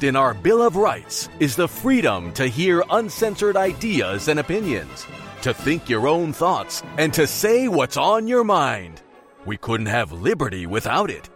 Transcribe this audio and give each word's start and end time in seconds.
In 0.00 0.14
our 0.14 0.32
Bill 0.32 0.62
of 0.62 0.76
Rights 0.76 1.28
is 1.40 1.56
the 1.56 1.66
freedom 1.66 2.32
to 2.34 2.46
hear 2.46 2.84
uncensored 2.88 3.56
ideas 3.56 4.28
and 4.28 4.38
opinions, 4.38 5.04
to 5.42 5.52
think 5.52 5.88
your 5.88 6.06
own 6.06 6.32
thoughts, 6.32 6.84
and 6.96 7.12
to 7.14 7.26
say 7.26 7.66
what's 7.66 7.96
on 7.96 8.28
your 8.28 8.44
mind. 8.44 9.02
We 9.44 9.56
couldn't 9.56 9.86
have 9.86 10.12
liberty 10.12 10.66
without 10.66 11.10
it. 11.10 11.28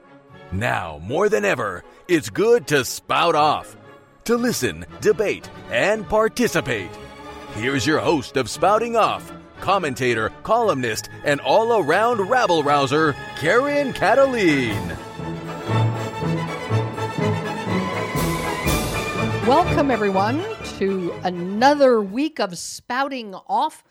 Now, 0.52 1.00
more 1.02 1.29
than 1.29 1.44
ever, 1.44 1.82
it's 2.06 2.30
good 2.30 2.68
to 2.68 2.84
spout 2.84 3.34
off, 3.34 3.76
to 4.25 4.36
listen, 4.36 4.86
debate, 5.00 5.50
and 5.72 6.08
participate. 6.08 6.90
Here's 7.54 7.84
your 7.84 7.98
host 7.98 8.36
of 8.36 8.48
Spouting 8.48 8.94
Off, 8.94 9.32
commentator, 9.60 10.30
columnist, 10.44 11.08
and 11.24 11.40
all 11.40 11.80
around 11.80 12.21
rabble 12.29 12.63
rouser, 12.63 13.16
Karen 13.38 13.93
Kataline. 13.93 14.96
Welcome, 19.46 19.90
everyone, 19.90 20.40
to 20.78 21.12
another 21.24 22.00
week 22.00 22.38
of 22.38 22.56
spouting 22.56 23.34
off. 23.34 23.82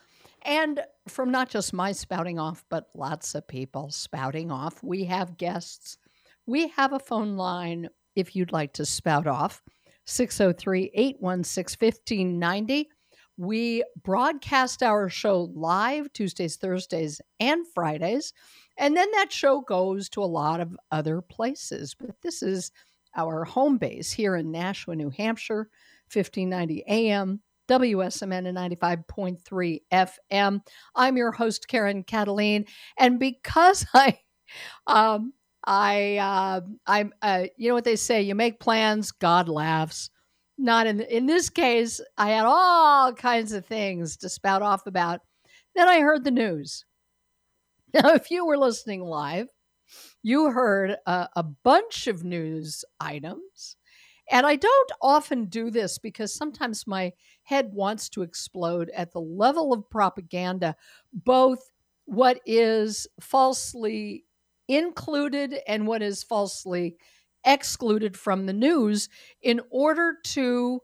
And 0.43 0.79
from 1.09 1.29
not 1.29 1.49
just 1.49 1.73
my 1.73 1.91
spouting 1.91 2.39
off, 2.39 2.63
but 2.69 2.87
lots 2.95 3.35
of 3.35 3.49
people 3.49 3.91
spouting 3.91 4.49
off. 4.49 4.81
We 4.81 5.03
have 5.05 5.35
guests. 5.35 5.97
We 6.45 6.69
have 6.69 6.93
a 6.93 6.99
phone 6.99 7.35
line 7.35 7.89
if 8.15 8.33
you'd 8.33 8.53
like 8.53 8.71
to 8.73 8.85
spout 8.85 9.27
off 9.27 9.61
603 10.05 10.89
816 10.93 11.85
1590. 11.85 12.89
We 13.35 13.83
broadcast 14.03 14.81
our 14.81 15.09
show 15.09 15.51
live 15.53 16.13
Tuesdays, 16.13 16.55
Thursdays, 16.55 17.19
and 17.41 17.67
Fridays. 17.75 18.31
And 18.77 18.95
then 18.95 19.11
that 19.11 19.33
show 19.33 19.59
goes 19.59 20.07
to 20.09 20.23
a 20.23 20.25
lot 20.25 20.61
of 20.61 20.77
other 20.91 21.21
places. 21.21 21.93
But 21.93 22.21
this 22.21 22.41
is 22.41 22.71
our 23.15 23.43
home 23.43 23.77
base 23.77 24.11
here 24.11 24.35
in 24.35 24.51
Nashua, 24.51 24.95
New 24.95 25.09
Hampshire, 25.09 25.69
1590 26.13 26.83
AM, 26.87 27.41
WSMN 27.69 28.47
and 28.47 28.57
95.3 28.57 29.81
FM. 29.91 30.61
I'm 30.95 31.17
your 31.17 31.31
host, 31.31 31.67
Karen 31.67 32.03
Kataline. 32.03 32.67
And 32.97 33.19
because 33.19 33.85
I, 33.93 34.19
um, 34.87 35.33
I, 35.65 36.17
uh, 36.17 36.61
I'm, 36.87 37.13
uh, 37.21 37.45
you 37.57 37.69
know 37.69 37.75
what 37.75 37.83
they 37.83 37.95
say, 37.95 38.21
you 38.21 38.35
make 38.35 38.59
plans, 38.59 39.11
God 39.11 39.47
laughs. 39.47 40.09
Not 40.57 40.85
in, 40.85 41.01
in 41.01 41.25
this 41.25 41.49
case, 41.49 42.01
I 42.17 42.31
had 42.31 42.45
all 42.45 43.13
kinds 43.13 43.51
of 43.53 43.65
things 43.65 44.17
to 44.17 44.29
spout 44.29 44.61
off 44.61 44.85
about. 44.85 45.21
Then 45.75 45.87
I 45.87 46.01
heard 46.01 46.23
the 46.23 46.31
news. 46.31 46.85
Now, 47.93 48.13
if 48.13 48.31
you 48.31 48.45
were 48.45 48.57
listening 48.57 49.01
live, 49.01 49.49
you 50.23 50.51
heard 50.51 50.97
a, 51.05 51.29
a 51.35 51.43
bunch 51.43 52.07
of 52.07 52.23
news 52.23 52.83
items. 52.99 53.75
And 54.31 54.45
I 54.45 54.55
don't 54.55 54.91
often 55.01 55.45
do 55.45 55.69
this 55.69 55.97
because 55.97 56.33
sometimes 56.33 56.87
my 56.87 57.11
head 57.43 57.71
wants 57.73 58.07
to 58.09 58.21
explode 58.21 58.89
at 58.95 59.11
the 59.11 59.19
level 59.19 59.73
of 59.73 59.89
propaganda, 59.89 60.75
both 61.11 61.69
what 62.05 62.39
is 62.45 63.07
falsely 63.19 64.23
included 64.67 65.59
and 65.67 65.85
what 65.85 66.01
is 66.01 66.23
falsely 66.23 66.95
excluded 67.45 68.15
from 68.15 68.45
the 68.45 68.53
news 68.53 69.09
in 69.41 69.59
order 69.69 70.15
to 70.23 70.79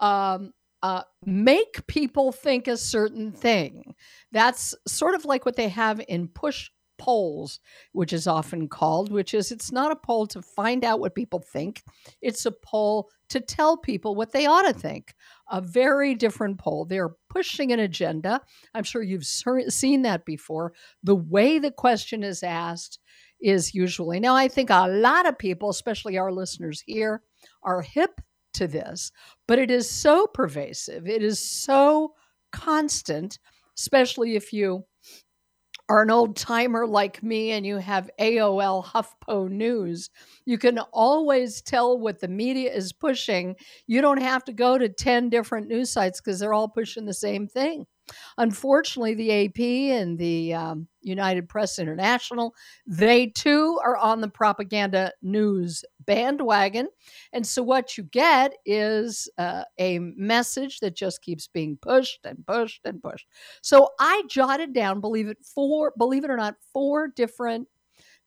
um, 0.00 0.52
uh, 0.82 1.02
make 1.24 1.86
people 1.86 2.32
think 2.32 2.68
a 2.68 2.76
certain 2.76 3.32
thing. 3.32 3.94
That's 4.32 4.74
sort 4.86 5.14
of 5.14 5.24
like 5.24 5.44
what 5.44 5.56
they 5.56 5.68
have 5.68 6.00
in 6.08 6.28
push 6.28 6.70
polls, 6.98 7.60
which 7.92 8.12
is 8.12 8.26
often 8.26 8.68
called, 8.68 9.10
which 9.10 9.34
is 9.34 9.52
it's 9.52 9.72
not 9.72 9.92
a 9.92 9.96
poll 9.96 10.26
to 10.28 10.42
find 10.42 10.84
out 10.84 11.00
what 11.00 11.14
people 11.14 11.40
think, 11.40 11.82
it's 12.20 12.46
a 12.46 12.52
poll 12.52 13.08
to 13.28 13.40
tell 13.40 13.76
people 13.76 14.14
what 14.14 14.32
they 14.32 14.46
ought 14.46 14.62
to 14.62 14.72
think. 14.72 15.14
A 15.50 15.60
very 15.60 16.14
different 16.14 16.58
poll. 16.58 16.84
They're 16.84 17.14
pushing 17.28 17.72
an 17.72 17.80
agenda. 17.80 18.40
I'm 18.74 18.84
sure 18.84 19.02
you've 19.02 19.26
seen 19.26 20.02
that 20.02 20.24
before. 20.24 20.72
The 21.02 21.16
way 21.16 21.58
the 21.58 21.70
question 21.72 22.22
is 22.22 22.42
asked 22.42 22.98
is 23.40 23.74
usually. 23.74 24.20
Now, 24.20 24.34
I 24.34 24.48
think 24.48 24.70
a 24.70 24.88
lot 24.88 25.26
of 25.26 25.38
people, 25.38 25.70
especially 25.70 26.18
our 26.18 26.32
listeners 26.32 26.82
here, 26.86 27.22
are 27.62 27.82
hip 27.82 28.20
to 28.54 28.66
this, 28.66 29.12
but 29.46 29.58
it 29.58 29.70
is 29.70 29.90
so 29.90 30.26
pervasive. 30.26 31.06
It 31.06 31.22
is 31.22 31.38
so 31.38 32.14
constant, 32.52 33.38
especially 33.76 34.36
if 34.36 34.52
you 34.52 34.84
are 35.88 36.02
an 36.02 36.10
old 36.10 36.36
timer 36.36 36.86
like 36.86 37.22
me 37.22 37.52
and 37.52 37.64
you 37.66 37.76
have 37.76 38.10
AOL 38.18 38.84
HuffPo 38.84 39.48
News, 39.50 40.10
you 40.44 40.58
can 40.58 40.78
always 40.92 41.62
tell 41.62 41.98
what 41.98 42.20
the 42.20 42.28
media 42.28 42.72
is 42.72 42.92
pushing. 42.92 43.56
You 43.86 44.00
don't 44.00 44.20
have 44.22 44.44
to 44.46 44.52
go 44.52 44.78
to 44.78 44.88
10 44.88 45.30
different 45.30 45.68
news 45.68 45.90
sites 45.90 46.20
because 46.20 46.40
they're 46.40 46.54
all 46.54 46.68
pushing 46.68 47.04
the 47.06 47.14
same 47.14 47.46
thing. 47.46 47.86
Unfortunately, 48.38 49.14
the 49.14 49.46
AP 49.46 49.58
and 50.00 50.18
the 50.18 50.54
um, 50.54 50.86
United 51.02 51.48
Press 51.48 51.78
International, 51.78 52.54
they 52.86 53.28
too 53.28 53.80
are 53.84 53.96
on 53.96 54.20
the 54.20 54.28
propaganda 54.28 55.12
news 55.22 55.84
bandwagon. 56.04 56.88
And 57.32 57.46
so 57.46 57.62
what 57.62 57.98
you 57.98 58.04
get 58.04 58.52
is 58.64 59.28
uh, 59.38 59.64
a 59.78 59.98
message 59.98 60.80
that 60.80 60.94
just 60.94 61.22
keeps 61.22 61.48
being 61.48 61.76
pushed 61.80 62.24
and 62.24 62.46
pushed 62.46 62.82
and 62.84 63.02
pushed. 63.02 63.26
So 63.62 63.90
I 63.98 64.22
jotted 64.28 64.72
down, 64.72 65.00
believe 65.00 65.28
it, 65.28 65.38
four, 65.44 65.92
believe 65.98 66.24
it 66.24 66.30
or 66.30 66.36
not, 66.36 66.56
four 66.72 67.08
different 67.08 67.68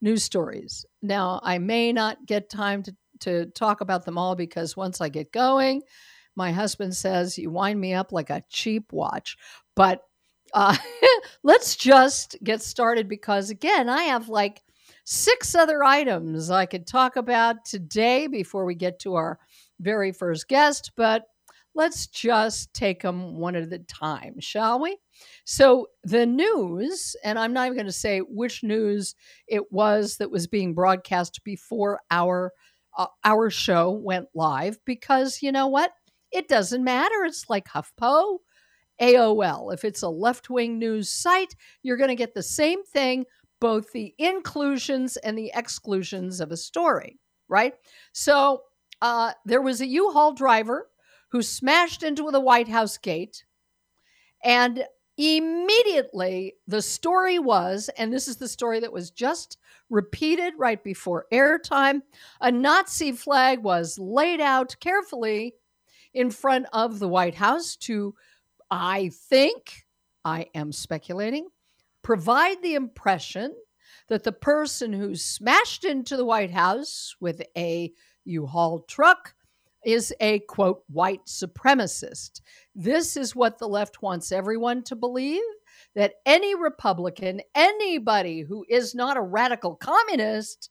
news 0.01 0.23
stories. 0.23 0.85
Now 1.01 1.39
I 1.43 1.57
may 1.57 1.93
not 1.93 2.25
get 2.25 2.49
time 2.49 2.83
to 2.83 2.95
to 3.21 3.47
talk 3.47 3.81
about 3.81 4.05
them 4.05 4.17
all 4.17 4.33
because 4.33 4.77
once 4.77 5.01
I 5.01 5.09
get 5.09 5.33
going, 5.33 5.81
my 6.35 6.53
husband 6.53 6.95
says 6.95 7.37
you 7.37 7.49
wind 7.51 7.79
me 7.79 7.93
up 7.93 8.11
like 8.11 8.29
a 8.29 8.43
cheap 8.49 8.93
watch. 8.93 9.35
But 9.79 10.01
uh, 10.53 10.75
let's 11.43 11.77
just 11.77 12.35
get 12.43 12.61
started 12.61 13.07
because, 13.07 13.49
again, 13.49 13.87
I 13.87 14.03
have 14.03 14.27
like 14.27 14.61
six 15.05 15.55
other 15.55 15.85
items 15.85 16.51
I 16.51 16.65
could 16.65 16.85
talk 16.85 17.15
about 17.15 17.63
today 17.63 18.27
before 18.27 18.65
we 18.65 18.75
get 18.75 18.99
to 18.99 19.15
our 19.15 19.39
very 19.79 20.11
first 20.11 20.49
guest. 20.49 20.91
But 20.97 21.23
let's 21.75 22.07
just 22.07 22.73
take 22.73 23.01
them 23.01 23.37
one 23.37 23.55
at 23.55 23.71
a 23.71 23.79
time, 23.79 24.41
shall 24.41 24.81
we? 24.81 24.97
So, 25.45 25.87
the 26.03 26.25
news, 26.25 27.15
and 27.23 27.39
I'm 27.39 27.53
not 27.53 27.67
even 27.67 27.77
going 27.77 27.85
to 27.85 27.93
say 27.93 28.19
which 28.19 28.63
news 28.63 29.15
it 29.47 29.71
was 29.71 30.17
that 30.17 30.29
was 30.29 30.45
being 30.45 30.73
broadcast 30.73 31.41
before 31.45 32.01
our 32.11 32.51
uh, 32.97 33.07
our 33.23 33.49
show 33.49 33.91
went 33.91 34.27
live 34.35 34.77
because 34.83 35.41
you 35.41 35.53
know 35.53 35.67
what? 35.67 35.93
It 36.33 36.49
doesn't 36.49 36.83
matter. 36.83 37.23
It's 37.23 37.49
like 37.49 37.69
HuffPo 37.69 38.39
AOL. 39.01 39.73
If 39.73 39.83
it's 39.83 40.01
a 40.01 40.09
left 40.09 40.49
wing 40.49 40.79
news 40.79 41.09
site, 41.09 41.55
you're 41.83 41.97
going 41.97 42.09
to 42.09 42.15
get 42.15 42.33
the 42.33 42.43
same 42.43 42.83
thing, 42.83 43.25
both 43.59 43.91
the 43.91 44.13
inclusions 44.17 45.17
and 45.17 45.37
the 45.37 45.51
exclusions 45.53 46.39
of 46.39 46.51
a 46.51 46.57
story, 46.57 47.19
right? 47.47 47.73
So 48.11 48.63
uh, 49.01 49.33
there 49.45 49.61
was 49.61 49.81
a 49.81 49.87
U 49.87 50.11
Haul 50.11 50.33
driver 50.33 50.89
who 51.31 51.41
smashed 51.41 52.03
into 52.03 52.29
the 52.31 52.39
White 52.39 52.67
House 52.67 52.97
gate. 52.97 53.45
And 54.43 54.83
immediately 55.17 56.55
the 56.67 56.81
story 56.81 57.39
was, 57.39 57.89
and 57.97 58.11
this 58.11 58.27
is 58.27 58.37
the 58.37 58.47
story 58.47 58.79
that 58.79 58.93
was 58.93 59.11
just 59.11 59.57
repeated 59.89 60.53
right 60.57 60.83
before 60.83 61.25
airtime 61.31 62.01
a 62.41 62.51
Nazi 62.51 63.11
flag 63.11 63.63
was 63.63 63.97
laid 63.99 64.39
out 64.39 64.75
carefully 64.79 65.55
in 66.13 66.31
front 66.31 66.67
of 66.73 66.99
the 66.99 67.07
White 67.07 67.35
House 67.35 67.75
to 67.75 68.15
I 68.71 69.11
think, 69.29 69.85
I 70.23 70.47
am 70.53 70.71
speculating, 70.71 71.47
provide 72.03 72.61
the 72.61 72.75
impression 72.75 73.55
that 74.09 74.23
the 74.23 74.31
person 74.31 74.93
who 74.93 75.15
smashed 75.15 75.85
into 75.85 76.17
the 76.17 76.25
White 76.25 76.51
House 76.51 77.15
with 77.19 77.41
a 77.57 77.91
U 78.25 78.45
Haul 78.45 78.81
truck 78.81 79.33
is 79.85 80.13
a 80.19 80.39
quote 80.39 80.83
white 80.89 81.25
supremacist. 81.25 82.41
This 82.75 83.15
is 83.15 83.35
what 83.35 83.57
the 83.57 83.67
left 83.67 84.01
wants 84.01 84.31
everyone 84.31 84.83
to 84.83 84.95
believe 84.95 85.41
that 85.95 86.15
any 86.25 86.55
Republican, 86.55 87.41
anybody 87.55 88.41
who 88.41 88.65
is 88.69 88.93
not 88.93 89.17
a 89.17 89.21
radical 89.21 89.75
communist, 89.75 90.69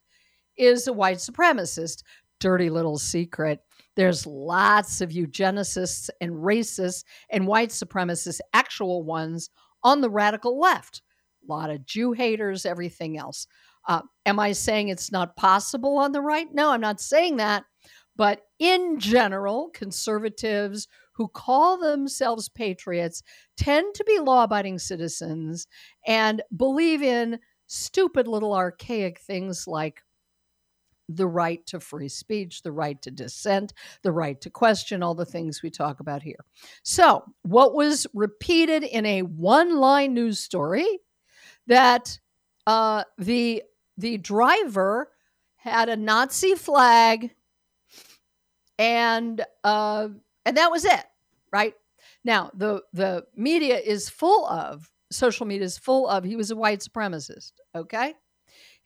is 0.57 0.87
a 0.87 0.93
white 0.93 1.19
supremacist. 1.19 2.03
Dirty 2.41 2.71
little 2.71 2.99
secret. 2.99 3.61
There's 3.99 4.29
lots 4.29 5.01
of 5.01 5.11
eugenicists 5.11 6.09
and 6.21 6.31
racists 6.31 7.03
and 7.31 7.49
white 7.49 7.71
supremacists, 7.71 8.39
actual 8.55 9.03
ones, 9.03 9.51
on 9.83 10.03
the 10.03 10.09
radical 10.09 10.57
left. 10.57 11.03
A 11.43 11.53
lot 11.53 11.69
of 11.69 11.85
Jew 11.85 12.13
haters, 12.13 12.65
everything 12.65 13.19
else. 13.19 13.49
Uh, 13.89 14.03
am 14.25 14.39
I 14.39 14.53
saying 14.53 14.87
it's 14.87 15.11
not 15.11 15.35
possible 15.35 15.99
on 15.99 16.13
the 16.13 16.21
right? 16.21 16.47
No, 16.53 16.71
I'm 16.71 16.81
not 16.81 17.01
saying 17.01 17.39
that. 17.39 17.65
But 18.15 18.43
in 18.61 19.01
general, 19.01 19.71
conservatives 19.75 20.87
who 21.15 21.27
call 21.27 21.77
themselves 21.77 22.49
patriots 22.49 23.25
tend 23.57 23.97
to 23.97 24.05
be 24.05 24.21
law 24.21 24.45
abiding 24.45 24.79
citizens 24.79 25.67
and 26.07 26.41
believe 26.57 27.03
in 27.03 27.41
stupid 27.67 28.29
little 28.29 28.55
archaic 28.55 29.19
things 29.19 29.67
like 29.67 30.03
the 31.09 31.27
right 31.27 31.65
to 31.67 31.81
free 31.81 32.09
speech, 32.09 32.63
the 32.63 32.73
right 32.73 33.01
to 33.03 33.11
dissent, 33.11 33.73
the 34.03 34.13
right 34.13 34.41
to 34.41 34.51
question, 34.51 35.03
all 35.03 35.15
the 35.15 35.25
things 35.25 35.63
we 35.63 35.71
talk 35.71 36.01
about 36.01 36.23
here. 36.23 36.45
So, 36.83 37.25
what 37.43 37.75
was 37.75 38.07
repeated 38.15 38.83
in 38.83 39.07
a 39.07 39.23
one 39.23 39.77
line 39.77 40.15
news 40.15 40.39
story 40.39 41.01
that 41.67 42.19
uh, 42.67 43.05
the, 43.17 43.63
the 43.97 44.19
driver 44.19 45.11
had 45.57 45.89
a 45.89 45.97
Nazi 45.97 46.55
flag 46.55 47.31
and 48.79 49.45
uh, 49.65 50.09
and 50.45 50.57
that 50.57 50.71
was 50.71 50.85
it, 50.85 51.05
right? 51.53 51.75
Now 52.25 52.51
the 52.55 52.83
the 52.93 53.25
media 53.37 53.79
is 53.79 54.09
full 54.09 54.47
of 54.47 54.91
social 55.11 55.47
media 55.47 55.65
is 55.65 55.79
full 55.79 56.09
of 56.09 56.25
he 56.25 56.37
was 56.37 56.51
a 56.51 56.57
white 56.57 56.81
supremacist. 56.81 57.53
Okay, 57.75 58.15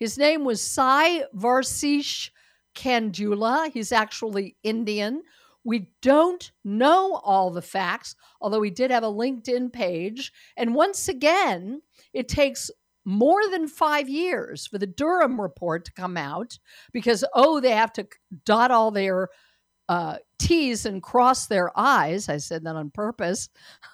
his 0.03 0.19
name 0.19 0.45
was 0.45 0.61
Sai 0.61 1.27
Varshith 1.33 2.31
Kandula. 2.75 3.71
He's 3.73 3.93
actually 3.93 4.57
Indian. 4.65 5.23
We 5.63 5.91
don't 6.01 6.51
know 6.65 7.21
all 7.23 7.53
the 7.53 7.63
facts, 7.63 8.17
although 8.41 8.63
he 8.63 8.71
did 8.73 8.91
have 8.91 9.05
a 9.05 9.07
LinkedIn 9.07 9.73
page. 9.73 10.33
And 10.57 10.75
once 10.75 11.07
again, 11.07 11.83
it 12.13 12.27
takes 12.27 12.69
more 13.05 13.49
than 13.49 13.69
five 13.69 14.09
years 14.09 14.67
for 14.67 14.77
the 14.77 14.89
Durham 14.89 15.41
report 15.41 15.85
to 15.85 15.93
come 15.93 16.17
out 16.17 16.59
because, 16.93 17.25
oh, 17.33 17.61
they 17.61 17.71
have 17.71 17.93
to 17.93 18.09
dot 18.45 18.73
all 18.73 18.91
their 18.91 19.29
uh, 19.89 20.17
T's 20.41 20.85
and 20.85 21.01
cross 21.01 21.47
their 21.47 21.71
I's. 21.79 22.29
I 22.29 22.39
said 22.39 22.65
that 22.65 22.75
on 22.75 22.91
purpose. 22.91 23.51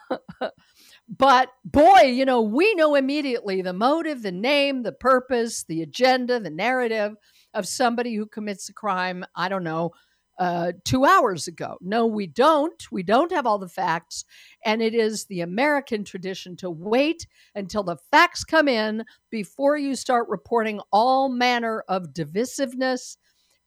but 1.08 1.50
boy, 1.64 2.02
you 2.02 2.24
know, 2.24 2.42
we 2.42 2.74
know 2.74 2.94
immediately 2.94 3.62
the 3.62 3.72
motive, 3.72 4.22
the 4.22 4.32
name, 4.32 4.82
the 4.82 4.92
purpose, 4.92 5.64
the 5.64 5.82
agenda, 5.82 6.38
the 6.38 6.50
narrative 6.50 7.14
of 7.54 7.66
somebody 7.66 8.14
who 8.14 8.26
commits 8.26 8.68
a 8.68 8.74
crime, 8.74 9.24
I 9.34 9.48
don't 9.48 9.64
know, 9.64 9.92
uh, 10.38 10.72
two 10.84 11.04
hours 11.04 11.48
ago. 11.48 11.78
No, 11.80 12.06
we 12.06 12.26
don't. 12.26 12.80
We 12.92 13.02
don't 13.02 13.32
have 13.32 13.46
all 13.46 13.58
the 13.58 13.68
facts. 13.68 14.24
And 14.64 14.80
it 14.80 14.94
is 14.94 15.24
the 15.24 15.40
American 15.40 16.04
tradition 16.04 16.56
to 16.56 16.70
wait 16.70 17.26
until 17.54 17.82
the 17.82 17.96
facts 18.10 18.44
come 18.44 18.68
in 18.68 19.04
before 19.30 19.76
you 19.76 19.96
start 19.96 20.28
reporting 20.28 20.80
all 20.92 21.28
manner 21.28 21.82
of 21.88 22.12
divisiveness 22.12 23.16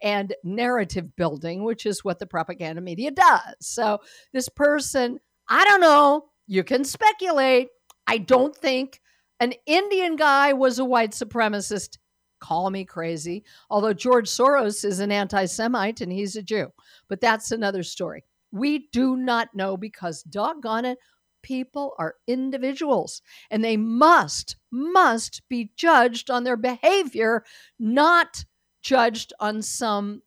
and 0.01 0.33
narrative 0.43 1.15
building, 1.15 1.63
which 1.63 1.85
is 1.85 2.05
what 2.05 2.19
the 2.19 2.25
propaganda 2.25 2.81
media 2.81 3.11
does. 3.11 3.55
So 3.59 3.99
this 4.31 4.47
person, 4.47 5.19
I 5.49 5.65
don't 5.65 5.81
know, 5.81 6.30
you 6.47 6.63
can 6.63 6.83
speculate. 6.83 7.69
I 8.07 8.17
don't 8.17 8.55
think 8.55 8.99
an 9.39 9.53
Indian 9.65 10.15
guy 10.15 10.53
was 10.53 10.79
a 10.79 10.85
white 10.85 11.11
supremacist. 11.11 11.97
Call 12.39 12.69
me 12.69 12.85
crazy. 12.85 13.43
Although 13.69 13.93
George 13.93 14.27
Soros 14.27 14.83
is 14.83 14.99
an 14.99 15.11
anti 15.11 15.45
Semite 15.45 16.01
and 16.01 16.11
he's 16.11 16.35
a 16.35 16.43
Jew. 16.43 16.67
But 17.07 17.21
that's 17.21 17.51
another 17.51 17.83
story. 17.83 18.23
We 18.51 18.89
do 18.91 19.15
not 19.15 19.49
know 19.55 19.77
because, 19.77 20.23
doggone 20.23 20.85
it, 20.85 20.97
people 21.41 21.93
are 21.97 22.15
individuals 22.27 23.21
and 23.49 23.63
they 23.63 23.77
must, 23.77 24.57
must 24.71 25.41
be 25.49 25.71
judged 25.75 26.29
on 26.29 26.43
their 26.43 26.57
behavior, 26.57 27.43
not 27.79 28.43
judged 28.81 29.33
on 29.39 29.61
some 29.61 30.21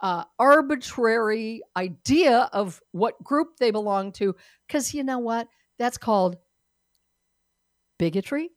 uh, 0.00 0.24
arbitrary 0.38 1.62
idea 1.76 2.48
of 2.52 2.80
what 2.92 3.22
group 3.22 3.56
they 3.58 3.70
belong 3.70 4.12
to. 4.12 4.34
Because 4.66 4.94
you 4.94 5.04
know 5.04 5.18
what? 5.18 5.48
That's 5.78 5.98
called 5.98 6.36
bigotry 7.98 8.50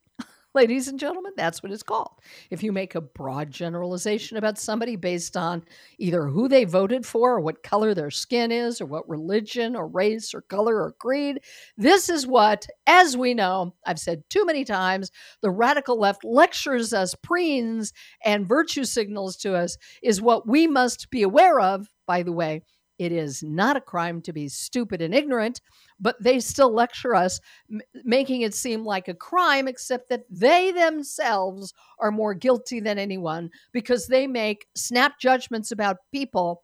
ladies 0.53 0.88
and 0.88 1.00
gentlemen. 1.00 1.33
That's 1.35 1.63
what 1.63 1.71
it's 1.71 1.83
called. 1.83 2.19
If 2.50 2.63
you 2.63 2.71
make 2.71 2.95
a 2.95 3.01
broad 3.01 3.51
generalization 3.51 4.38
about 4.38 4.57
somebody 4.57 4.95
based 4.95 5.35
on 5.35 5.63
either 5.97 6.27
who 6.27 6.47
they 6.47 6.63
voted 6.65 7.05
for 7.05 7.33
or 7.33 7.39
what 7.39 7.63
color 7.63 7.94
their 7.94 8.11
skin 8.11 8.51
is 8.51 8.79
or 8.79 8.85
what 8.85 9.09
religion 9.09 9.75
or 9.75 9.88
race 9.88 10.33
or 10.33 10.41
color 10.41 10.81
or 10.81 10.91
creed, 10.94 11.39
this 11.77 12.09
is 12.09 12.27
what, 12.27 12.67
as 12.88 13.17
we 13.17 13.33
know, 13.33 13.73
I've 13.85 14.00
said 14.00 14.23
too 14.29 14.45
many 14.45 14.63
times, 14.63 15.11
the 15.41 15.51
radical 15.51 16.00
left 16.00 16.23
lectures 16.23 16.94
us, 16.94 17.15
preens, 17.15 17.91
and 18.23 18.47
virtue 18.47 18.83
signals 18.83 19.38
to 19.38 19.55
us, 19.55 19.77
is 20.01 20.21
what 20.21 20.47
we 20.47 20.67
must 20.67 21.09
be 21.09 21.23
aware 21.23 21.59
of, 21.59 21.88
by 22.05 22.23
the 22.23 22.33
way. 22.33 22.61
It 22.99 23.11
is 23.11 23.43
not 23.43 23.77
a 23.77 23.81
crime 23.81 24.21
to 24.23 24.33
be 24.33 24.47
stupid 24.47 25.01
and 25.01 25.13
ignorant 25.13 25.61
but 25.99 26.21
they 26.21 26.39
still 26.39 26.71
lecture 26.73 27.15
us, 27.15 27.39
m- 27.71 27.81
making 28.03 28.41
it 28.41 28.53
seem 28.53 28.83
like 28.83 29.07
a 29.07 29.13
crime, 29.13 29.67
except 29.67 30.09
that 30.09 30.25
they 30.29 30.71
themselves 30.71 31.73
are 31.99 32.11
more 32.11 32.33
guilty 32.33 32.79
than 32.79 32.99
anyone 32.99 33.49
because 33.71 34.07
they 34.07 34.27
make 34.27 34.67
snap 34.75 35.19
judgments 35.19 35.71
about 35.71 35.97
people 36.11 36.63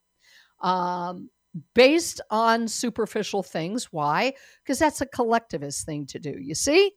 um, 0.62 1.30
based 1.76 2.22
on 2.32 2.68
superficial 2.68 3.44
things. 3.44 3.86
Why? 3.92 4.34
Because 4.64 4.80
that's 4.80 5.02
a 5.02 5.06
collectivist 5.08 5.86
thing 5.86 6.06
to 6.08 6.20
do. 6.20 6.36
You 6.40 6.56
see? 6.56 6.92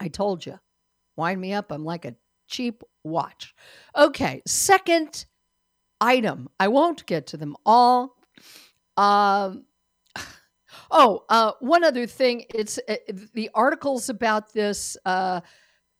I 0.00 0.08
told 0.08 0.44
you. 0.46 0.58
Wind 1.16 1.40
me 1.40 1.54
up. 1.54 1.72
I'm 1.72 1.84
like 1.84 2.04
a 2.04 2.16
cheap 2.48 2.82
watch. 3.04 3.54
Okay, 3.96 4.42
second 4.46 5.26
item. 6.00 6.48
I 6.60 6.68
won't 6.68 7.06
get 7.06 7.28
to 7.28 7.38
them 7.38 7.56
all. 7.66 8.17
Um, 8.98 9.64
Oh, 10.90 11.24
uh, 11.28 11.52
one 11.60 11.84
other 11.84 12.06
thing. 12.06 12.44
It's 12.54 12.78
uh, 12.88 12.96
the 13.34 13.50
articles 13.54 14.08
about 14.08 14.52
this 14.52 14.96
uh, 15.04 15.40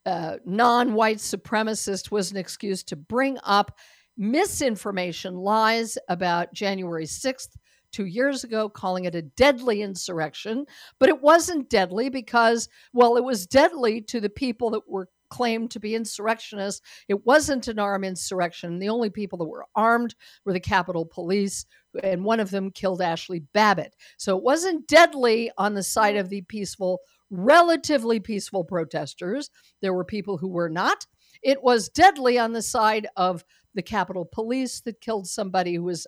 uh, 0.07 0.37
non-white 0.47 1.19
supremacist 1.19 2.11
was 2.11 2.31
an 2.31 2.39
excuse 2.39 2.83
to 2.85 2.97
bring 2.97 3.39
up 3.45 3.79
misinformation, 4.17 5.35
lies 5.35 5.99
about 6.09 6.55
January 6.55 7.07
sixth 7.07 7.57
two 7.93 8.07
years 8.07 8.45
ago, 8.45 8.69
calling 8.69 9.05
it 9.05 9.15
a 9.15 9.23
deadly 9.23 9.83
insurrection. 9.83 10.65
But 10.99 11.11
it 11.11 11.21
wasn't 11.21 11.69
deadly 11.69 12.09
because, 12.09 12.69
well, 12.93 13.17
it 13.17 13.25
was 13.25 13.47
deadly 13.47 14.01
to 14.03 14.21
the 14.21 14.31
people 14.31 14.71
that 14.71 14.89
were 14.89 15.09
claimed 15.31 15.71
to 15.71 15.81
be 15.81 15.95
insurrectionists. 15.95 16.81
It 17.09 17.27
wasn't 17.27 17.69
an 17.69 17.79
armed 17.79 18.05
insurrection. 18.05 18.79
The 18.79 18.89
only 18.89 19.11
people 19.11 19.39
that 19.39 19.49
were 19.49 19.67
armed 19.75 20.15
were 20.45 20.53
the 20.53 20.61
Capitol 20.61 21.07
Police, 21.07 21.67
and 22.03 22.25
one 22.25 22.41
of 22.41 22.51
them 22.51 22.71
killed 22.71 23.01
Ashli 23.01 23.45
Babbitt. 23.53 23.95
So 24.17 24.37
it 24.37 24.43
wasn't 24.43 24.87
deadly 24.87 25.51
on 25.59 25.75
the 25.75 25.83
side 25.83 26.17
of 26.17 26.29
the 26.29 26.43
peaceful, 26.43 27.01
relatively 27.31 28.21
peaceful 28.21 28.65
protesters. 28.65 29.51
There 29.83 29.95
were 29.95 30.05
people 30.05 30.39
who 30.39 30.49
were 30.49 30.71
not. 30.71 31.07
It 31.43 31.63
was 31.63 31.89
deadly 31.89 32.39
on 32.39 32.53
the 32.53 32.63
side 32.63 33.07
of 33.17 33.45
the 33.75 33.83
Capitol 33.83 34.29
Police 34.31 34.81
that 34.81 35.01
killed 35.01 35.29
somebody 35.29 35.75
who 35.75 35.85
was 35.85 36.07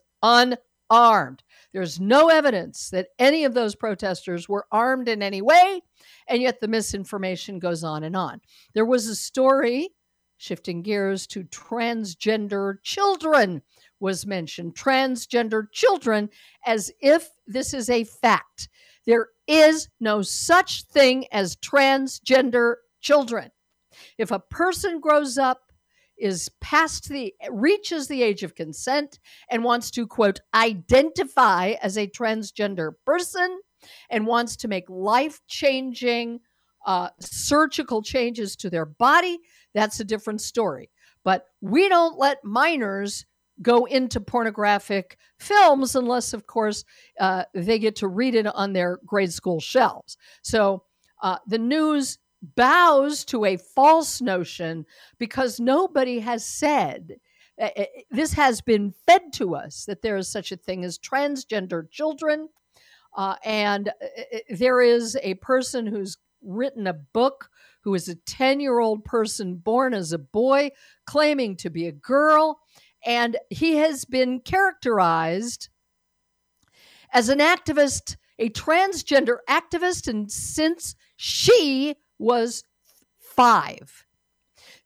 unarmed. 0.90 1.42
There's 1.72 2.00
no 2.00 2.28
evidence 2.28 2.90
that 2.90 3.08
any 3.18 3.44
of 3.44 3.54
those 3.54 3.74
protesters 3.74 4.48
were 4.48 4.66
armed 4.72 5.08
in 5.08 5.22
any 5.22 5.40
way, 5.40 5.82
and 6.28 6.42
yet 6.42 6.60
the 6.60 6.68
misinformation 6.68 7.58
goes 7.58 7.84
on 7.84 8.04
and 8.04 8.16
on. 8.16 8.40
There 8.74 8.84
was 8.84 9.06
a 9.06 9.14
story, 9.14 9.90
shifting 10.36 10.82
gears 10.82 11.26
to 11.28 11.44
transgender 11.44 12.82
children, 12.82 13.62
was 14.00 14.26
mentioned 14.26 14.74
transgender 14.74 15.70
children 15.72 16.30
as 16.66 16.90
if 17.00 17.28
this 17.46 17.74
is 17.74 17.90
a 17.90 18.04
fact. 18.04 18.68
There 19.06 19.28
is 19.46 19.88
no 20.00 20.22
such 20.22 20.84
thing 20.84 21.26
as 21.32 21.56
transgender 21.56 22.76
children. 23.00 23.50
If 24.18 24.30
a 24.30 24.38
person 24.38 25.00
grows 25.00 25.38
up 25.38 25.69
is 26.20 26.50
past 26.60 27.08
the 27.08 27.34
reaches 27.50 28.08
the 28.08 28.22
age 28.22 28.42
of 28.42 28.54
consent 28.54 29.18
and 29.50 29.64
wants 29.64 29.90
to 29.90 30.06
quote 30.06 30.40
identify 30.54 31.74
as 31.82 31.96
a 31.96 32.06
transgender 32.06 32.92
person 33.04 33.60
and 34.10 34.26
wants 34.26 34.56
to 34.56 34.68
make 34.68 34.84
life-changing 34.88 36.40
uh, 36.86 37.08
surgical 37.20 38.02
changes 38.02 38.56
to 38.56 38.70
their 38.70 38.86
body 38.86 39.38
that's 39.74 40.00
a 40.00 40.04
different 40.04 40.40
story 40.40 40.90
but 41.24 41.46
we 41.60 41.88
don't 41.88 42.18
let 42.18 42.44
minors 42.44 43.26
go 43.62 43.84
into 43.84 44.20
pornographic 44.20 45.18
films 45.38 45.94
unless, 45.94 46.32
of 46.32 46.46
course, 46.46 46.84
uh, 47.18 47.44
they 47.54 47.78
get 47.78 47.96
to 47.96 48.08
read 48.08 48.34
it 48.34 48.46
on 48.46 48.72
their 48.72 48.98
grade 49.06 49.32
school 49.32 49.60
shelves. 49.60 50.16
So 50.42 50.84
uh, 51.22 51.38
the 51.46 51.58
news 51.58 52.18
bows 52.42 53.24
to 53.26 53.44
a 53.44 53.56
false 53.56 54.20
notion 54.20 54.86
because 55.18 55.60
nobody 55.60 56.20
has 56.20 56.44
said. 56.44 57.16
Uh, 57.60 57.68
uh 57.76 57.84
this 58.10 58.32
has 58.32 58.60
been 58.60 58.94
fed 59.06 59.32
to 59.34 59.54
us 59.54 59.84
that 59.86 60.02
there 60.02 60.16
is 60.16 60.28
such 60.28 60.52
a 60.52 60.56
thing 60.56 60.84
as 60.84 60.98
transgender 60.98 61.90
children. 61.90 62.48
Uh, 63.16 63.34
and 63.44 63.90
there 64.50 64.80
is 64.80 65.16
a 65.22 65.34
person 65.34 65.86
who's 65.86 66.16
written 66.42 66.86
a 66.86 66.92
book 66.94 67.50
who 67.82 67.94
is 67.94 68.08
a 68.08 68.14
10 68.14 68.60
year 68.60 68.78
old 68.78 69.04
person 69.04 69.56
born 69.56 69.92
as 69.92 70.12
a 70.12 70.18
boy 70.18 70.70
claiming 71.06 71.56
to 71.56 71.70
be 71.70 71.86
a 71.86 71.92
girl 71.92 72.60
and 73.04 73.36
he 73.48 73.76
has 73.76 74.04
been 74.04 74.40
characterized 74.40 75.68
as 77.12 77.28
an 77.28 77.38
activist, 77.38 78.16
a 78.38 78.50
transgender 78.50 79.38
activist, 79.48 80.06
and 80.08 80.30
since 80.30 80.94
she 81.16 81.96
was 82.20 82.64
five. 83.18 84.06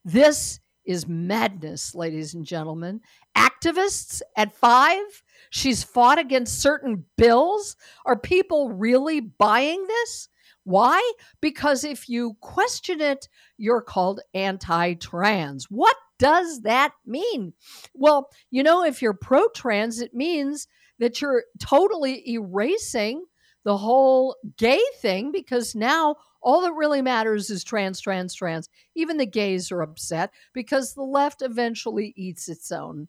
This 0.05 0.61
is 0.85 1.09
madness, 1.09 1.95
ladies 1.95 2.35
and 2.35 2.45
gentlemen. 2.45 3.01
activists 3.37 4.21
at 4.37 4.55
five. 4.55 5.23
She's 5.51 5.83
fought 5.83 6.19
against 6.19 6.61
certain 6.61 7.05
bills. 7.17 7.77
Are 8.05 8.19
people 8.19 8.71
really 8.71 9.21
buying 9.21 9.87
this? 9.87 10.29
Why? 10.65 11.13
Because 11.41 11.85
if 11.85 12.09
you 12.09 12.37
question 12.41 13.01
it, 13.01 13.29
you're 13.59 13.83
called 13.83 14.21
anti 14.35 14.95
trans. 14.95 15.67
What 15.71 15.97
does 16.19 16.61
that 16.63 16.93
mean? 17.07 17.53
Well, 17.93 18.31
you 18.51 18.63
know, 18.63 18.85
if 18.85 19.03
you're 19.03 19.15
pro 19.15 19.49
trans, 19.49 20.01
it 20.01 20.15
means 20.15 20.67
that 20.99 21.21
you're 21.21 21.45
totally 21.61 22.29
erasing 22.31 23.25
the 23.65 23.77
whole 23.77 24.37
gay 24.57 24.83
thing 25.01 25.33
because 25.33 25.75
now 25.75 26.17
all 26.45 26.61
that 26.61 26.75
really 26.75 27.03
matters 27.03 27.51
is 27.51 27.65
trans, 27.65 28.01
trans, 28.01 28.35
trans. 28.35 28.69
Even 28.95 29.17
the 29.17 29.27
gays 29.27 29.73
are 29.73 29.83
upset 29.83 30.31
because 30.53 30.95
the 30.95 31.03
left 31.03 31.43
eventually 31.43 32.13
eats 32.17 32.49
its 32.49 32.71
own. 32.71 33.09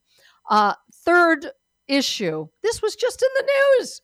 Uh, 0.50 0.74
third 0.94 1.48
issue 1.88 2.48
this 2.63 2.82
was 2.82 2.96
just 2.96 3.22
in 3.22 3.30
the 3.36 3.51
news 3.77 4.01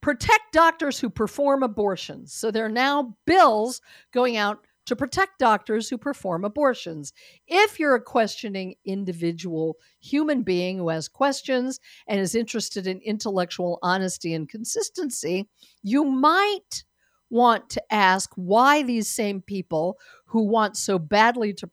protect 0.00 0.52
doctors 0.52 1.00
who 1.00 1.10
perform 1.10 1.64
abortions. 1.64 2.32
So 2.32 2.52
there 2.52 2.64
are 2.64 2.68
now 2.68 3.16
bills 3.26 3.80
going 4.12 4.36
out 4.36 4.64
to 4.86 4.94
protect 4.94 5.40
doctors 5.40 5.88
who 5.88 5.98
perform 5.98 6.44
abortions. 6.44 7.12
If 7.48 7.80
you're 7.80 7.96
a 7.96 8.00
questioning 8.00 8.76
individual 8.84 9.76
human 10.00 10.42
being 10.42 10.78
who 10.78 10.90
has 10.90 11.08
questions 11.08 11.80
and 12.06 12.20
is 12.20 12.36
interested 12.36 12.86
in 12.86 13.00
intellectual 13.00 13.80
honesty 13.82 14.32
and 14.32 14.48
consistency, 14.48 15.48
you 15.82 16.04
might 16.04 16.84
want 17.30 17.70
to 17.70 17.82
ask 17.92 18.30
why 18.36 18.82
these 18.82 19.08
same 19.08 19.42
people 19.42 19.98
who 20.26 20.44
want 20.44 20.76
so 20.76 20.98
badly 20.98 21.52
to 21.54 21.70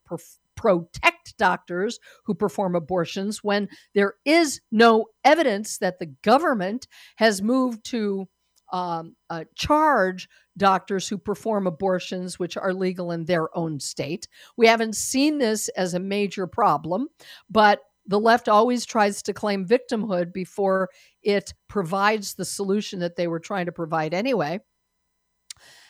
protect 0.56 1.38
doctors 1.38 2.00
who 2.26 2.34
perform 2.34 2.76
abortions 2.76 3.44
when 3.44 3.68
there 3.94 4.14
is 4.26 4.62
no 4.72 5.08
evidence 5.24 5.78
that 5.78 6.00
the 6.00 6.06
government 6.24 6.88
has 7.18 7.42
moved 7.42 7.84
to 7.84 8.28
um, 8.72 9.16
uh, 9.30 9.44
charge 9.56 10.28
doctors 10.58 11.08
who 11.08 11.18
perform 11.18 11.68
abortions, 11.68 12.40
which 12.40 12.58
are 12.58 12.74
legal 12.74 13.12
in 13.12 13.26
their 13.26 13.56
own 13.58 13.80
state. 13.80 14.28
We 14.58 14.68
haven't 14.68 14.96
seen 14.96 15.38
this 15.38 15.70
as 15.70 15.94
a 15.94 16.00
major 16.00 16.48
problem, 16.48 17.08
but 17.50 17.82
the 18.06 18.20
left 18.20 18.50
always 18.50 18.86
tries 18.86 19.22
to 19.24 19.34
claim 19.34 19.66
victimhood 19.66 20.34
before 20.34 20.90
it 21.22 21.54
provides 21.70 22.34
the 22.34 22.46
solution 22.46 23.00
that 23.00 23.16
they 23.16 23.28
were 23.28 23.40
trying 23.40 23.68
to 23.68 23.72
provide 23.72 24.14
anyway. 24.14 24.60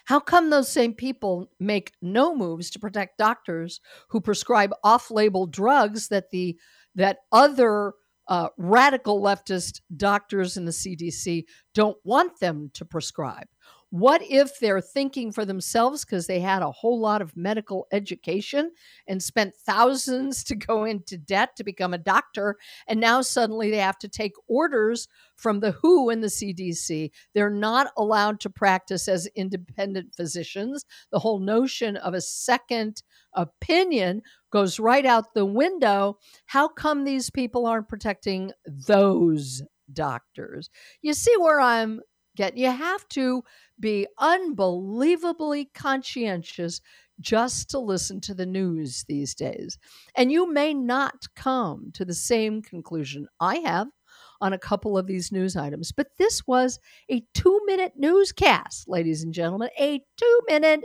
How 0.06 0.20
come 0.20 0.50
those 0.50 0.70
same 0.70 0.94
people 0.94 1.50
make 1.60 1.94
no 2.02 2.36
moves 2.36 2.70
to 2.72 2.80
protect 2.80 3.18
doctors 3.18 3.80
who 4.10 4.20
prescribe 4.20 4.74
off-label 4.84 5.48
drugs 5.48 6.10
that 6.10 6.32
the 6.32 6.58
that 6.96 7.20
other 7.32 7.94
uh, 8.28 8.50
radical 8.58 9.22
leftist 9.22 9.82
doctors 9.96 10.58
in 10.58 10.66
the 10.66 10.72
CDC 10.72 11.46
don't 11.74 11.98
want 12.04 12.40
them 12.40 12.70
to 12.74 12.86
prescribe? 12.86 13.48
What 13.94 14.24
if 14.28 14.60
they're 14.60 14.82
thinking 14.82 15.32
for 15.32 15.46
themselves 15.46 16.04
because 16.04 16.26
they 16.26 16.40
had 16.40 16.64
a 16.64 16.72
whole 16.72 17.00
lot 17.00 17.22
of 17.22 17.38
medical 17.38 17.86
education 17.92 18.72
and 19.08 19.22
spent 19.22 19.54
thousands 19.56 20.44
to 20.46 20.56
go 20.56 20.84
into 20.86 21.16
debt 21.16 21.56
to 21.58 21.64
become 21.64 21.94
a 21.94 22.00
doctor, 22.00 22.58
and 22.88 23.00
now 23.00 23.22
suddenly 23.22 23.70
they 23.70 23.78
have 23.78 24.00
to 24.00 24.08
take 24.08 24.34
orders 24.48 25.08
from 25.36 25.60
the 25.60 25.74
WHO 25.74 26.10
and 26.10 26.24
the 26.24 26.28
CDC? 26.28 27.12
They're 27.36 27.52
not 27.52 27.92
allowed 27.96 28.40
to 28.40 28.50
practice 28.50 29.08
as 29.08 29.28
independent 29.36 30.16
physicians. 30.16 30.86
The 31.12 31.20
whole 31.20 31.40
notion 31.40 31.96
of 31.98 32.16
a 32.16 32.22
second 32.22 33.04
opinion 33.36 34.24
goes 34.52 34.80
right 34.80 35.06
out 35.06 35.36
the 35.36 35.46
window. 35.46 36.18
How 36.48 36.68
come 36.68 37.04
these 37.04 37.30
people 37.30 37.68
aren't 37.68 37.90
protecting 37.90 38.54
those 38.66 39.62
doctors? 39.94 40.72
You 41.04 41.14
see 41.14 41.38
where 41.38 41.62
I'm 41.62 42.02
get. 42.36 42.58
You 42.58 42.72
have 42.72 43.08
to 43.10 43.44
be 43.80 44.08
unbelievably 44.18 45.72
conscientious 45.74 46.82
just 47.20 47.70
to 47.70 47.80
listen 47.80 48.20
to 48.22 48.34
the 48.34 48.46
news 48.46 49.06
these 49.08 49.36
days. 49.36 49.78
And 50.16 50.32
you 50.32 50.52
may 50.52 50.74
not 50.74 51.26
come 51.36 51.92
to 51.94 52.06
the 52.06 52.14
same 52.14 52.62
conclusion 52.62 53.28
I 53.40 53.58
have 53.58 53.88
on 54.42 54.54
a 54.54 54.60
couple 54.60 54.98
of 54.98 55.08
these 55.08 55.32
news 55.32 55.56
items, 55.56 55.92
but 55.92 56.08
this 56.18 56.46
was 56.48 56.80
a 57.10 57.24
two 57.34 57.62
minute 57.66 57.94
newscast, 57.96 58.88
ladies 58.88 59.24
and 59.24 59.34
gentlemen, 59.34 59.70
a 59.80 60.02
two 60.18 60.40
minute 60.48 60.84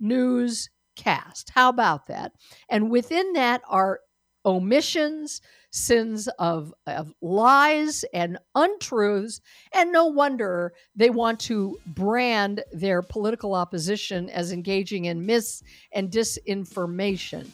newscast. 0.00 1.50
How 1.52 1.68
about 1.68 2.06
that? 2.06 2.32
And 2.68 2.90
within 2.90 3.32
that 3.34 3.62
are 3.68 4.00
omissions, 4.46 5.40
sins 5.74 6.28
of, 6.38 6.72
of 6.86 7.12
lies 7.20 8.04
and 8.14 8.38
untruths. 8.54 9.40
And 9.72 9.90
no 9.90 10.06
wonder 10.06 10.72
they 10.94 11.10
want 11.10 11.40
to 11.40 11.78
brand 11.86 12.62
their 12.72 13.02
political 13.02 13.54
opposition 13.54 14.30
as 14.30 14.52
engaging 14.52 15.06
in 15.06 15.26
mis 15.26 15.64
and 15.92 16.10
disinformation. 16.10 17.48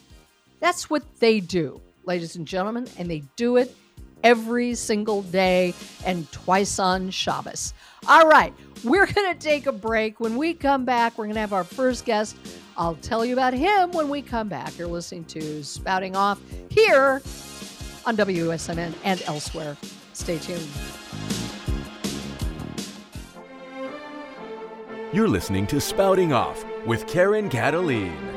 That's 0.61 0.91
what 0.91 1.03
they 1.19 1.41
do, 1.41 1.81
ladies 2.05 2.37
and 2.37 2.47
gentlemen, 2.47 2.87
and 2.99 3.11
they 3.11 3.23
do 3.37 3.57
it 3.57 3.75
every 4.23 4.75
single 4.75 5.23
day 5.23 5.73
and 6.05 6.31
twice 6.31 6.79
on 6.79 7.09
Shabbos. 7.09 7.73
All 8.07 8.29
right, 8.29 8.53
we're 8.85 9.07
going 9.13 9.33
to 9.33 9.39
take 9.39 9.67
a 9.67 9.73
break. 9.73 10.21
When 10.21 10.37
we 10.37 10.53
come 10.53 10.85
back, 10.85 11.17
we're 11.17 11.25
going 11.25 11.37
to 11.37 11.41
have 11.41 11.55
our 11.55 11.65
first 11.65 12.05
guest. 12.05 12.37
I'll 12.77 12.97
tell 12.97 13.25
you 13.25 13.33
about 13.33 13.55
him 13.55 13.93
when 13.93 14.11
we 14.11 14.21
come 14.21 14.49
back. 14.49 14.77
You're 14.77 14.89
listening 14.89 15.25
to 15.27 15.65
Spouting 15.65 16.17
Off 16.17 16.39
here 16.69 17.23
on 18.07 18.17
WSMN 18.17 18.93
and 19.05 19.23
elsewhere. 19.27 19.77
Stay 20.13 20.39
tuned. 20.39 20.69
You're 25.13 25.29
listening 25.29 25.67
to 25.69 25.81
Spouting 25.81 26.33
Off 26.33 26.65
with 26.87 27.07
Karen 27.07 27.49
Kataline. 27.51 28.30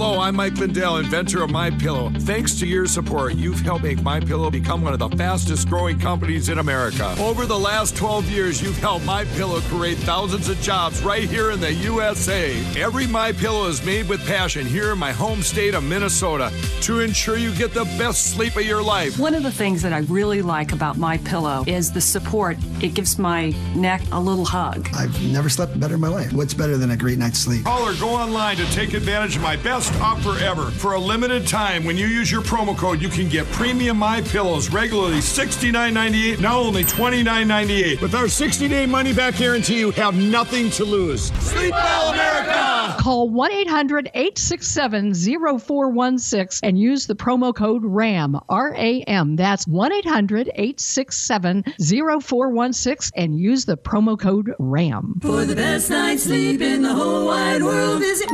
Hello, 0.00 0.20
I'm 0.20 0.36
Mike 0.36 0.56
Lindell, 0.58 0.98
inventor 0.98 1.42
of 1.42 1.50
My 1.50 1.70
Pillow. 1.70 2.12
Thanks 2.20 2.56
to 2.60 2.66
your 2.68 2.86
support, 2.86 3.34
you've 3.34 3.58
helped 3.58 3.82
make 3.82 4.00
My 4.00 4.20
Pillow 4.20 4.48
become 4.48 4.80
one 4.80 4.92
of 4.92 5.00
the 5.00 5.08
fastest 5.16 5.68
growing 5.68 5.98
companies 5.98 6.50
in 6.50 6.58
America. 6.58 7.16
Over 7.18 7.46
the 7.46 7.58
last 7.58 7.96
12 7.96 8.30
years, 8.30 8.62
you've 8.62 8.78
helped 8.78 9.04
My 9.04 9.24
Pillow 9.24 9.58
create 9.62 9.98
thousands 9.98 10.48
of 10.48 10.60
jobs 10.60 11.02
right 11.02 11.24
here 11.24 11.50
in 11.50 11.58
the 11.58 11.72
USA. 11.72 12.56
Every 12.80 13.08
My 13.08 13.32
Pillow 13.32 13.66
is 13.66 13.84
made 13.84 14.08
with 14.08 14.24
passion 14.24 14.64
here 14.64 14.92
in 14.92 14.98
my 14.98 15.10
home 15.10 15.42
state 15.42 15.74
of 15.74 15.82
Minnesota 15.82 16.52
to 16.82 17.00
ensure 17.00 17.36
you 17.36 17.52
get 17.56 17.74
the 17.74 17.84
best 17.98 18.34
sleep 18.36 18.54
of 18.54 18.62
your 18.62 18.80
life. 18.80 19.18
One 19.18 19.34
of 19.34 19.42
the 19.42 19.50
things 19.50 19.82
that 19.82 19.92
I 19.92 20.02
really 20.02 20.42
like 20.42 20.70
about 20.70 20.96
My 20.96 21.18
Pillow 21.18 21.64
is 21.66 21.90
the 21.90 22.00
support. 22.00 22.56
It 22.80 22.94
gives 22.94 23.18
my 23.18 23.48
neck 23.74 24.02
a 24.12 24.20
little 24.20 24.44
hug. 24.44 24.88
I've 24.94 25.20
never 25.24 25.48
slept 25.48 25.80
better 25.80 25.94
in 25.94 26.00
my 26.00 26.06
life. 26.06 26.32
What's 26.32 26.54
better 26.54 26.76
than 26.76 26.92
a 26.92 26.96
great 26.96 27.18
night's 27.18 27.40
sleep? 27.40 27.64
Call 27.64 27.82
or 27.82 27.94
go 27.94 28.10
online 28.10 28.58
to 28.58 28.66
take 28.70 28.94
advantage 28.94 29.34
of 29.34 29.42
my 29.42 29.56
best 29.56 29.87
offer 30.00 30.38
ever. 30.44 30.70
For 30.70 30.94
a 30.94 30.98
limited 30.98 31.46
time, 31.46 31.84
when 31.84 31.96
you 31.96 32.06
use 32.06 32.30
your 32.30 32.42
promo 32.42 32.76
code, 32.76 33.00
you 33.00 33.08
can 33.08 33.28
get 33.28 33.46
premium 33.46 33.98
My 33.98 34.22
Pillows 34.22 34.70
regularly 34.70 35.18
$69.98, 35.18 36.40
now 36.40 36.58
only 36.58 36.84
$29.98. 36.84 38.00
With 38.00 38.14
our 38.14 38.24
60-day 38.24 38.86
money-back 38.86 39.36
guarantee, 39.36 39.78
you 39.80 39.90
have 39.92 40.16
nothing 40.16 40.70
to 40.70 40.84
lose. 40.84 41.32
Sleep 41.40 41.72
well, 41.72 42.12
America! 42.12 42.96
Call 42.98 43.28
1 43.30 43.52
800 43.52 44.10
867 44.14 45.14
0416 45.14 46.68
and 46.68 46.78
use 46.78 47.06
the 47.06 47.14
promo 47.14 47.54
code 47.54 47.82
RAM, 47.84 48.38
R 48.48 48.74
A 48.76 49.02
M. 49.02 49.36
That's 49.36 49.66
1 49.66 49.92
800 49.92 50.48
867 50.54 51.64
0416 51.78 53.12
and 53.16 53.38
use 53.38 53.64
the 53.64 53.76
promo 53.76 54.18
code 54.18 54.52
RAM. 54.58 55.14
For 55.22 55.44
the 55.44 55.54
best 55.54 55.90
night's 55.90 56.24
sleep 56.24 56.60
in 56.60 56.82
the 56.82 56.92
whole 56.92 57.26
wide 57.26 57.62
world, 57.62 58.00
visit 58.00 58.30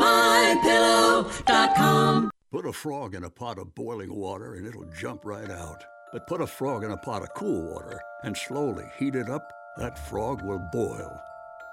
Put 1.46 2.66
a 2.66 2.72
frog 2.72 3.14
in 3.14 3.24
a 3.24 3.30
pot 3.30 3.58
of 3.58 3.74
boiling 3.74 4.14
water 4.14 4.54
and 4.54 4.66
it'll 4.66 4.84
jump 4.84 5.24
right 5.24 5.50
out. 5.50 5.84
But 6.12 6.26
put 6.26 6.40
a 6.40 6.46
frog 6.46 6.84
in 6.84 6.92
a 6.92 6.96
pot 6.96 7.22
of 7.22 7.34
cool 7.34 7.74
water 7.74 8.00
and 8.22 8.36
slowly 8.36 8.84
heat 8.98 9.14
it 9.14 9.28
up, 9.28 9.52
that 9.76 10.08
frog 10.08 10.42
will 10.42 10.62
boil. 10.72 11.20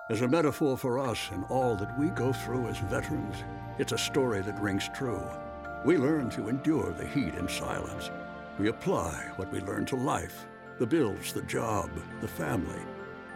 As 0.09 0.21
a 0.21 0.27
metaphor 0.27 0.77
for 0.77 0.99
us 0.99 1.29
and 1.31 1.45
all 1.49 1.75
that 1.77 1.97
we 1.97 2.09
go 2.09 2.33
through 2.33 2.67
as 2.67 2.79
veterans, 2.79 3.35
it's 3.77 3.93
a 3.93 3.97
story 3.97 4.41
that 4.41 4.61
rings 4.61 4.89
true. 4.93 5.23
We 5.85 5.97
learn 5.97 6.29
to 6.31 6.49
endure 6.49 6.91
the 6.91 7.07
heat 7.07 7.35
in 7.35 7.47
silence. 7.47 8.09
We 8.59 8.67
apply 8.67 9.31
what 9.37 9.51
we 9.53 9.61
learn 9.61 9.85
to 9.85 9.95
life 9.95 10.45
the 10.79 10.87
bills, 10.87 11.31
the 11.31 11.43
job, 11.43 11.91
the 12.21 12.27
family, 12.27 12.81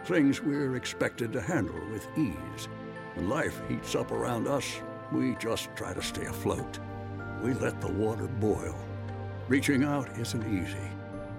things 0.04 0.42
we're 0.42 0.74
expected 0.74 1.32
to 1.32 1.40
handle 1.40 1.80
with 1.92 2.06
ease. 2.18 2.68
When 3.14 3.28
life 3.28 3.60
heats 3.68 3.94
up 3.94 4.10
around 4.10 4.48
us, 4.48 4.80
we 5.12 5.36
just 5.36 5.68
try 5.76 5.92
to 5.94 6.02
stay 6.02 6.26
afloat. 6.26 6.78
We 7.42 7.54
let 7.54 7.80
the 7.80 7.92
water 7.92 8.26
boil. 8.26 8.76
Reaching 9.48 9.84
out 9.84 10.08
isn't 10.18 10.46
easy, 10.52 10.90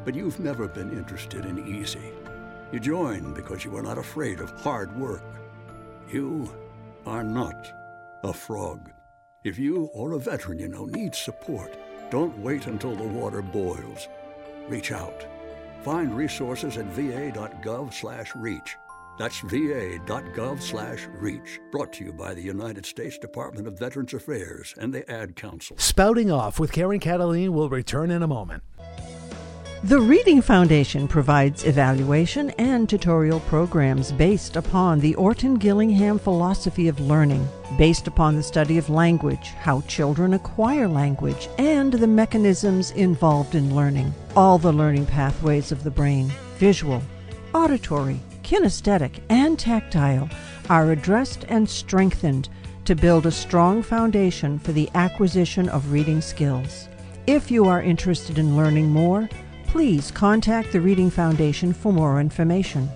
but 0.06 0.16
you've 0.16 0.40
never 0.40 0.68
been 0.68 0.92
interested 0.92 1.46
in 1.46 1.68
easy. 1.68 2.14
You 2.72 2.80
join 2.80 3.34
because 3.34 3.66
you 3.66 3.76
are 3.78 3.84
not 3.84 3.98
afraid 3.98 4.40
of 4.40 4.52
hard 4.62 4.98
work. 4.98 5.24
You 6.10 6.50
are 7.06 7.24
not 7.24 7.72
a 8.24 8.34
frog. 8.34 8.92
If 9.44 9.58
you 9.58 9.90
or 9.94 10.14
a 10.14 10.20
veteran 10.20 10.60
you 10.60 10.68
know 10.68 10.86
needs 10.86 11.18
support, 11.18 11.78
Don't 12.10 12.38
wait 12.40 12.68
until 12.68 12.96
the 12.96 13.04
water 13.04 13.42
boils. 13.42 14.08
Reach 14.70 14.92
out. 14.94 15.26
Find 15.82 16.16
resources 16.16 16.78
at 16.78 16.86
va.gov/reach. 16.86 18.78
That's 19.18 19.40
va.gov/reach. 19.40 21.60
Brought 21.72 21.94
to 21.94 22.06
you 22.06 22.14
by 22.14 22.34
the 22.34 22.42
United 22.42 22.86
States 22.86 23.18
Department 23.18 23.68
of 23.68 23.80
Veterans 23.80 24.14
Affairs 24.14 24.74
and 24.78 24.94
the 24.94 25.10
Ad 25.12 25.36
Council. 25.36 25.78
Spouting 25.78 26.32
Off 26.32 26.60
with 26.60 26.72
Karen 26.72 27.00
Kataline 27.00 27.50
will 27.50 27.70
return 27.70 28.12
in 28.12 28.24
a 28.24 28.28
moment. 28.28 28.64
The 29.84 30.00
Reading 30.00 30.42
Foundation 30.42 31.08
provides 31.08 31.64
evaluation 31.64 32.50
and 32.58 32.90
tutorial 32.90 33.40
programs 33.42 34.12
based 34.12 34.56
upon 34.56 35.00
the 35.00 35.14
Orton 35.14 35.54
Gillingham 35.54 36.18
philosophy 36.18 36.88
of 36.88 37.00
learning, 37.00 37.48
based 37.78 38.08
upon 38.08 38.36
the 38.36 38.42
study 38.42 38.80
of 38.80 38.90
language, 38.90 39.50
how 39.60 39.82
children 39.82 40.34
acquire 40.34 40.88
language, 40.88 41.48
and 41.60 41.94
the 41.94 42.08
mechanisms 42.08 42.90
involved 42.92 43.54
in 43.54 43.76
learning. 43.76 44.12
All 44.36 44.58
the 44.58 44.74
learning 44.74 45.06
pathways 45.06 45.72
of 45.72 45.84
the 45.84 45.92
brain, 45.92 46.32
visual, 46.58 47.04
auditory, 47.54 48.20
kinesthetic, 48.48 49.20
and 49.30 49.60
tactile, 49.60 50.27
are 50.70 50.92
addressed 50.92 51.46
and 51.50 51.70
strengthened 51.70 52.48
to 52.86 52.96
build 52.96 53.25
a 53.25 53.32
strong 53.32 53.84
foundation 53.84 54.58
for 54.58 54.72
the 54.72 54.89
acquisition 54.96 55.68
of 55.68 55.92
reading 55.92 56.22
skills. 56.22 56.88
If 57.27 57.51
you 57.51 57.68
are 57.68 57.82
interested 57.82 58.38
in 58.38 58.56
learning 58.56 58.89
more, 58.89 59.27
please 59.66 60.12
contact 60.12 60.72
the 60.72 60.80
Reading 60.80 61.10
Foundation 61.10 61.74
for 61.74 61.92
more 61.92 62.22
information. 62.22 62.88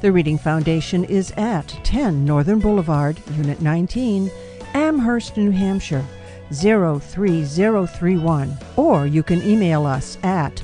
The 0.00 0.12
Reading 0.12 0.38
Foundation 0.38 1.02
is 1.04 1.32
at 1.32 1.66
10 1.82 2.24
Northern 2.24 2.60
Boulevard, 2.60 3.20
Unit 3.36 3.60
19, 3.60 4.30
Amherst, 4.74 5.36
New 5.36 5.50
Hampshire 5.50 6.06
03031, 6.52 8.56
or 8.76 9.06
you 9.06 9.24
can 9.24 9.42
email 9.42 9.86
us 9.86 10.18
at 10.22 10.62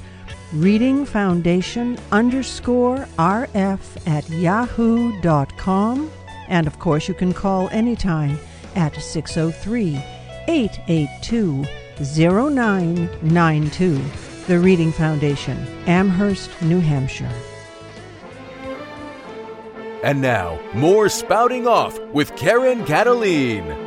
readingfoundation 0.53 1.99
underscore 2.13 3.09
rf 3.19 4.07
at 4.07 4.29
yahoo.com. 4.31 6.11
And 6.49 6.67
of 6.67 6.79
course, 6.79 7.09
you 7.09 7.15
can 7.15 7.33
call 7.33 7.69
anytime 7.71 8.39
at 8.75 8.95
603 8.95 9.97
882 10.49 11.65
0992. 11.99 14.01
The 14.47 14.59
Reading 14.61 14.93
Foundation, 14.93 15.67
Amherst, 15.87 16.51
New 16.63 16.79
Hampshire. 16.79 17.33
And 20.05 20.21
now, 20.21 20.61
more 20.73 21.09
spouting 21.09 21.67
off 21.67 21.99
with 22.13 22.37
Karen 22.37 22.85
Kataline. 22.85 23.86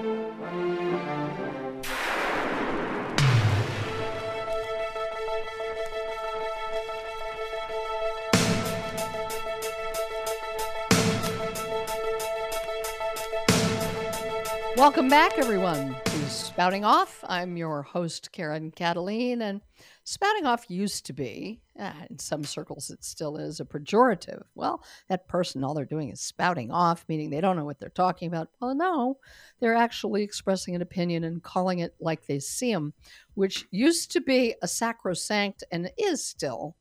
Welcome 14.79 15.09
back, 15.09 15.37
everyone, 15.37 15.93
to 16.05 16.29
Spouting 16.29 16.85
Off. 16.85 17.21
I'm 17.27 17.57
your 17.57 17.81
host, 17.81 18.31
Karen 18.31 18.71
Kataline, 18.71 19.41
and 19.41 19.59
Spouting 20.05 20.45
off 20.45 20.69
used 20.69 21.05
to 21.07 21.11
be, 21.11 21.59
uh, 21.77 21.91
in 22.09 22.17
some 22.17 22.45
circles 22.45 22.89
it 22.89 23.03
still 23.03 23.35
is, 23.35 23.59
a 23.59 23.65
pejorative. 23.65 24.41
Well, 24.55 24.81
that 25.09 25.27
person, 25.27 25.65
all 25.65 25.73
they're 25.73 25.83
doing 25.83 26.11
is 26.11 26.21
spouting 26.21 26.71
off, 26.71 27.03
meaning 27.09 27.29
they 27.29 27.41
don't 27.41 27.57
know 27.57 27.65
what 27.65 27.77
they're 27.77 27.89
talking 27.89 28.29
about. 28.29 28.51
Well, 28.61 28.73
no, 28.73 29.17
they're 29.59 29.75
actually 29.75 30.23
expressing 30.23 30.75
an 30.75 30.81
opinion 30.81 31.25
and 31.25 31.43
calling 31.43 31.79
it 31.79 31.93
like 31.99 32.25
they 32.25 32.39
see 32.39 32.71
them, 32.71 32.93
which 33.33 33.65
used 33.71 34.13
to 34.13 34.21
be 34.21 34.55
a 34.61 34.67
sacrosanct 34.69 35.61
and 35.73 35.91
is 35.97 36.23
still 36.23 36.77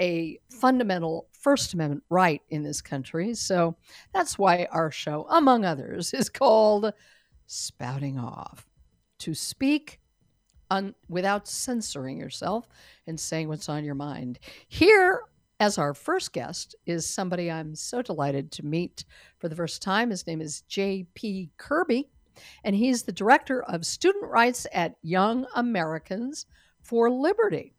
a 0.00 0.40
fundamental 0.50 1.28
First 1.32 1.72
Amendment 1.72 2.02
right 2.10 2.42
in 2.50 2.64
this 2.64 2.80
country. 2.80 3.34
So 3.34 3.76
that's 4.12 4.36
why 4.38 4.66
our 4.72 4.90
show, 4.90 5.26
among 5.30 5.64
others, 5.64 6.12
is 6.12 6.28
called 6.28 6.92
Spouting 7.48 8.18
Off. 8.18 8.68
To 9.20 9.34
speak 9.34 10.00
un, 10.70 10.94
without 11.08 11.48
censoring 11.48 12.18
yourself 12.18 12.68
and 13.06 13.18
saying 13.18 13.48
what's 13.48 13.68
on 13.68 13.84
your 13.84 13.94
mind. 13.94 14.38
Here, 14.68 15.22
as 15.58 15.78
our 15.78 15.94
first 15.94 16.32
guest, 16.32 16.76
is 16.86 17.08
somebody 17.08 17.50
I'm 17.50 17.74
so 17.74 18.02
delighted 18.02 18.52
to 18.52 18.66
meet 18.66 19.04
for 19.38 19.48
the 19.48 19.56
first 19.56 19.82
time. 19.82 20.10
His 20.10 20.26
name 20.26 20.40
is 20.40 20.60
J.P. 20.68 21.50
Kirby, 21.56 22.10
and 22.64 22.76
he's 22.76 23.02
the 23.02 23.12
director 23.12 23.62
of 23.64 23.86
student 23.86 24.24
rights 24.30 24.66
at 24.72 24.96
Young 25.02 25.46
Americans 25.54 26.46
for 26.82 27.10
Liberty. 27.10 27.74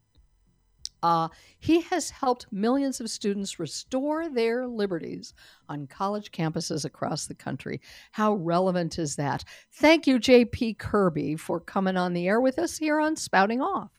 Uh, 1.02 1.28
he 1.58 1.80
has 1.82 2.10
helped 2.10 2.46
millions 2.50 3.00
of 3.00 3.10
students 3.10 3.58
restore 3.58 4.28
their 4.28 4.66
liberties 4.66 5.34
on 5.68 5.86
college 5.86 6.30
campuses 6.30 6.84
across 6.84 7.26
the 7.26 7.34
country. 7.34 7.80
How 8.12 8.34
relevant 8.34 8.98
is 8.98 9.16
that? 9.16 9.44
Thank 9.72 10.06
you, 10.06 10.18
JP 10.18 10.78
Kirby, 10.78 11.36
for 11.36 11.60
coming 11.60 11.96
on 11.96 12.12
the 12.12 12.28
air 12.28 12.40
with 12.40 12.58
us 12.58 12.78
here 12.78 13.00
on 13.00 13.16
Spouting 13.16 13.60
Off. 13.60 13.90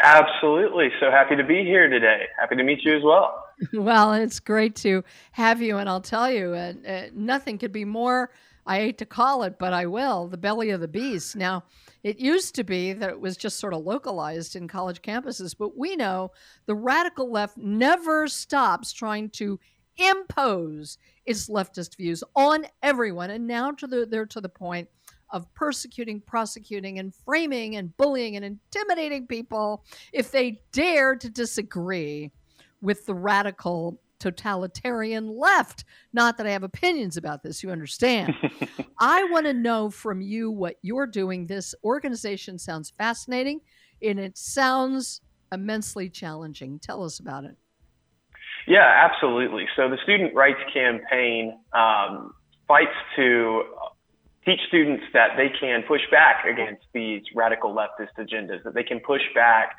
Absolutely. 0.00 0.90
So 1.00 1.10
happy 1.10 1.34
to 1.36 1.44
be 1.44 1.64
here 1.64 1.88
today. 1.88 2.26
Happy 2.38 2.54
to 2.56 2.62
meet 2.62 2.84
you 2.84 2.96
as 2.96 3.02
well. 3.02 3.44
well, 3.72 4.12
it's 4.12 4.38
great 4.38 4.76
to 4.76 5.02
have 5.32 5.60
you. 5.60 5.78
And 5.78 5.88
I'll 5.88 6.00
tell 6.00 6.30
you, 6.30 6.54
uh, 6.54 6.72
uh, 6.86 7.02
nothing 7.12 7.58
could 7.58 7.72
be 7.72 7.84
more, 7.84 8.30
I 8.68 8.80
hate 8.80 8.98
to 8.98 9.06
call 9.06 9.44
it, 9.44 9.58
but 9.58 9.72
I 9.72 9.86
will, 9.86 10.28
the 10.28 10.36
belly 10.36 10.68
of 10.70 10.82
the 10.82 10.86
beast. 10.86 11.34
Now, 11.34 11.64
it 12.02 12.18
used 12.18 12.54
to 12.56 12.64
be 12.64 12.92
that 12.92 13.08
it 13.08 13.18
was 13.18 13.38
just 13.38 13.58
sort 13.58 13.72
of 13.72 13.84
localized 13.84 14.56
in 14.56 14.68
college 14.68 15.00
campuses, 15.00 15.56
but 15.58 15.76
we 15.76 15.96
know 15.96 16.32
the 16.66 16.74
radical 16.74 17.32
left 17.32 17.56
never 17.56 18.28
stops 18.28 18.92
trying 18.92 19.30
to 19.30 19.58
impose 19.96 20.98
its 21.24 21.48
leftist 21.48 21.96
views 21.96 22.22
on 22.36 22.66
everyone. 22.82 23.30
And 23.30 23.46
now 23.46 23.70
to 23.72 23.86
the, 23.86 24.04
they're 24.04 24.26
to 24.26 24.40
the 24.40 24.50
point 24.50 24.86
of 25.30 25.52
persecuting, 25.54 26.20
prosecuting, 26.20 26.98
and 26.98 27.14
framing 27.14 27.76
and 27.76 27.96
bullying 27.96 28.36
and 28.36 28.44
intimidating 28.44 29.26
people 29.26 29.82
if 30.12 30.30
they 30.30 30.60
dare 30.72 31.16
to 31.16 31.30
disagree 31.30 32.30
with 32.82 33.06
the 33.06 33.14
radical 33.14 33.98
totalitarian 34.18 35.28
left. 35.28 35.84
Not 36.12 36.36
that 36.36 36.46
I 36.46 36.50
have 36.50 36.62
opinions 36.62 37.16
about 37.16 37.42
this, 37.42 37.62
you 37.62 37.70
understand. 37.70 38.34
I 39.00 39.24
want 39.24 39.46
to 39.46 39.52
know 39.52 39.90
from 39.90 40.20
you 40.20 40.50
what 40.50 40.76
you're 40.82 41.06
doing. 41.06 41.46
This 41.46 41.74
organization 41.84 42.58
sounds 42.58 42.92
fascinating 42.98 43.60
and 44.02 44.18
it 44.18 44.36
sounds 44.36 45.20
immensely 45.52 46.08
challenging. 46.08 46.78
Tell 46.78 47.04
us 47.04 47.18
about 47.18 47.44
it. 47.44 47.56
Yeah, 48.66 49.08
absolutely. 49.10 49.66
So 49.76 49.88
the 49.88 49.96
Student 50.02 50.34
Rights 50.34 50.60
Campaign 50.72 51.58
um, 51.72 52.34
fights 52.66 52.92
to 53.16 53.62
teach 54.44 54.60
students 54.68 55.04
that 55.12 55.30
they 55.36 55.48
can 55.60 55.82
push 55.82 56.02
back 56.10 56.44
against 56.44 56.84
these 56.92 57.22
radical 57.34 57.74
leftist 57.74 58.12
agendas, 58.18 58.62
that 58.64 58.74
they 58.74 58.82
can 58.82 59.00
push 59.00 59.22
back 59.34 59.76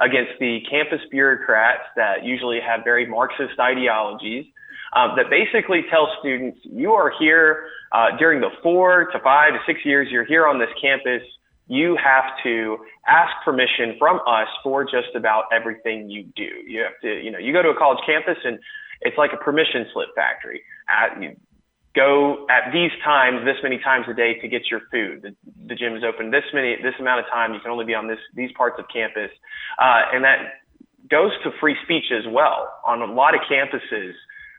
against 0.00 0.32
the 0.40 0.60
campus 0.68 1.00
bureaucrats 1.10 1.84
that 1.96 2.24
usually 2.24 2.58
have 2.60 2.80
very 2.84 3.06
Marxist 3.06 3.58
ideologies 3.60 4.46
um, 4.94 5.12
that 5.16 5.30
basically 5.30 5.82
tell 5.90 6.08
students 6.20 6.58
you 6.64 6.92
are 6.92 7.12
here 7.18 7.66
uh, 7.92 8.16
during 8.18 8.40
the 8.40 8.50
four 8.62 9.06
to 9.12 9.18
five 9.20 9.52
to 9.52 9.58
six 9.66 9.80
years 9.84 10.08
you're 10.10 10.24
here 10.24 10.46
on 10.46 10.58
this 10.58 10.70
campus. 10.80 11.22
You 11.68 11.96
have 12.02 12.24
to 12.42 12.78
ask 13.06 13.30
permission 13.44 13.94
from 13.98 14.20
us 14.26 14.48
for 14.64 14.84
just 14.84 15.14
about 15.14 15.44
everything 15.52 16.10
you 16.10 16.24
do. 16.34 16.50
You 16.66 16.82
have 16.82 17.00
to, 17.02 17.22
you 17.22 17.30
know, 17.30 17.38
you 17.38 17.52
go 17.52 17.62
to 17.62 17.68
a 17.68 17.76
college 17.76 18.00
campus 18.04 18.38
and 18.44 18.58
it's 19.02 19.16
like 19.16 19.32
a 19.32 19.36
permission 19.36 19.86
slip 19.92 20.08
factory. 20.16 20.62
Uh, 20.88 21.20
you, 21.20 21.36
go 21.94 22.46
at 22.48 22.72
these 22.72 22.92
times, 23.04 23.44
this 23.44 23.56
many 23.62 23.78
times 23.78 24.06
a 24.08 24.14
day 24.14 24.38
to 24.40 24.48
get 24.48 24.70
your 24.70 24.80
food. 24.90 25.22
The, 25.22 25.34
the 25.66 25.74
gym 25.74 25.96
is 25.96 26.04
open 26.04 26.30
this 26.30 26.44
many, 26.54 26.76
this 26.82 26.94
amount 27.00 27.20
of 27.20 27.26
time. 27.26 27.52
You 27.54 27.60
can 27.60 27.70
only 27.70 27.84
be 27.84 27.94
on 27.94 28.06
this, 28.06 28.18
these 28.34 28.50
parts 28.52 28.76
of 28.78 28.86
campus. 28.92 29.30
Uh, 29.78 30.02
and 30.12 30.24
that 30.24 30.60
goes 31.10 31.32
to 31.44 31.50
free 31.60 31.76
speech 31.84 32.12
as 32.12 32.24
well. 32.30 32.68
On 32.86 33.02
a 33.02 33.12
lot 33.12 33.34
of 33.34 33.40
campuses, 33.50 34.12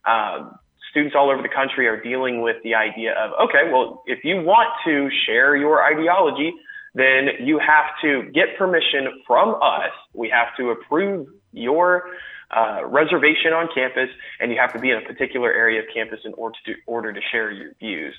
uh, 0.06 0.52
students 0.90 1.16
all 1.18 1.32
over 1.32 1.42
the 1.42 1.54
country 1.54 1.88
are 1.88 2.02
dealing 2.02 2.42
with 2.42 2.58
the 2.64 2.76
idea 2.76 3.14
of, 3.14 3.32
okay, 3.48 3.72
well, 3.72 4.04
if 4.06 4.24
you 4.24 4.38
want 4.38 4.70
to 4.86 5.10
share 5.26 5.56
your 5.56 5.84
ideology, 5.84 6.52
then 6.94 7.30
you 7.40 7.58
have 7.60 7.86
to 8.02 8.30
get 8.34 8.58
permission 8.58 9.24
from 9.26 9.56
us. 9.62 9.92
We 10.14 10.30
have 10.30 10.56
to 10.58 10.72
approve 10.72 11.28
your 11.54 12.04
uh, 12.52 12.86
reservation 12.86 13.54
on 13.54 13.70
campus, 13.74 14.10
and 14.40 14.52
you 14.52 14.58
have 14.58 14.74
to 14.74 14.80
be 14.80 14.92
in 14.92 14.98
a 14.98 15.02
particular 15.02 15.52
area 15.54 15.80
of 15.80 15.86
campus 15.94 16.20
in 16.26 16.34
order 16.34 16.58
to 16.66 16.76
order 16.86 17.14
to 17.14 17.22
share 17.32 17.52
your 17.52 17.74
views. 17.80 18.14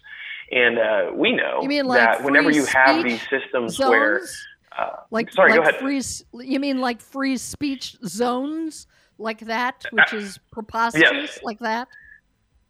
And 0.50 0.78
uh, 0.78 1.10
we 1.14 1.32
know 1.32 1.60
like 1.62 1.98
that 1.98 2.24
whenever 2.24 2.50
you 2.50 2.64
have 2.66 3.04
these 3.04 3.20
systems 3.28 3.76
zones? 3.76 3.90
where, 3.90 4.20
uh, 4.76 4.96
like, 5.10 5.32
sorry, 5.32 5.52
like 5.52 5.58
go 5.58 5.62
ahead. 5.62 5.80
Free, 5.80 6.02
you 6.46 6.60
mean 6.60 6.80
like 6.80 7.00
free 7.00 7.36
speech 7.36 7.96
zones, 8.06 8.86
like 9.18 9.40
that, 9.40 9.84
which 9.92 10.12
is 10.12 10.38
preposterous, 10.50 11.04
yes. 11.36 11.40
like 11.42 11.58
that? 11.60 11.88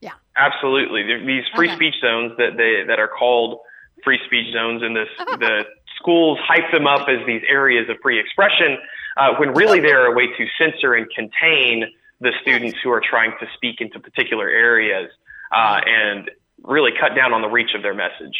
Yeah, 0.00 0.12
absolutely. 0.36 1.02
These 1.02 1.44
free 1.54 1.68
Okay. 1.68 1.76
speech 1.76 1.94
zones 2.00 2.32
that 2.38 2.56
they 2.56 2.84
that 2.86 2.98
are 2.98 3.08
called 3.08 3.60
free 4.04 4.18
speech 4.26 4.52
zones 4.52 4.82
in 4.82 4.94
this 4.94 5.08
the 5.18 5.64
schools 5.96 6.38
hype 6.42 6.70
them 6.72 6.86
up 6.86 7.08
as 7.08 7.24
these 7.26 7.42
areas 7.48 7.88
of 7.88 7.96
free 8.02 8.18
expression 8.18 8.78
uh, 9.16 9.34
when 9.38 9.52
really 9.54 9.80
they're 9.80 10.06
a 10.06 10.14
way 10.14 10.26
to 10.26 10.46
censor 10.58 10.94
and 10.94 11.06
contain 11.10 11.84
the 12.20 12.32
students 12.40 12.78
who 12.82 12.90
are 12.90 13.02
trying 13.02 13.32
to 13.40 13.46
speak 13.54 13.80
into 13.80 13.98
particular 13.98 14.48
areas 14.48 15.10
uh, 15.52 15.80
and 15.84 16.30
really 16.62 16.92
cut 16.98 17.14
down 17.16 17.32
on 17.32 17.42
the 17.42 17.48
reach 17.48 17.74
of 17.74 17.82
their 17.82 17.94
message. 17.94 18.36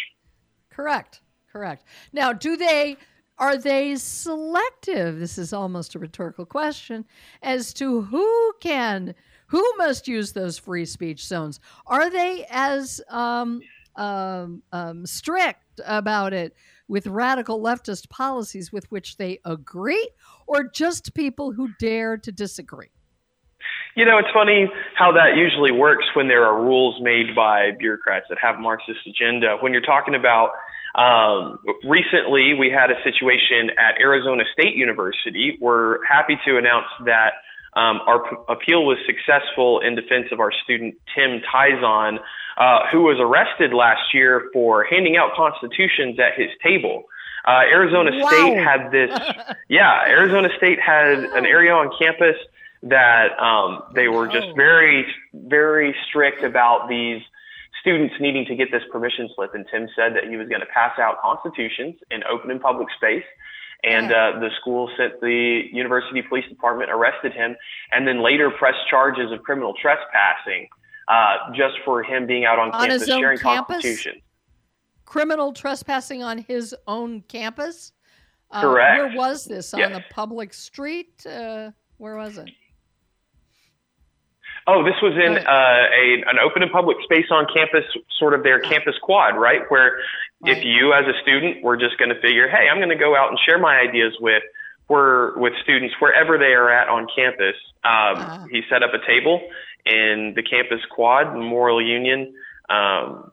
Correct. 0.71 1.21
Correct. 1.53 1.85
Now, 2.13 2.33
do 2.33 2.57
they 2.57 2.97
are 3.39 3.59
they 3.59 3.97
selective? 3.97 5.19
This 5.19 5.37
is 5.37 5.53
almost 5.53 5.95
a 5.95 5.99
rhetorical 5.99 6.47
question 6.47 7.05
as 7.43 7.73
to 7.75 8.03
who 8.03 8.53
can 8.61 9.15
who 9.47 9.77
must 9.77 10.09
use 10.09 10.33
those 10.33 10.57
free 10.57 10.87
speech 10.87 11.27
zones. 11.27 11.61
Are 11.87 12.09
they 12.09 12.47
as 12.49 13.03
um, 13.11 13.61
um, 13.97 14.63
um, 14.73 15.05
strict 15.05 15.81
about 15.85 16.33
it 16.33 16.55
with 16.93 17.07
radical 17.07 17.59
leftist 17.59 18.11
policies 18.11 18.71
with 18.71 18.85
which 18.93 19.17
they 19.17 19.39
agree, 19.47 20.07
or 20.47 20.63
just 20.63 21.15
people 21.15 21.51
who 21.51 21.71
dare 21.81 22.19
to 22.19 22.31
disagree? 22.31 22.91
You 23.97 24.05
know, 24.05 24.19
it's 24.19 24.29
funny 24.35 24.71
how 24.95 25.11
that 25.13 25.35
usually 25.35 25.73
works 25.73 26.05
when 26.15 26.29
there 26.29 26.45
are 26.45 26.63
rules 26.63 27.01
made 27.01 27.35
by 27.35 27.71
bureaucrats 27.79 28.27
that 28.29 28.37
have 28.43 28.61
Marxist 28.61 29.01
agenda. 29.07 29.57
When 29.61 29.73
you're 29.73 29.81
talking 29.81 30.15
about 30.15 30.51
um, 30.95 31.59
recently, 31.89 32.53
we 32.53 32.69
had 32.69 32.91
a 32.91 33.03
situation 33.03 33.71
at 33.79 33.99
Arizona 33.99 34.45
State 34.53 34.77
University. 34.77 35.57
We're 35.63 36.05
happy 36.05 36.37
to 36.47 36.59
announce 36.59 36.89
that 37.07 37.41
um, 37.75 38.01
our 38.07 38.29
p- 38.29 38.37
appeal 38.49 38.85
was 38.85 38.99
successful 39.07 39.81
in 39.81 39.95
defense 39.95 40.27
of 40.31 40.41
our 40.41 40.53
student 40.53 40.95
Tim 41.15 41.41
Tizon, 41.41 42.19
uh, 42.59 42.87
who 42.91 43.03
was 43.03 43.19
arrested 43.19 43.73
last 43.73 44.13
year 44.13 44.51
for 44.53 44.85
handing 44.85 45.17
out 45.17 45.35
constitutions 45.35 46.19
at 46.19 46.39
his 46.39 46.51
table. 46.63 47.05
Uh, 47.47 47.63
Arizona 47.73 48.11
wow. 48.13 48.29
State 48.29 48.57
had 48.59 48.91
this, 48.93 49.11
yeah, 49.69 50.05
Arizona 50.07 50.49
State 50.57 50.81
had 50.81 51.19
an 51.19 51.47
area 51.47 51.73
on 51.73 51.91
campus 51.99 52.37
that 52.83 53.39
um, 53.41 53.83
they 53.95 54.09
were 54.09 54.27
just 54.29 54.49
very, 54.57 55.07
very 55.33 55.95
strict 56.09 56.43
about 56.43 56.89
these 56.89 57.23
students 57.81 58.15
needing 58.21 58.45
to 58.47 58.55
get 58.55 58.71
this 58.71 58.83
permission 58.91 59.29
slip. 59.35 59.55
And 59.55 59.67
Tim 59.71 59.89
said 59.97 60.15
that 60.15 60.25
he 60.29 60.37
was 60.37 60.49
going 60.49 60.61
to 60.61 60.67
pass 60.67 60.99
out 60.99 61.21
constitutions 61.21 61.97
in 62.11 62.23
open 62.25 62.51
and 62.51 62.61
public 62.61 62.89
space. 62.97 63.25
And 63.85 64.13
uh, 64.13 64.39
the 64.39 64.51
school 64.61 64.89
sent 64.97 65.21
the 65.21 65.63
university 65.73 66.23
police 66.23 66.49
department, 66.49 66.91
arrested 66.91 67.33
him, 67.33 67.57
and 67.91 68.07
then 68.07 68.23
later 68.23 68.51
pressed 68.51 68.79
charges 68.89 69.33
of 69.33 69.43
criminal 69.43 69.75
trespassing 69.81 70.69
uh, 71.09 71.53
just 71.55 71.75
for 71.85 72.03
him 72.03 72.27
being 72.27 72.45
out 72.45 72.59
on, 72.59 72.71
on 72.71 72.89
campus 72.89 73.07
sharing 73.07 73.39
campus? 73.39 73.75
constitutions. 73.77 74.23
Criminal 75.05 75.53
trespassing 75.53 76.23
on 76.23 76.39
his 76.39 76.75
own 76.87 77.23
campus? 77.23 77.93
Uh, 78.51 78.61
Correct. 78.61 78.99
Where 78.99 79.17
was 79.17 79.45
this? 79.47 79.75
Yes. 79.77 79.91
On 79.91 80.01
a 80.01 80.05
public 80.11 80.55
street? 80.55 81.27
Uh, 81.27 81.73
where 81.99 82.17
was 82.17 82.39
it? 82.39 82.51
Oh, 84.67 84.85
this 84.85 84.95
was 85.03 85.15
in 85.15 85.39
uh, 85.39 85.51
a 85.51 86.23
an 86.31 86.39
open 86.39 86.63
and 86.63 86.71
public 86.71 86.97
space 87.03 87.27
on 87.33 87.47
campus, 87.53 87.85
sort 88.19 88.33
of 88.33 88.45
their 88.45 88.61
campus 88.61 88.95
quad, 89.03 89.37
right? 89.37 89.63
Where 89.71 89.99
right. 90.43 90.57
if 90.57 90.65
you 90.65 90.93
as 90.93 91.05
a 91.07 91.21
student 91.23 91.63
were 91.63 91.77
just 91.77 91.99
going 91.99 92.11
to 92.11 92.21
figure, 92.21 92.49
hey, 92.49 92.69
I'm 92.71 92.79
going 92.79 92.91
to 92.91 92.97
go 92.97 93.17
out 93.17 93.31
and 93.31 93.39
share 93.47 93.59
my 93.59 93.79
ideas 93.79 94.15
with 94.21 94.43
were 94.89 95.33
with 95.39 95.55
students 95.63 95.95
wherever 96.01 96.39
they 96.39 96.53
are 96.53 96.71
at 96.71 96.89
on 96.89 97.07
campus. 97.15 97.57
Um, 97.85 97.93
uh-huh. 97.93 98.47
He 98.51 98.63
set 98.69 98.83
up 98.83 98.91
a 98.95 99.07
table 99.07 99.41
in 99.87 100.35
the 100.37 100.43
campus 100.43 100.81
quad, 100.91 101.33
Memorial 101.33 101.85
Union, 101.85 102.35
um, 102.69 103.31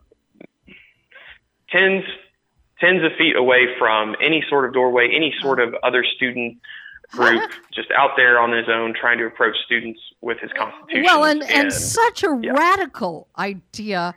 tens 1.70 2.04
tens 2.80 3.04
of 3.04 3.12
feet 3.18 3.36
away 3.36 3.66
from 3.78 4.16
any 4.22 4.42
sort 4.48 4.64
of 4.64 4.72
doorway, 4.72 5.10
any 5.14 5.34
sort 5.40 5.60
of 5.60 5.74
other 5.82 6.04
student 6.16 6.58
group 7.10 7.50
just 7.72 7.90
out 7.90 8.12
there 8.16 8.38
on 8.38 8.52
his 8.52 8.66
own 8.68 8.94
trying 8.98 9.18
to 9.18 9.26
approach 9.26 9.56
students 9.66 10.00
with 10.20 10.38
his 10.38 10.50
constitution. 10.52 11.04
Well, 11.04 11.24
and, 11.24 11.42
and, 11.42 11.52
and 11.52 11.72
such 11.72 12.22
a 12.22 12.38
yeah. 12.40 12.52
radical 12.52 13.28
idea 13.36 14.14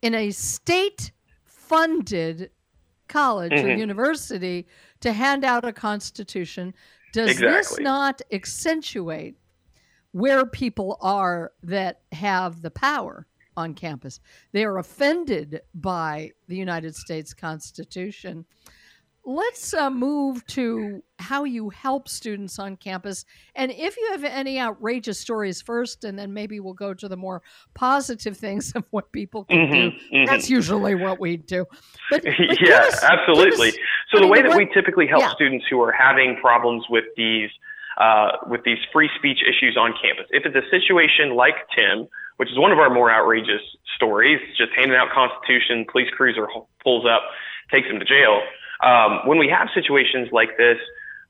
in 0.00 0.14
a 0.14 0.30
state 0.30 1.10
funded 1.70 2.50
college 3.06 3.52
mm-hmm. 3.52 3.68
or 3.68 3.74
university 3.74 4.66
to 4.98 5.12
hand 5.12 5.44
out 5.44 5.64
a 5.64 5.72
constitution. 5.72 6.74
Does 7.12 7.30
exactly. 7.30 7.52
this 7.52 7.78
not 7.78 8.20
accentuate 8.32 9.36
where 10.10 10.44
people 10.44 10.98
are 11.00 11.52
that 11.62 12.00
have 12.10 12.60
the 12.60 12.72
power 12.72 13.28
on 13.56 13.74
campus? 13.74 14.18
They 14.50 14.64
are 14.64 14.78
offended 14.78 15.60
by 15.72 16.32
the 16.48 16.56
United 16.56 16.96
States 16.96 17.32
Constitution 17.32 18.44
let's 19.24 19.74
uh, 19.74 19.90
move 19.90 20.44
to 20.46 21.02
how 21.18 21.44
you 21.44 21.68
help 21.70 22.08
students 22.08 22.58
on 22.58 22.76
campus. 22.76 23.24
And 23.54 23.70
if 23.70 23.96
you 23.96 24.08
have 24.12 24.24
any 24.24 24.58
outrageous 24.58 25.18
stories 25.18 25.60
first, 25.60 26.04
and 26.04 26.18
then 26.18 26.32
maybe 26.32 26.60
we'll 26.60 26.74
go 26.74 26.94
to 26.94 27.08
the 27.08 27.16
more 27.16 27.42
positive 27.74 28.36
things 28.36 28.72
of 28.76 28.84
what 28.90 29.12
people 29.12 29.44
can 29.44 29.58
mm-hmm, 29.58 29.72
do. 29.72 29.90
Mm-hmm. 30.16 30.24
That's 30.26 30.48
usually 30.48 30.94
what 30.94 31.20
we 31.20 31.36
do. 31.36 31.66
But, 32.10 32.24
but 32.24 32.60
yeah, 32.60 32.80
us, 32.80 33.02
absolutely. 33.02 33.68
Us, 33.68 33.76
so 34.10 34.18
I 34.18 34.20
the 34.20 34.20
mean, 34.22 34.30
way 34.30 34.42
that 34.42 34.48
what, 34.48 34.58
we 34.58 34.66
typically 34.72 35.06
help 35.06 35.22
yeah. 35.22 35.34
students 35.34 35.66
who 35.70 35.80
are 35.82 35.92
having 35.92 36.36
problems 36.40 36.84
with 36.88 37.04
these 37.16 37.50
uh, 37.98 38.38
with 38.48 38.64
these 38.64 38.78
free 38.94 39.10
speech 39.18 39.40
issues 39.42 39.76
on 39.76 39.92
campus, 40.00 40.24
if 40.30 40.46
it's 40.46 40.56
a 40.56 40.64
situation 40.70 41.36
like 41.36 41.54
Tim, 41.76 42.08
which 42.38 42.48
is 42.48 42.58
one 42.58 42.72
of 42.72 42.78
our 42.78 42.88
more 42.88 43.12
outrageous 43.12 43.60
stories, 43.94 44.40
just 44.56 44.70
handing 44.74 44.96
out 44.96 45.08
Constitution, 45.12 45.84
police 45.90 46.08
cruiser 46.16 46.46
pulls 46.82 47.04
up, 47.04 47.20
takes 47.70 47.86
him 47.88 47.98
to 47.98 48.06
jail 48.06 48.40
um, 48.82 49.20
when 49.26 49.38
we 49.38 49.48
have 49.48 49.68
situations 49.74 50.28
like 50.32 50.56
this, 50.56 50.78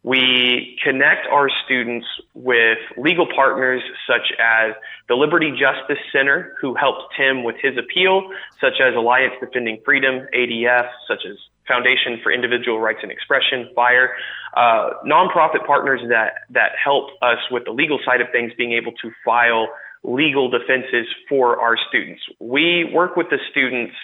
we 0.02 0.78
connect 0.82 1.26
our 1.30 1.50
students 1.64 2.06
with 2.34 2.78
legal 2.96 3.26
partners 3.34 3.82
such 4.06 4.32
as 4.38 4.72
the 5.08 5.14
Liberty 5.14 5.50
Justice 5.50 6.02
Center, 6.10 6.54
who 6.60 6.74
helped 6.74 7.14
Tim 7.18 7.44
with 7.44 7.56
his 7.60 7.76
appeal, 7.76 8.30
such 8.60 8.80
as 8.80 8.94
Alliance 8.96 9.34
Defending 9.40 9.80
Freedom, 9.84 10.26
ADF, 10.34 10.88
such 11.06 11.26
as 11.28 11.36
Foundation 11.68 12.18
for 12.22 12.32
Individual 12.32 12.80
Rights 12.80 13.00
and 13.02 13.12
Expression, 13.12 13.68
FIRE, 13.74 14.14
uh, 14.56 14.90
nonprofit 15.06 15.66
partners 15.66 16.00
that, 16.08 16.48
that 16.50 16.72
help 16.82 17.10
us 17.20 17.38
with 17.50 17.64
the 17.66 17.70
legal 17.70 18.00
side 18.04 18.22
of 18.22 18.28
things, 18.32 18.52
being 18.56 18.72
able 18.72 18.92
to 19.02 19.12
file 19.24 19.68
legal 20.02 20.50
defenses 20.50 21.06
for 21.28 21.60
our 21.60 21.76
students. 21.88 22.22
We 22.40 22.90
work 22.92 23.16
with 23.16 23.28
the 23.28 23.38
students 23.50 23.94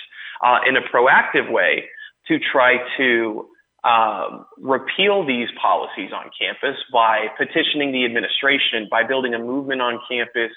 uh, 0.45 0.59
in 0.69 0.77
a 0.77 0.83
proactive 0.83 1.51
way 1.51 1.89
to 2.29 2.39
try 2.39 2.79
to 2.97 3.49
um, 3.85 4.47
repeal 4.59 5.25
these 5.25 5.49
policies 5.61 6.11
on 6.13 6.31
campus 6.39 6.77
by 6.93 7.27
petitioning 7.39 7.93
the 7.93 8.05
administration, 8.05 8.89
by 8.91 9.05
building 9.05 9.35
a 9.35 9.39
movement 9.39 9.81
on 9.81 10.01
campus 10.09 10.51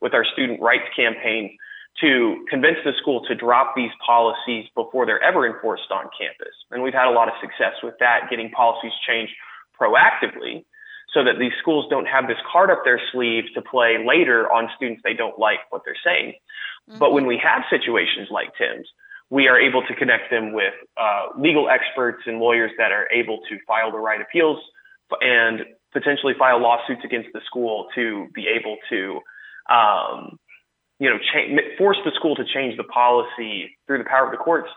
with 0.00 0.14
our 0.14 0.24
student 0.24 0.60
rights 0.60 0.86
campaign 0.94 1.56
to 2.00 2.44
convince 2.48 2.76
the 2.84 2.92
school 3.00 3.24
to 3.26 3.34
drop 3.34 3.74
these 3.74 3.90
policies 4.04 4.66
before 4.74 5.06
they're 5.06 5.22
ever 5.22 5.46
enforced 5.46 5.90
on 5.90 6.04
campus. 6.18 6.54
And 6.70 6.82
we've 6.82 6.94
had 6.94 7.08
a 7.08 7.10
lot 7.10 7.28
of 7.28 7.34
success 7.40 7.72
with 7.82 7.94
that, 8.00 8.28
getting 8.30 8.50
policies 8.50 8.92
changed 9.08 9.32
proactively 9.80 10.64
so 11.14 11.24
that 11.24 11.38
these 11.38 11.52
schools 11.60 11.86
don't 11.88 12.06
have 12.06 12.28
this 12.28 12.36
card 12.50 12.70
up 12.70 12.82
their 12.84 13.00
sleeve 13.12 13.44
to 13.54 13.62
play 13.62 13.96
later 14.06 14.52
on 14.52 14.68
students 14.76 15.00
they 15.02 15.14
don't 15.14 15.38
like 15.38 15.60
what 15.70 15.82
they're 15.84 15.96
saying. 16.04 16.34
Mm-hmm. 16.88 16.98
But 16.98 17.12
when 17.12 17.26
we 17.26 17.40
have 17.42 17.62
situations 17.70 18.28
like 18.30 18.52
Tim's, 18.58 18.86
we 19.30 19.48
are 19.48 19.58
able 19.58 19.82
to 19.86 19.94
connect 19.94 20.30
them 20.30 20.52
with 20.52 20.74
uh, 20.96 21.38
legal 21.38 21.68
experts 21.68 22.22
and 22.26 22.38
lawyers 22.38 22.70
that 22.78 22.92
are 22.92 23.08
able 23.12 23.40
to 23.48 23.58
file 23.66 23.90
the 23.90 23.98
right 23.98 24.20
appeals 24.20 24.58
and 25.20 25.60
potentially 25.92 26.34
file 26.38 26.60
lawsuits 26.60 27.02
against 27.04 27.28
the 27.32 27.40
school 27.46 27.88
to 27.94 28.28
be 28.34 28.46
able 28.46 28.76
to, 28.90 29.20
um, 29.72 30.38
you 30.98 31.10
know, 31.10 31.18
cha- 31.18 31.76
force 31.78 31.98
the 32.04 32.12
school 32.14 32.36
to 32.36 32.44
change 32.44 32.76
the 32.76 32.84
policy 32.84 33.76
through 33.86 33.98
the 33.98 34.04
power 34.04 34.26
of 34.26 34.30
the 34.30 34.38
courts. 34.38 34.68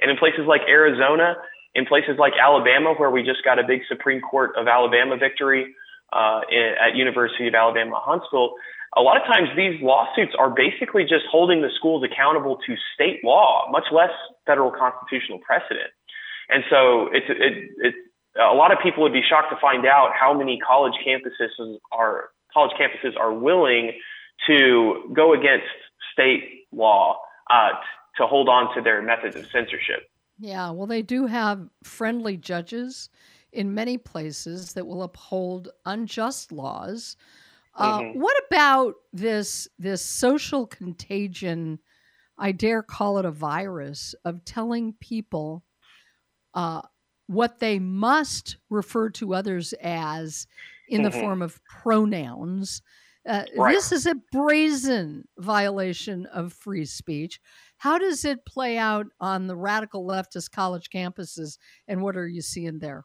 And 0.00 0.10
in 0.10 0.16
places 0.16 0.42
like 0.46 0.62
Arizona, 0.68 1.36
in 1.74 1.86
places 1.86 2.16
like 2.18 2.32
Alabama, 2.40 2.94
where 2.96 3.10
we 3.10 3.22
just 3.22 3.44
got 3.44 3.58
a 3.58 3.64
big 3.66 3.80
Supreme 3.88 4.20
Court 4.20 4.52
of 4.56 4.68
Alabama 4.68 5.16
victory 5.16 5.74
uh, 6.12 6.40
at 6.80 6.94
University 6.94 7.48
of 7.48 7.54
Alabama 7.54 8.00
Huntsville, 8.02 8.54
a 8.96 9.02
lot 9.02 9.16
of 9.16 9.26
times 9.26 9.48
these 9.56 9.80
lawsuits 9.82 10.32
are 10.38 10.50
basically 10.50 11.02
just 11.02 11.26
holding 11.30 11.62
the 11.62 11.70
schools 11.76 12.04
accountable 12.04 12.58
to 12.66 12.74
state 12.94 13.20
law, 13.24 13.66
much 13.70 13.84
less 13.92 14.10
federal 14.46 14.70
constitutional 14.70 15.38
precedent. 15.38 15.90
And 16.48 16.62
so 16.70 17.08
it's 17.12 17.26
it, 17.28 17.70
it 17.78 17.94
a 18.40 18.54
lot 18.54 18.72
of 18.72 18.78
people 18.82 19.02
would 19.02 19.12
be 19.12 19.22
shocked 19.22 19.50
to 19.50 19.56
find 19.60 19.86
out 19.86 20.10
how 20.18 20.36
many 20.36 20.58
college 20.58 20.94
campuses 21.06 21.78
are 21.92 22.30
college 22.52 22.72
campuses 22.78 23.18
are 23.18 23.32
willing 23.32 23.92
to 24.46 25.10
go 25.14 25.32
against 25.32 25.66
state 26.12 26.66
law 26.72 27.18
uh, 27.50 27.70
to 28.16 28.26
hold 28.26 28.48
on 28.48 28.74
to 28.74 28.80
their 28.80 29.02
methods 29.02 29.36
of 29.36 29.46
censorship. 29.46 30.08
Yeah, 30.38 30.70
well, 30.70 30.86
they 30.86 31.02
do 31.02 31.26
have 31.26 31.68
friendly 31.82 32.36
judges 32.36 33.08
in 33.52 33.74
many 33.74 33.98
places 33.98 34.72
that 34.72 34.86
will 34.86 35.02
uphold 35.02 35.68
unjust 35.86 36.50
laws 36.50 37.16
uh, 37.76 38.00
mm-hmm. 38.00 38.20
What 38.20 38.36
about 38.46 38.94
this 39.12 39.68
this 39.78 40.04
social 40.04 40.66
contagion? 40.66 41.80
I 42.38 42.52
dare 42.52 42.82
call 42.82 43.18
it 43.18 43.24
a 43.24 43.30
virus 43.30 44.14
of 44.24 44.44
telling 44.44 44.94
people 45.00 45.64
uh, 46.54 46.82
what 47.26 47.58
they 47.58 47.78
must 47.78 48.56
refer 48.70 49.10
to 49.10 49.34
others 49.34 49.72
as 49.74 50.46
in 50.88 51.02
mm-hmm. 51.02 51.10
the 51.10 51.20
form 51.20 51.42
of 51.42 51.60
pronouns. 51.64 52.82
Uh, 53.26 53.44
right. 53.56 53.72
This 53.72 53.90
is 53.90 54.06
a 54.06 54.16
brazen 54.32 55.26
violation 55.38 56.26
of 56.26 56.52
free 56.52 56.84
speech. 56.84 57.40
How 57.78 57.98
does 57.98 58.24
it 58.24 58.44
play 58.44 58.76
out 58.76 59.06
on 59.18 59.46
the 59.46 59.56
radical 59.56 60.06
leftist 60.06 60.50
college 60.50 60.90
campuses, 60.90 61.58
and 61.88 62.02
what 62.02 62.16
are 62.16 62.28
you 62.28 62.42
seeing 62.42 62.78
there? 62.78 63.04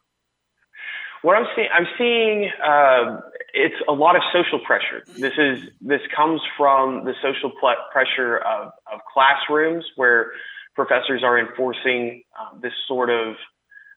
What 1.22 1.36
I'm 1.36 1.48
seeing, 1.56 1.68
I'm 1.74 1.88
seeing 1.98 2.50
uh, 2.64 3.20
it's 3.54 3.76
a 3.88 3.94
lot 3.94 4.16
of 4.16 4.22
social 4.32 4.60
pressure. 4.60 5.04
This 5.18 5.34
is 5.38 5.70
this 5.82 6.02
comes 6.16 6.42
from 6.58 7.06
the 7.06 7.14
social 7.22 7.52
pl- 7.60 7.76
pressure 7.92 8.38
of, 8.38 8.72
of 8.92 9.02
classrooms 9.12 9.86
where 9.96 10.32
professors 10.76 11.22
are 11.24 11.38
enforcing 11.38 12.24
um, 12.40 12.60
this 12.62 12.72
sort 12.88 13.10
of 13.10 13.34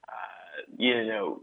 uh, 0.09 0.63
you 0.77 1.07
know 1.07 1.43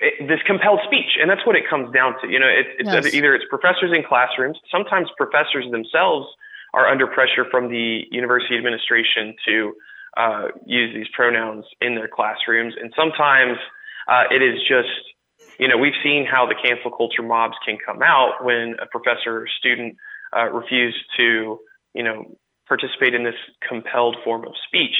it, 0.00 0.28
this 0.28 0.38
compelled 0.46 0.80
speech, 0.84 1.18
and 1.20 1.28
that's 1.28 1.44
what 1.46 1.56
it 1.56 1.64
comes 1.68 1.92
down 1.92 2.14
to. 2.22 2.28
You 2.28 2.38
know, 2.38 2.46
it, 2.46 2.66
it's 2.78 3.06
yes. 3.06 3.14
either 3.14 3.34
it's 3.34 3.44
professors 3.50 3.92
in 3.94 4.04
classrooms. 4.04 4.58
Sometimes 4.70 5.08
professors 5.16 5.66
themselves 5.70 6.26
are 6.74 6.86
under 6.86 7.06
pressure 7.06 7.44
from 7.50 7.70
the 7.70 8.02
university 8.10 8.56
administration 8.56 9.34
to 9.46 9.72
uh, 10.16 10.48
use 10.64 10.94
these 10.94 11.08
pronouns 11.12 11.64
in 11.80 11.94
their 11.94 12.08
classrooms, 12.08 12.74
and 12.80 12.92
sometimes 12.94 13.58
uh, 14.08 14.24
it 14.30 14.42
is 14.42 14.58
just, 14.66 14.88
you 15.60 15.68
know, 15.68 15.76
we've 15.76 15.98
seen 16.02 16.26
how 16.26 16.46
the 16.46 16.54
cancel 16.54 16.90
culture 16.90 17.22
mobs 17.22 17.54
can 17.64 17.76
come 17.84 18.02
out 18.02 18.42
when 18.42 18.76
a 18.80 18.86
professor 18.86 19.42
or 19.42 19.46
student 19.58 19.96
uh, 20.32 20.48
to, 21.16 21.58
you 21.94 22.02
know, 22.02 22.36
participate 22.66 23.14
in 23.14 23.24
this 23.24 23.34
compelled 23.66 24.16
form 24.24 24.46
of 24.46 24.52
speech. 24.66 24.96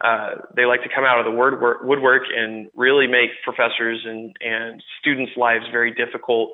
Uh, 0.00 0.36
they 0.54 0.64
like 0.64 0.82
to 0.82 0.88
come 0.94 1.04
out 1.04 1.18
of 1.18 1.24
the 1.24 1.30
word 1.30 1.60
work, 1.60 1.78
woodwork 1.82 2.22
and 2.34 2.68
really 2.74 3.06
make 3.06 3.30
professors 3.42 4.00
and, 4.04 4.36
and 4.40 4.82
students' 5.00 5.32
lives 5.36 5.64
very 5.72 5.92
difficult 5.92 6.50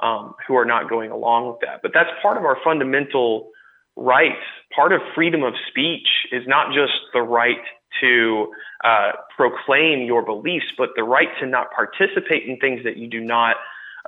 um, 0.00 0.34
who 0.46 0.56
are 0.56 0.64
not 0.64 0.88
going 0.88 1.10
along 1.10 1.48
with 1.48 1.58
that. 1.60 1.80
But 1.82 1.92
that's 1.94 2.10
part 2.22 2.36
of 2.36 2.44
our 2.44 2.58
fundamental 2.64 3.50
rights. 3.96 4.42
Part 4.74 4.92
of 4.92 5.00
freedom 5.14 5.44
of 5.44 5.54
speech 5.68 6.08
is 6.32 6.42
not 6.46 6.68
just 6.68 6.92
the 7.12 7.22
right 7.22 7.62
to 8.00 8.52
uh, 8.84 9.12
proclaim 9.36 10.02
your 10.02 10.24
beliefs, 10.24 10.66
but 10.76 10.90
the 10.96 11.04
right 11.04 11.28
to 11.40 11.46
not 11.46 11.68
participate 11.72 12.48
in 12.48 12.58
things 12.58 12.82
that 12.84 12.96
you 12.96 13.08
do 13.08 13.20
not 13.20 13.56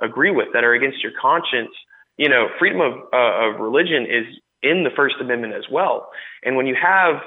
agree 0.01 0.31
with 0.31 0.47
that 0.53 0.63
are 0.63 0.73
against 0.73 1.03
your 1.03 1.11
conscience. 1.19 1.71
You 2.17 2.29
know, 2.29 2.47
freedom 2.59 2.81
of, 2.81 2.93
uh, 3.13 3.49
of 3.49 3.59
religion 3.59 4.03
is 4.03 4.25
in 4.61 4.83
the 4.83 4.89
First 4.95 5.15
Amendment 5.19 5.53
as 5.53 5.65
well. 5.71 6.09
And 6.43 6.55
when 6.55 6.67
you 6.67 6.75
have 6.81 7.21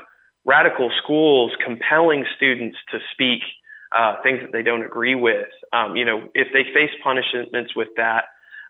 radical 0.44 0.90
schools 1.02 1.52
compelling 1.64 2.24
students 2.36 2.76
to 2.90 2.98
speak 3.12 3.40
uh, 3.96 4.16
things 4.22 4.40
that 4.42 4.52
they 4.52 4.62
don't 4.62 4.84
agree 4.84 5.14
with, 5.14 5.48
um, 5.72 5.96
you 5.96 6.04
know, 6.04 6.28
if 6.34 6.48
they 6.52 6.64
face 6.74 6.90
punishments 7.02 7.74
with 7.76 7.88
that, 7.96 8.24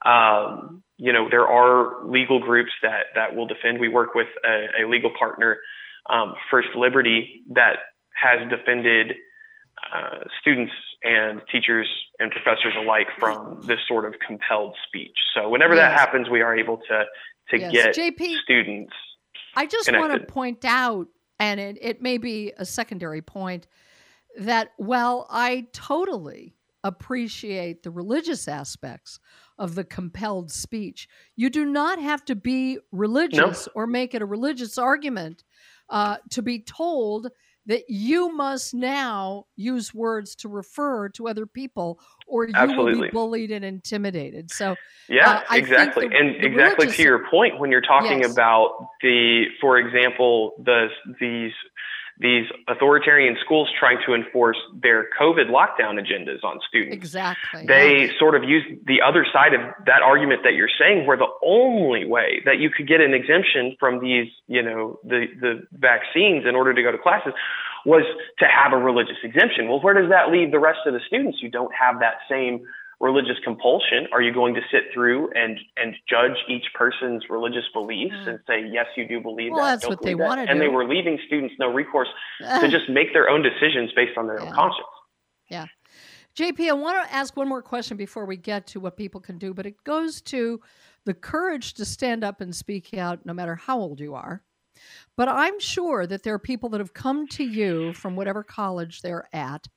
um, 0.09 0.83
you 0.99 1.13
know, 1.13 1.29
there 1.31 1.47
are 1.47 2.05
legal 2.07 2.39
groups 2.39 2.73
that 2.83 3.07
that 3.15 3.35
will 3.35 3.47
defend. 3.47 3.81
We 3.81 3.89
work 3.89 4.15
with 4.15 4.29
a, 4.45 4.85
a 4.85 4.89
legal 4.89 5.11
partner 5.19 5.59
um, 6.11 6.35
First 6.51 6.69
Liberty 6.77 7.43
that 7.51 7.77
has 8.15 8.49
defended 8.49 9.15
uh, 9.93 10.25
students 10.41 10.73
and 11.03 11.43
teachers 11.51 11.89
and 12.19 12.31
professors 12.31 12.75
alike 12.79 13.09
from 13.19 13.61
this 13.67 13.79
sort 13.87 14.05
of 14.07 14.15
compelled 14.27 14.75
speech. 14.87 15.17
So 15.35 15.49
whenever 15.49 15.75
yes. 15.75 15.91
that 15.91 15.99
happens, 15.99 16.31
we 16.31 16.41
are 16.41 16.57
able 16.57 16.79
to 16.89 17.05
to 17.51 17.59
yes. 17.59 17.73
get 17.73 17.97
JP, 17.97 18.37
students. 18.43 18.93
I 19.55 19.67
just 19.67 19.87
connected. 19.87 20.09
want 20.09 20.21
to 20.21 20.33
point 20.33 20.65
out, 20.65 21.09
and 21.39 21.61
it, 21.61 21.79
it 21.81 22.03
may 22.03 22.19
be 22.19 22.53
a 22.57 22.65
secondary 22.65 23.21
point, 23.21 23.67
that 24.39 24.71
while 24.79 25.27
I 25.29 25.67
totally 25.73 26.55
appreciate 26.83 27.83
the 27.83 27.91
religious 27.91 28.49
aspects 28.49 29.19
of 29.59 29.75
the 29.75 29.85
compelled 29.85 30.51
speech, 30.51 31.09
you 31.37 31.51
do 31.51 31.65
not 31.65 31.99
have 31.99 32.25
to 32.27 32.35
be 32.35 32.79
religious 32.93 33.69
or 33.75 33.87
make 33.87 34.15
it 34.15 34.23
a 34.23 34.27
religious 34.27 34.77
argument 34.77 35.45
uh, 35.91 36.17
to 36.31 36.43
be 36.43 36.61
told 36.61 37.29
that 37.67 37.85
you 37.89 38.31
must 38.35 38.75
now 38.75 39.47
use 39.57 39.95
words 39.95 40.35
to 40.35 40.49
refer 40.49 41.09
to 41.09 41.29
other 41.29 41.47
people 41.47 41.99
or 42.27 42.45
you 42.45 42.53
Absolutely. 42.55 42.95
will 42.95 43.03
be 43.03 43.11
bullied 43.11 43.51
and 43.51 43.65
intimidated 43.65 44.51
so 44.51 44.77
yeah 45.09 45.43
uh, 45.51 45.55
exactly 45.55 46.09
the, 46.09 46.17
and 46.17 46.43
the 46.43 46.47
exactly 46.47 46.89
to 46.89 47.03
your 47.03 47.27
point 47.31 47.59
when 47.59 47.71
you're 47.71 47.81
talking 47.81 48.21
yes. 48.21 48.33
about 48.33 48.89
the 49.03 49.45
for 49.61 49.79
example 49.79 50.53
the 50.65 50.89
these 51.21 51.53
these 52.19 52.47
authoritarian 52.69 53.37
schools 53.45 53.69
trying 53.79 53.99
to 54.07 54.15
enforce 54.15 54.57
their 54.73 55.09
COVID 55.21 55.51
lockdown 55.51 55.99
agendas 55.99 56.45
on 56.45 56.61
students. 56.69 56.95
Exactly. 56.95 57.67
They 57.67 58.07
yeah. 58.07 58.19
sort 58.19 58.37
of 58.37 58.45
use 58.45 58.63
the 58.87 59.03
other 59.03 59.27
side 59.33 59.53
of 59.53 59.61
that 59.87 60.03
argument 60.03 60.43
that 60.45 60.55
you're 60.55 60.71
saying, 60.79 61.07
where 61.07 61.17
the 61.17 61.33
only 61.45 62.05
way 62.05 62.41
that 62.45 62.59
you 62.59 62.71
could 62.71 62.87
get 62.87 63.01
an 63.01 63.15
exemption 63.15 63.77
from 63.81 64.01
these, 64.01 64.29
you 64.47 64.63
know, 64.63 64.99
the, 65.03 65.27
the 65.41 65.67
vaccines 65.73 66.45
in 66.47 66.55
order 66.55 66.73
to 66.73 66.83
go 66.83 66.93
to 66.93 66.99
classes 66.99 67.33
was 67.85 68.05
to 68.39 68.47
have 68.47 68.73
a 68.73 68.79
religious 68.79 69.19
exemption. 69.25 69.69
Well, 69.69 69.81
where 69.81 69.95
does 69.95 70.11
that 70.11 70.31
leave 70.31 70.53
the 70.53 70.61
rest 70.61 70.81
of 70.87 70.95
the 70.95 71.01
students 71.07 71.39
who 71.41 71.49
don't 71.49 71.75
have 71.75 71.99
that 71.99 72.19
same 72.31 72.65
religious 73.05 73.37
compulsion? 73.45 74.09
Are 74.13 74.23
you 74.23 74.33
going 74.33 74.55
to 74.55 74.63
sit 74.73 74.85
through 74.93 75.31
and 75.35 75.59
and 75.77 75.95
judge 76.09 76.37
each 76.49 76.65
person's 76.75 77.23
religious 77.29 77.65
beliefs 77.73 78.15
mm. 78.17 78.29
and 78.29 78.39
say 78.47 78.67
yes, 78.73 78.87
you 78.97 79.07
do 79.07 79.21
believe 79.21 79.53
well, 79.53 79.63
that? 79.63 79.83
That's 79.83 79.89
what 79.89 80.03
they 80.03 80.15
want 80.15 80.41
to 80.41 80.47
do. 80.47 80.51
And 80.53 80.61
they 80.61 80.69
were 80.69 80.89
leaving 80.89 81.19
students 81.27 81.55
no 81.59 81.73
recourse 81.73 82.09
to 82.41 82.69
just 82.69 82.89
make 82.89 83.13
their 83.13 83.29
own 83.29 83.43
decisions 83.43 83.93
based 83.95 84.17
on 84.17 84.27
their 84.27 84.41
yeah. 84.41 84.49
own 84.49 84.55
conscience. 84.55 84.89
Yeah. 85.51 85.67
JP, 86.37 86.69
I 86.69 86.73
want 86.73 87.07
to 87.07 87.15
ask 87.15 87.37
one 87.37 87.49
more 87.49 87.63
question 87.63 87.97
before 87.97 88.25
we 88.25 88.37
get 88.37 88.67
to 88.69 88.81
what 88.81 88.97
people 88.97 89.21
can 89.21 89.39
do, 89.39 89.55
but 89.55 89.67
it 89.67 89.85
goes 89.85 90.21
to 90.23 90.61
the 91.05 91.15
courage 91.15 91.75
to 91.75 91.85
stand 91.85 92.25
up 92.25 92.41
and 92.41 92.57
speak 92.57 92.93
out 92.95 93.25
no 93.25 93.33
matter 93.33 93.55
how 93.55 93.79
old 93.79 94.01
you 94.01 94.15
are. 94.15 94.43
But 95.17 95.29
I'm 95.29 95.61
sure 95.61 96.09
that 96.09 96.25
there 96.25 96.35
are 96.35 96.41
people 96.41 96.71
that 96.71 96.81
have 96.81 96.93
come 96.95 97.29
to 97.29 97.45
you 97.45 97.93
from 97.93 98.17
whatever 98.17 98.43
college 98.43 99.01
they're 99.01 99.29
at 99.33 99.69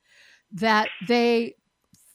that 0.53 0.89
they 1.07 1.55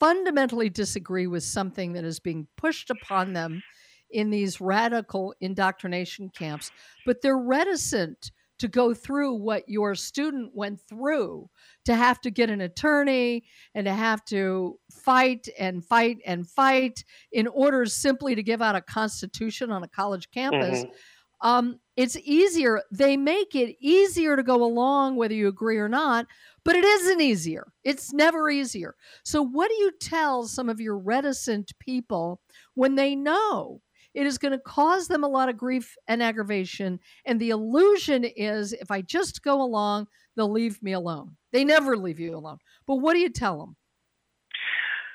fundamentally 0.03 0.69
disagree 0.69 1.29
with 1.29 1.45
something 1.45 1.93
that 1.93 2.05
is 2.05 2.19
being 2.19 2.49
pushed 2.57 2.91
upon 2.91 3.33
them 3.33 3.63
in 4.11 4.31
these 4.31 4.61
radical 4.61 5.33
indoctrination 5.41 6.29
camps, 6.29 6.73
but 7.07 7.23
they're 7.23 7.39
reticent 7.39 8.33
to 8.59 8.67
go 8.67 8.93
through 8.93 9.33
what 9.33 9.63
your 9.69 9.95
student 9.95 10.51
went 10.55 10.81
through 10.89 11.49
to 11.85 11.95
have 11.95 12.21
to 12.21 12.33
get 12.33 12.51
an 12.51 12.63
attorney 12.63 13.45
and 13.77 13.87
to 13.87 13.93
have 13.93 14.25
to 14.25 14.77
fight 14.91 15.49
and 15.57 15.85
fight 15.85 16.19
and 16.27 16.51
fight 16.51 17.05
in 17.31 17.47
order 17.47 17.87
simply 17.87 18.35
to 18.35 18.43
give 18.43 18.61
out 18.61 18.75
a 18.75 18.81
constitution 18.81 19.71
on 19.71 19.85
a 19.85 19.89
college 19.89 20.29
campus. 20.33 20.81
Mm-hmm. 20.81 21.49
Um, 21.49 21.81
it's 21.97 22.17
easier. 22.17 22.83
They 22.91 23.17
make 23.17 23.55
it 23.55 23.77
easier 23.81 24.37
to 24.37 24.43
go 24.43 24.65
along 24.65 25.17
whether 25.17 25.35
you 25.35 25.49
agree 25.49 25.79
or 25.79 25.89
not, 25.89 26.27
but 26.65 26.77
it 26.77 26.85
isn't 26.85 27.21
easier. 27.21 27.73
It's 27.85 28.13
never 28.13 28.51
easier. 28.51 28.95
So, 29.25 29.43
what 29.43 29.69
do 29.69 29.75
you 29.75 29.93
tell 30.01 30.45
some 30.45 30.69
of 30.69 30.81
your 30.81 30.99
reticent 30.99 31.73
people 31.79 32.41
when 32.75 32.95
they 32.95 33.15
know 33.17 33.81
it 34.15 34.27
is 34.27 34.39
going 34.39 34.53
to 34.53 34.59
cause 34.59 35.09
them 35.09 35.25
a 35.25 35.29
lot 35.29 35.49
of 35.49 35.57
grief 35.57 35.97
and 36.09 36.23
aggravation? 36.23 37.01
And 37.25 37.41
the 37.41 37.51
illusion 37.51 38.25
is 38.25 38.73
if 38.73 38.91
I 38.91 39.03
just 39.03 39.43
go 39.43 39.61
along, 39.63 40.07
they'll 40.37 40.51
leave 40.51 40.83
me 40.83 40.93
alone. 40.93 41.37
They 41.53 41.65
never 41.65 41.97
leave 41.97 42.21
you 42.21 42.37
alone. 42.37 42.59
But 42.87 42.97
what 42.97 43.15
do 43.15 43.21
you 43.21 43.31
tell 43.31 43.59
them? 43.59 43.77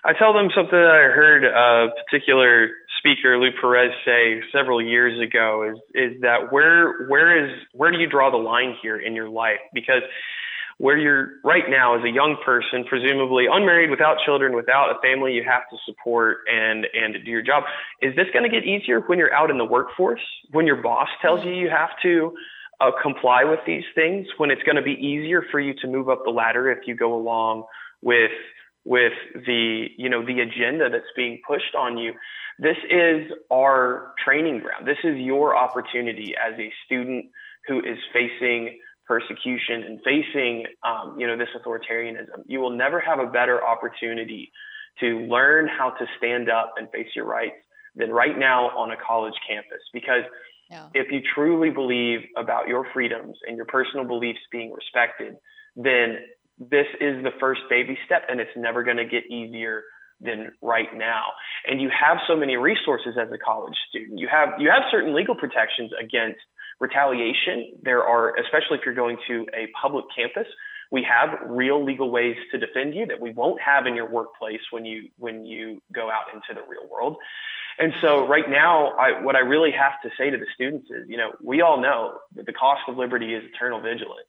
I 0.04 0.14
tell 0.14 0.34
them 0.34 0.50
something 0.56 0.72
that 0.72 0.88
I 0.88 1.12
heard 1.12 1.44
a 1.44 1.90
particular 2.06 2.70
speaker, 3.00 3.38
Lou 3.38 3.50
Perez, 3.60 3.92
say 4.06 4.42
several 4.54 4.82
years 4.82 5.20
ago 5.20 5.70
is 5.70 5.78
is 5.94 6.22
that 6.22 6.52
where 6.52 7.08
where 7.08 7.46
is 7.46 7.52
where 7.74 7.92
do 7.92 7.98
you 7.98 8.08
draw 8.08 8.32
the 8.32 8.38
line 8.38 8.76
here 8.82 8.98
in 8.98 9.16
your 9.16 9.30
life? 9.30 9.60
Because 9.74 10.02
where 10.80 10.98
you're 10.98 11.30
right 11.44 11.64
now 11.70 11.98
as 11.98 12.04
a 12.04 12.10
young 12.10 12.38
person, 12.46 12.86
presumably 12.88 13.46
unmarried, 13.52 13.90
without 13.90 14.18
children, 14.26 14.56
without 14.56 14.92
a 14.92 15.02
family 15.02 15.34
you 15.34 15.44
have 15.44 15.64
to 15.70 15.78
support 15.86 16.40
and 16.52 16.86
and 16.94 17.16
do 17.26 17.32
your 17.32 17.42
job. 17.42 17.64
Is 18.02 18.16
this 18.16 18.28
going 18.32 18.44
to 18.44 18.50
get 18.50 18.64
easier 18.64 19.00
when 19.02 19.18
you're 19.18 19.34
out 19.34 19.50
in 19.50 19.58
the 19.58 19.66
workforce? 19.66 20.22
When 20.52 20.68
your 20.68 20.82
boss 20.82 21.10
tells 21.22 21.44
you 21.44 21.52
you 21.52 21.70
have 21.70 21.90
to 22.04 22.34
uh, 22.80 22.92
comply 23.02 23.44
with 23.44 23.60
these 23.66 23.86
things? 23.96 24.28
When 24.38 24.52
it's 24.52 24.64
going 24.64 24.76
to 24.76 24.84
be 24.84 24.94
easier 24.94 25.44
for 25.52 25.60
you 25.60 25.74
to 25.82 25.88
move 25.88 26.10
up 26.10 26.22
the 26.24 26.32
ladder 26.32 26.70
if 26.70 26.88
you 26.88 26.96
go 26.96 27.16
along 27.16 27.66
with 28.02 28.32
with 28.86 29.14
the 29.34 29.88
you 29.98 30.10
know 30.10 30.24
the 30.24 30.42
agenda 30.42 30.90
that's 30.92 31.12
being 31.16 31.42
pushed 31.48 31.74
on 31.76 31.98
you? 31.98 32.14
This 32.60 32.78
is 32.90 33.32
our 33.52 34.14
training 34.24 34.60
ground. 34.60 34.88
This 34.88 34.98
is 35.04 35.18
your 35.18 35.56
opportunity 35.56 36.36
as 36.36 36.58
a 36.60 36.72
student 36.86 37.26
who 37.68 37.80
is 37.80 37.98
facing 38.14 38.80
persecution 39.08 39.84
and 39.84 40.00
facing, 40.04 40.66
um, 40.84 41.16
you 41.18 41.26
know, 41.26 41.38
this 41.38 41.50
authoritarianism. 41.56 42.44
You 42.46 42.60
will 42.60 42.76
never 42.76 43.00
have 43.00 43.20
a 43.20 43.28
better 43.28 43.66
opportunity 43.66 44.52
to 45.00 45.20
learn 45.28 45.68
how 45.68 45.92
to 45.92 46.06
stand 46.18 46.50
up 46.50 46.74
and 46.78 46.90
face 46.92 47.08
your 47.16 47.26
rights 47.26 47.56
than 47.96 48.12
right 48.12 48.38
now 48.38 48.68
on 48.78 48.92
a 48.92 48.96
college 48.98 49.36
campus. 49.48 49.82
Because 49.94 50.24
yeah. 50.70 50.88
if 50.94 51.12
you 51.12 51.22
truly 51.34 51.70
believe 51.70 52.20
about 52.36 52.68
your 52.68 52.86
freedoms 52.94 53.38
and 53.48 53.56
your 53.56 53.66
personal 53.66 54.06
beliefs 54.06 54.40
being 54.52 54.74
respected, 54.74 55.36
then 55.76 56.18
this 56.60 56.88
is 57.00 57.24
the 57.24 57.32
first 57.40 57.62
baby 57.70 57.98
step 58.06 58.24
and 58.30 58.40
it's 58.40 58.52
never 58.56 58.84
going 58.84 58.98
to 58.98 59.06
get 59.06 59.26
easier 59.32 59.84
than 60.20 60.52
right 60.62 60.90
now. 60.96 61.26
And 61.68 61.80
you 61.80 61.90
have 61.90 62.18
so 62.28 62.36
many 62.36 62.58
resources 62.58 63.16
as 63.22 63.30
a 63.32 63.38
college 63.38 63.76
student. 63.90 64.20
You 64.20 64.28
have 64.28 64.60
you 64.60 64.70
have 64.70 64.84
certain 64.90 65.16
legal 65.16 65.36
protections 65.36 65.92
against 66.02 66.42
retaliation. 66.80 67.74
There 67.82 68.04
are, 68.04 68.36
especially 68.38 68.78
if 68.78 68.86
you're 68.86 68.96
going 68.96 69.18
to 69.28 69.46
a 69.54 69.68
public 69.82 70.06
campus, 70.16 70.48
we 70.92 71.04
have 71.04 71.50
real 71.50 71.84
legal 71.84 72.10
ways 72.12 72.38
to 72.52 72.58
defend 72.58 72.96
you 72.96 73.06
that 73.08 73.20
we 73.20 73.32
won't 73.32 73.62
have 73.62 73.86
in 73.86 73.96
your 73.96 74.10
workplace 74.10 74.62
when 74.72 74.86
you 74.86 75.10
when 75.18 75.46
you 75.46 75.82
go 75.94 76.10
out 76.10 76.34
into 76.34 76.54
the 76.54 76.66
real 76.68 76.90
world. 76.90 77.18
And 77.80 77.94
so 78.02 78.28
right 78.28 78.50
now, 78.50 78.94
I, 78.98 79.22
what 79.22 79.36
I 79.36 79.40
really 79.40 79.72
have 79.72 80.02
to 80.02 80.10
say 80.18 80.32
to 80.32 80.38
the 80.38 80.48
students 80.56 80.88
is, 80.90 81.08
you 81.08 81.18
know, 81.18 81.34
we 81.44 81.62
all 81.62 81.80
know 81.80 82.18
that 82.36 82.48
the 82.48 82.54
cost 82.54 82.82
of 82.88 82.98
liberty 82.98 83.36
is 83.36 83.44
eternal 83.54 83.80
vigilance. 83.80 84.28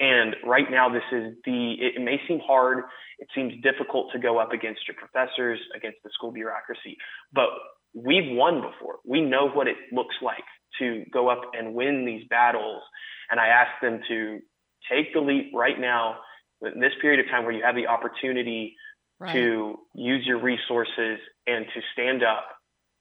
And 0.00 0.34
right 0.44 0.68
now, 0.68 0.88
this 0.88 1.04
is 1.12 1.34
the, 1.44 1.74
it 1.78 2.00
may 2.00 2.20
seem 2.26 2.40
hard. 2.40 2.84
It 3.20 3.28
seems 3.34 3.52
difficult 3.62 4.10
to 4.12 4.18
go 4.18 4.38
up 4.38 4.52
against 4.52 4.80
your 4.88 4.96
professors, 4.96 5.60
against 5.76 5.98
the 6.02 6.10
school 6.14 6.32
bureaucracy, 6.32 6.96
but 7.32 7.50
we've 7.94 8.34
won 8.34 8.62
before. 8.62 8.96
We 9.04 9.20
know 9.20 9.48
what 9.48 9.68
it 9.68 9.76
looks 9.92 10.16
like 10.22 10.44
to 10.78 11.04
go 11.12 11.28
up 11.28 11.42
and 11.58 11.74
win 11.74 12.04
these 12.04 12.26
battles. 12.28 12.82
And 13.30 13.38
I 13.40 13.48
ask 13.48 13.70
them 13.82 14.00
to 14.08 14.40
take 14.90 15.12
the 15.12 15.20
leap 15.20 15.52
right 15.54 15.78
now 15.78 16.16
in 16.62 16.80
this 16.80 16.92
period 17.00 17.20
of 17.20 17.30
time 17.30 17.44
where 17.44 17.52
you 17.52 17.62
have 17.62 17.74
the 17.74 17.86
opportunity 17.86 18.76
right. 19.18 19.32
to 19.32 19.78
use 19.94 20.26
your 20.26 20.40
resources 20.40 21.18
and 21.46 21.66
to 21.74 21.80
stand 21.92 22.22
up 22.22 22.44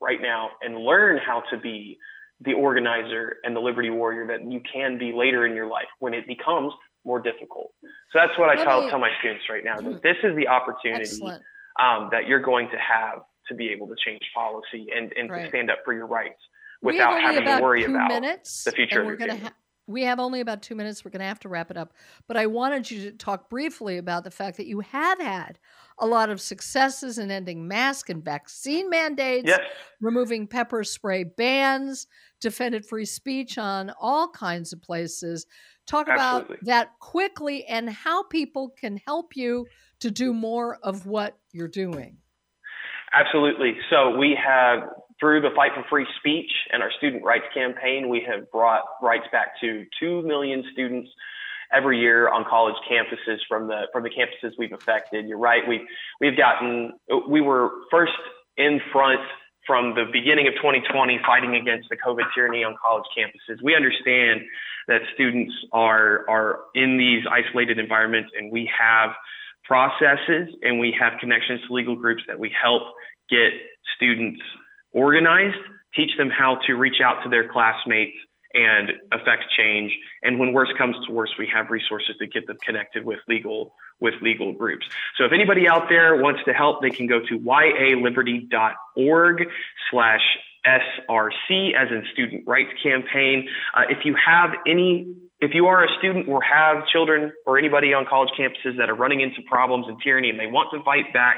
right 0.02 0.22
now 0.22 0.50
and 0.62 0.78
learn 0.78 1.20
how 1.26 1.44
to 1.52 1.58
be 1.58 1.98
the 2.42 2.54
organizer 2.54 3.38
and 3.44 3.56
the 3.56 3.60
liberty 3.60 3.90
warrior 3.90 4.28
that 4.28 4.50
you 4.50 4.62
can 4.72 4.98
be 4.98 5.12
later 5.12 5.46
in 5.46 5.54
your 5.54 5.68
life 5.68 5.88
when 6.00 6.14
it 6.14 6.26
becomes 6.26 6.72
more 7.06 7.20
difficult. 7.20 7.72
So 8.14 8.20
that's 8.20 8.38
what 8.38 8.50
I 8.50 8.56
tell, 8.56 8.90
tell 8.90 9.00
my 9.00 9.12
students 9.20 9.46
right 9.50 9.64
now. 9.64 9.78
That 9.78 10.02
this 10.04 10.18
is 10.24 10.36
the 10.36 10.48
opportunity 10.48 11.22
um, 11.80 12.10
that 12.12 12.28
you're 12.28 12.42
going 12.42 12.70
to 12.70 12.78
have 12.78 13.24
to 13.48 13.56
be 13.56 13.70
able 13.70 13.88
to 13.88 13.96
change 14.06 14.22
policy 14.34 14.88
and, 14.96 15.12
and 15.18 15.30
right. 15.30 15.44
to 15.44 15.50
stand 15.50 15.70
up 15.70 15.80
for 15.84 15.94
your 15.94 16.08
rights 16.08 16.40
without 16.82 17.22
having 17.22 17.46
to 17.46 17.60
worry 17.62 17.84
about 17.84 18.10
minutes, 18.10 18.64
the 18.64 18.72
future 18.72 19.02
of 19.02 19.20
your. 19.20 19.36
Ha- 19.36 19.54
we 19.90 20.04
have 20.04 20.20
only 20.20 20.40
about 20.40 20.62
two 20.62 20.76
minutes. 20.76 21.04
We're 21.04 21.10
going 21.10 21.22
to 21.22 21.26
have 21.26 21.40
to 21.40 21.50
wrap 21.50 21.72
it 21.72 21.78
up. 21.78 21.94
But 22.28 22.38
I 22.38 22.46
wanted 22.46 22.92
you 22.92 23.10
to 23.10 23.18
talk 23.18 23.50
briefly 23.50 23.98
about 23.98 24.24
the 24.24 24.30
fact 24.30 24.58
that 24.58 24.68
you 24.68 24.82
have 24.82 25.20
had 25.20 25.58
a 25.98 26.06
lot 26.06 26.30
of 26.30 26.40
successes 26.40 27.18
in 27.18 27.32
ending 27.32 27.68
mask 27.68 28.10
and 28.10 28.24
vaccine 28.24 28.88
mandates, 28.88 29.48
yes. 29.48 29.62
removing 30.00 30.46
pepper 30.46 30.84
spray 30.84 31.24
bans, 31.24 32.06
defended 32.40 32.86
free 32.86 33.06
speech 33.06 33.58
on 33.58 33.92
all 34.00 34.30
kinds 34.30 34.72
of 34.74 34.82
places. 34.82 35.48
Talk 35.88 36.08
Absolutely. 36.08 36.56
about 36.56 36.66
that 36.66 37.00
quickly 37.00 37.66
and 37.66 37.90
how 37.90 38.22
people 38.24 38.70
can 38.80 39.02
help 39.08 39.36
you 39.36 39.66
to 40.02 40.12
do 40.12 40.34
more 40.34 40.78
of 40.84 41.08
what 41.08 41.36
you're 41.52 41.68
doing. 41.68 42.18
Absolutely. 43.14 43.74
So 43.90 44.18
we 44.18 44.38
have, 44.44 44.90
through 45.20 45.42
the 45.42 45.50
Fight 45.56 45.72
for 45.76 45.84
Free 45.90 46.06
Speech 46.20 46.52
and 46.72 46.84
our 46.84 46.92
student 46.98 47.24
rights 47.24 47.46
campaign, 47.54 48.10
we 48.10 48.26
have 48.30 48.52
brought 48.52 48.84
rights 49.02 49.26
back 49.32 49.60
to 49.62 49.86
2 50.00 50.22
million 50.24 50.64
students 50.74 51.10
every 51.74 52.00
year 52.00 52.30
on 52.30 52.46
college 52.50 52.76
campuses 52.90 53.38
from 53.48 53.68
the 53.68 53.84
from 53.94 54.04
the 54.04 54.10
campuses 54.10 54.52
we've 54.58 54.74
affected. 54.74 55.28
You're 55.28 55.38
right. 55.38 55.62
We 55.68 55.88
we've 56.20 56.38
gotten 56.38 56.94
we 57.28 57.42
were 57.42 57.70
first 57.92 58.14
in 58.58 58.80
front 58.92 59.22
from 59.68 59.94
the 59.94 60.06
beginning 60.12 60.48
of 60.48 60.56
2020 60.56 61.20
fighting 61.26 61.56
against 61.56 61.90
the 61.90 61.98
COVID 61.98 62.26
tyranny 62.34 62.64
on 62.64 62.76
college 62.82 63.06
campuses. 63.18 63.62
We 63.62 63.76
understand 63.76 64.42
that 64.88 65.02
students 65.14 65.54
are 65.72 66.26
are 66.30 66.60
in 66.74 66.98
these 66.98 67.24
isolated 67.30 67.78
environments 67.78 68.32
and 68.38 68.52
we 68.52 68.70
have 68.80 69.12
processes 69.70 70.50
and 70.64 70.80
we 70.80 70.94
have 71.00 71.14
connections 71.20 71.62
to 71.68 71.74
legal 71.74 71.96
groups 71.96 72.24
that 72.28 72.40
we 72.40 72.52
help 72.60 72.82
get 73.30 73.52
students 73.96 74.42
organized, 74.92 75.60
teach 75.96 76.10
them 76.18 76.32
how 76.32 76.58
to 76.66 76.74
reach 76.74 77.02
out 77.06 77.22
to 77.24 77.30
their 77.30 77.48
classmates 77.48 78.18
and 78.56 78.94
affect 79.12 79.44
change. 79.56 79.96
And 80.24 80.40
when 80.40 80.54
worse 80.54 80.74
comes 80.76 80.96
to 81.06 81.14
worse, 81.14 81.30
we 81.38 81.48
have 81.54 81.70
resources 81.70 82.16
to 82.18 82.26
get 82.26 82.48
them 82.48 82.58
connected 82.66 83.06
with 83.06 83.20
legal 83.28 83.76
with 84.02 84.16
legal 84.22 84.54
groups. 84.54 84.88
So 85.18 85.26
if 85.26 85.34
anybody 85.34 85.68
out 85.68 85.90
there 85.90 86.16
wants 86.16 86.40
to 86.46 86.54
help, 86.54 86.82
they 86.82 86.90
can 86.90 87.06
go 87.06 87.20
to 87.20 87.38
yaliberty.org 87.38 89.48
slash 89.92 90.22
SRC 90.66 91.74
as 91.76 91.90
in 91.92 92.06
Student 92.14 92.48
Rights 92.48 92.72
Campaign. 92.82 93.50
Uh, 93.76 93.82
if 93.90 94.06
you 94.06 94.16
have 94.16 94.52
any 94.66 95.14
if 95.42 95.54
you 95.54 95.68
are 95.68 95.84
a 95.84 95.88
student 95.98 96.28
or 96.28 96.42
have 96.42 96.86
children 96.88 97.32
or 97.46 97.58
anybody 97.58 97.94
on 97.94 98.06
college 98.06 98.30
campuses 98.38 98.78
that 98.78 98.90
are 98.90 98.96
running 98.96 99.22
into 99.22 99.42
problems 99.48 99.86
and 99.88 99.98
tyranny 100.02 100.30
and 100.30 100.40
they 100.40 100.48
want 100.48 100.70
to 100.74 100.84
fight 100.84 101.14
back, 101.14 101.38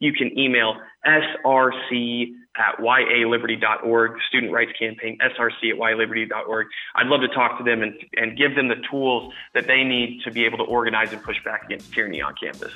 you 0.00 0.12
can 0.12 0.38
email 0.38 0.74
src 1.06 2.32
at 2.56 2.78
yaliberty.org, 2.78 4.12
Student 4.28 4.52
Rights 4.52 4.72
Campaign, 4.78 5.18
src 5.22 5.70
at 5.70 5.78
yaliberty.org. 5.78 6.66
I'd 6.96 7.06
love 7.06 7.20
to 7.22 7.28
talk 7.28 7.58
to 7.58 7.64
them 7.64 7.82
and, 7.82 7.94
and 8.16 8.36
give 8.36 8.54
them 8.54 8.68
the 8.68 8.82
tools 8.90 9.32
that 9.54 9.66
they 9.66 9.82
need 9.84 10.20
to 10.24 10.30
be 10.30 10.44
able 10.44 10.58
to 10.58 10.64
organize 10.64 11.12
and 11.12 11.22
push 11.22 11.42
back 11.44 11.64
against 11.64 11.92
tyranny 11.92 12.20
on 12.20 12.34
campus. 12.34 12.72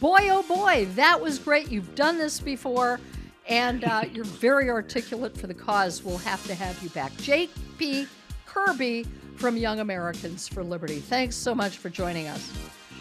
Boy, 0.00 0.28
oh 0.30 0.42
boy, 0.42 0.86
that 0.94 1.20
was 1.20 1.38
great. 1.38 1.70
You've 1.70 1.94
done 1.94 2.18
this 2.18 2.40
before, 2.40 3.00
and 3.48 3.84
uh, 3.84 4.04
you're 4.12 4.24
very 4.24 4.70
articulate 4.70 5.36
for 5.36 5.46
the 5.46 5.54
cause. 5.54 6.02
We'll 6.02 6.18
have 6.18 6.44
to 6.46 6.54
have 6.54 6.82
you 6.82 6.88
back. 6.90 7.16
J.P. 7.18 8.06
Kirby 8.46 9.06
from 9.42 9.56
Young 9.56 9.80
Americans 9.80 10.46
for 10.46 10.62
Liberty. 10.62 11.00
Thanks 11.00 11.34
so 11.34 11.52
much 11.52 11.78
for 11.78 11.90
joining 11.90 12.28
us. 12.28 12.52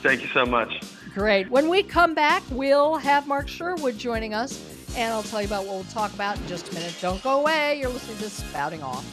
Thank 0.01 0.23
you 0.23 0.27
so 0.29 0.43
much. 0.43 0.81
Great. 1.13 1.47
When 1.51 1.69
we 1.69 1.83
come 1.83 2.15
back, 2.15 2.41
we'll 2.49 2.95
have 2.95 3.27
Mark 3.27 3.47
Sherwood 3.47 3.99
joining 3.99 4.33
us, 4.33 4.59
and 4.97 5.13
I'll 5.13 5.21
tell 5.21 5.41
you 5.41 5.47
about 5.47 5.67
what 5.67 5.75
we'll 5.75 5.83
talk 5.83 6.11
about 6.15 6.39
in 6.39 6.47
just 6.47 6.71
a 6.71 6.73
minute. 6.73 6.95
Don't 6.99 7.21
go 7.21 7.41
away. 7.41 7.79
You're 7.79 7.91
listening 7.91 8.17
to 8.17 8.29
Spouting 8.31 8.81
Off. 8.81 9.05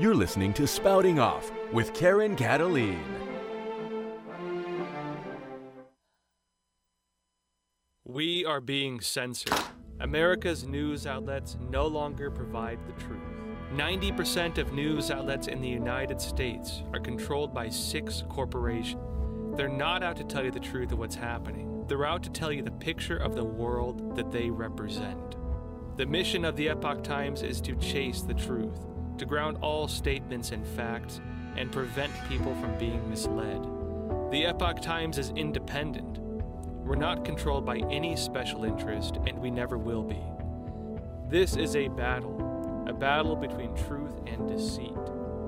You're 0.00 0.16
listening 0.16 0.52
to 0.54 0.66
Spouting 0.66 1.20
Off 1.20 1.52
with 1.72 1.94
Karen 1.94 2.34
Kataline. 2.34 2.98
We 8.04 8.44
are 8.44 8.60
being 8.60 9.00
censored. 9.00 9.54
America's 10.00 10.66
news 10.66 11.06
outlets 11.06 11.56
no 11.70 11.86
longer 11.86 12.28
provide 12.28 12.80
the 12.88 13.04
truth. 13.04 13.41
90% 13.72 14.58
of 14.58 14.74
news 14.74 15.10
outlets 15.10 15.46
in 15.46 15.62
the 15.62 15.68
United 15.68 16.20
States 16.20 16.82
are 16.92 17.00
controlled 17.00 17.54
by 17.54 17.70
six 17.70 18.22
corporations. 18.28 19.00
They're 19.56 19.66
not 19.66 20.02
out 20.02 20.16
to 20.16 20.24
tell 20.24 20.44
you 20.44 20.50
the 20.50 20.60
truth 20.60 20.92
of 20.92 20.98
what's 20.98 21.14
happening, 21.14 21.86
they're 21.88 22.04
out 22.04 22.22
to 22.24 22.30
tell 22.30 22.52
you 22.52 22.62
the 22.62 22.70
picture 22.70 23.16
of 23.16 23.34
the 23.34 23.44
world 23.44 24.14
that 24.14 24.30
they 24.30 24.50
represent. 24.50 25.36
The 25.96 26.04
mission 26.04 26.44
of 26.44 26.54
the 26.54 26.68
Epoch 26.68 27.02
Times 27.02 27.42
is 27.42 27.62
to 27.62 27.74
chase 27.76 28.20
the 28.20 28.34
truth, 28.34 28.78
to 29.16 29.24
ground 29.24 29.56
all 29.62 29.88
statements 29.88 30.52
in 30.52 30.62
facts, 30.64 31.22
and 31.56 31.72
prevent 31.72 32.12
people 32.28 32.54
from 32.56 32.76
being 32.76 33.08
misled. 33.08 33.62
The 34.30 34.44
Epoch 34.44 34.82
Times 34.82 35.16
is 35.16 35.30
independent. 35.30 36.18
We're 36.18 36.96
not 36.96 37.24
controlled 37.24 37.64
by 37.64 37.78
any 37.90 38.16
special 38.16 38.64
interest, 38.64 39.16
and 39.26 39.38
we 39.38 39.50
never 39.50 39.78
will 39.78 40.02
be. 40.02 40.20
This 41.30 41.56
is 41.56 41.74
a 41.74 41.88
battle 41.88 42.51
a 42.86 42.92
battle 42.92 43.36
between 43.36 43.74
truth 43.76 44.20
and 44.26 44.48
deceit, 44.48 44.96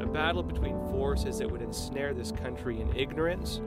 a 0.00 0.06
battle 0.06 0.42
between 0.42 0.78
forces 0.90 1.38
that 1.38 1.50
would 1.50 1.62
ensnare 1.62 2.14
this 2.14 2.32
country 2.32 2.80
in 2.80 2.94
ignorance, 2.96 3.60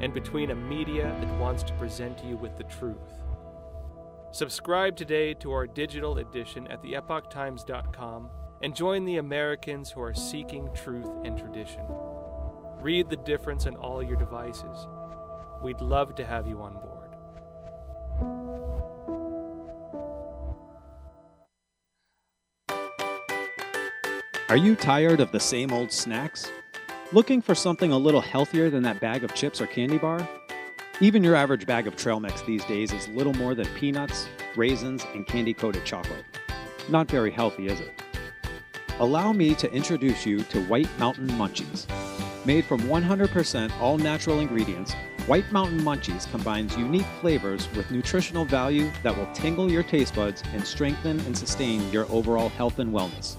and 0.00 0.14
between 0.14 0.50
a 0.50 0.54
media 0.54 1.14
that 1.20 1.38
wants 1.38 1.62
to 1.64 1.72
present 1.74 2.24
you 2.24 2.36
with 2.36 2.56
the 2.56 2.64
truth. 2.64 3.22
Subscribe 4.30 4.94
today 4.94 5.34
to 5.34 5.52
our 5.52 5.66
digital 5.66 6.18
edition 6.18 6.66
at 6.68 6.82
theepochtimes.com 6.82 8.30
and 8.62 8.74
join 8.74 9.04
the 9.04 9.16
Americans 9.16 9.90
who 9.90 10.02
are 10.02 10.14
seeking 10.14 10.68
truth 10.74 11.10
and 11.24 11.38
tradition. 11.38 11.82
Read 12.80 13.08
the 13.08 13.16
difference 13.16 13.66
on 13.66 13.76
all 13.76 14.02
your 14.02 14.16
devices. 14.16 14.86
We'd 15.62 15.80
love 15.80 16.14
to 16.16 16.24
have 16.24 16.46
you 16.46 16.60
on 16.62 16.74
board. 16.74 16.97
Are 24.50 24.56
you 24.56 24.76
tired 24.76 25.20
of 25.20 25.30
the 25.30 25.38
same 25.38 25.74
old 25.74 25.92
snacks? 25.92 26.50
Looking 27.12 27.42
for 27.42 27.54
something 27.54 27.92
a 27.92 27.98
little 27.98 28.22
healthier 28.22 28.70
than 28.70 28.82
that 28.84 28.98
bag 28.98 29.22
of 29.22 29.34
chips 29.34 29.60
or 29.60 29.66
candy 29.66 29.98
bar? 29.98 30.26
Even 31.02 31.22
your 31.22 31.34
average 31.34 31.66
bag 31.66 31.86
of 31.86 31.96
trail 31.96 32.18
mix 32.18 32.40
these 32.40 32.64
days 32.64 32.90
is 32.90 33.08
little 33.08 33.34
more 33.34 33.54
than 33.54 33.66
peanuts, 33.74 34.26
raisins, 34.56 35.04
and 35.12 35.26
candy 35.26 35.52
coated 35.52 35.84
chocolate. 35.84 36.24
Not 36.88 37.10
very 37.10 37.30
healthy, 37.30 37.66
is 37.66 37.78
it? 37.78 38.02
Allow 39.00 39.34
me 39.34 39.54
to 39.54 39.70
introduce 39.70 40.24
you 40.24 40.40
to 40.44 40.62
White 40.62 40.88
Mountain 40.98 41.28
Munchies. 41.32 41.86
Made 42.46 42.64
from 42.64 42.80
100% 42.84 43.70
all 43.82 43.98
natural 43.98 44.40
ingredients, 44.40 44.94
White 45.26 45.52
Mountain 45.52 45.80
Munchies 45.80 46.26
combines 46.30 46.74
unique 46.74 47.04
flavors 47.20 47.68
with 47.76 47.90
nutritional 47.90 48.46
value 48.46 48.90
that 49.02 49.14
will 49.14 49.30
tingle 49.34 49.70
your 49.70 49.82
taste 49.82 50.14
buds 50.14 50.42
and 50.54 50.66
strengthen 50.66 51.20
and 51.20 51.36
sustain 51.36 51.86
your 51.92 52.10
overall 52.10 52.48
health 52.48 52.78
and 52.78 52.94
wellness. 52.94 53.36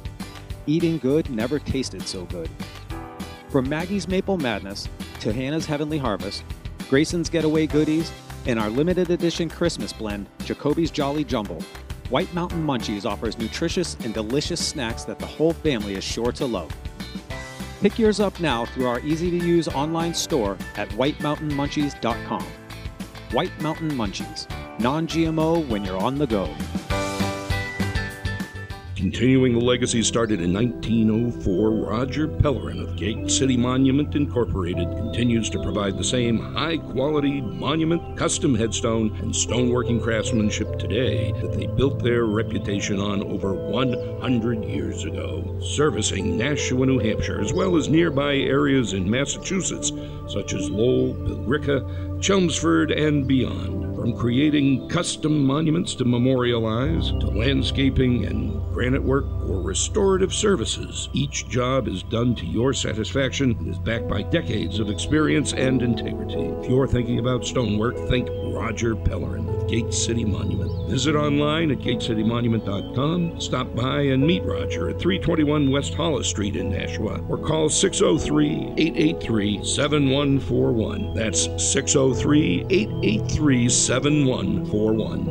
Eating 0.68 0.98
good 0.98 1.30
never 1.30 1.60
tasted 1.60 2.08
so 2.08 2.26
good. 2.26 2.50
From 3.50 3.68
Maggie's 3.68 4.08
Maple 4.08 4.38
Madness 4.38 4.88
to 5.22 5.34
Hannah's 5.34 5.66
Heavenly 5.66 5.98
Harvest, 5.98 6.44
Grayson's 6.90 7.30
Getaway 7.30 7.68
Goodies, 7.68 8.12
and 8.46 8.60
our 8.60 8.70
limited 8.70 9.10
edition 9.10 9.50
Christmas 9.50 9.94
blend, 9.94 10.28
Jacoby's 10.46 10.92
Jolly 10.92 11.24
Jumble, 11.24 11.62
White 12.10 12.34
Mountain 12.34 12.66
Munchies 12.66 13.06
offers 13.06 13.38
nutritious 13.38 13.96
and 14.04 14.14
delicious 14.14 14.66
snacks 14.66 15.04
that 15.04 15.20
the 15.20 15.26
whole 15.26 15.54
family 15.54 15.94
is 15.94 16.04
sure 16.04 16.32
to 16.32 16.46
love. 16.46 16.76
Pick 17.82 18.00
yours 18.00 18.20
up 18.20 18.40
now 18.40 18.66
through 18.66 18.88
our 18.88 19.00
easy 19.02 19.30
to 19.30 19.46
use 19.46 19.68
online 19.68 20.14
store 20.14 20.58
at 20.76 20.90
whitemountainmunchies.com. 20.90 22.44
White 23.32 23.62
Mountain 23.62 23.92
Munchies, 23.92 24.50
non 24.80 25.08
GMO 25.08 25.68
when 25.68 25.86
you're 25.86 26.00
on 26.00 26.18
the 26.18 26.28
go. 26.28 26.54
Continuing 29.00 29.54
the 29.54 29.64
legacy 29.64 30.04
started 30.04 30.42
in 30.42 30.52
1904, 30.52 31.72
Roger 31.72 32.28
Pellerin 32.28 32.82
of 32.82 32.98
Gate 32.98 33.32
City 33.32 33.56
Monument 33.56 34.14
Incorporated 34.14 34.90
continues 34.90 35.50
to 35.52 35.64
provide 35.64 35.98
the 35.98 36.04
same 36.04 36.38
high 36.38 36.76
quality 36.76 37.40
monument, 37.40 38.18
custom 38.18 38.54
headstone, 38.54 39.16
and 39.20 39.32
stoneworking 39.34 40.04
craftsmanship 40.04 40.78
today 40.78 41.32
that 41.42 41.54
they 41.54 41.68
built 41.68 42.04
their 42.04 42.26
reputation 42.26 43.00
on 43.00 43.24
over 43.24 43.54
100 43.54 44.66
years 44.66 45.06
ago, 45.06 45.58
servicing 45.62 46.38
Nashua, 46.38 46.86
New 46.86 47.00
Hampshire, 47.00 47.40
as 47.40 47.54
well 47.54 47.78
as 47.78 47.88
nearby 47.88 48.36
areas 48.36 48.92
in 48.92 49.10
Massachusetts, 49.10 49.94
such 50.28 50.54
as 50.54 50.70
Lowell, 50.70 51.14
Billerica, 51.14 52.22
Chelmsford, 52.22 52.92
and 52.92 53.26
beyond. 53.26 53.89
From 54.00 54.16
creating 54.16 54.88
custom 54.88 55.44
monuments 55.44 55.94
to 55.96 56.06
memorialize, 56.06 57.12
to 57.20 57.28
landscaping 57.28 58.24
and 58.28 58.64
granite 58.74 59.04
work 59.04 59.26
or 59.46 59.62
restorative 59.62 60.34
services, 60.34 61.10
each 61.12 61.50
job 61.50 61.90
is 61.90 62.02
done 62.04 62.34
to 62.36 62.46
your 62.46 62.74
satisfaction 62.74 63.58
and 63.60 63.68
is 63.68 63.78
backed 63.78 64.08
by 64.08 64.22
decades 64.22 64.80
of 64.80 64.90
experience 64.90 65.52
and 65.52 65.82
integrity. 65.82 66.34
If 66.34 66.70
you're 66.70 66.88
thinking 66.88 67.20
about 67.20 67.46
stonework, 67.46 67.98
think 68.08 68.30
Roger 68.54 68.96
Pellerin 68.96 69.50
of 69.50 69.68
Gate 69.68 69.94
City 69.94 70.24
Monument. 70.24 70.90
Visit 70.90 71.16
online 71.16 71.70
at 71.72 71.80
gateCityMonument.com, 71.80 73.42
stop 73.42 73.76
by 73.76 74.02
and 74.02 74.26
meet 74.26 74.44
Roger 74.44 74.90
at 74.90 75.00
321 75.00 75.70
West 75.72 75.94
Hollis 75.94 76.28
Street 76.30 76.56
in 76.56 76.70
Nashua, 76.70 77.22
or 77.28 77.38
call 77.38 77.68
603 77.68 78.74
883 78.78 79.64
7141. 79.66 81.14
That's 81.14 81.44
603 81.62 82.66
883 82.70 83.68
7141. 83.68 83.89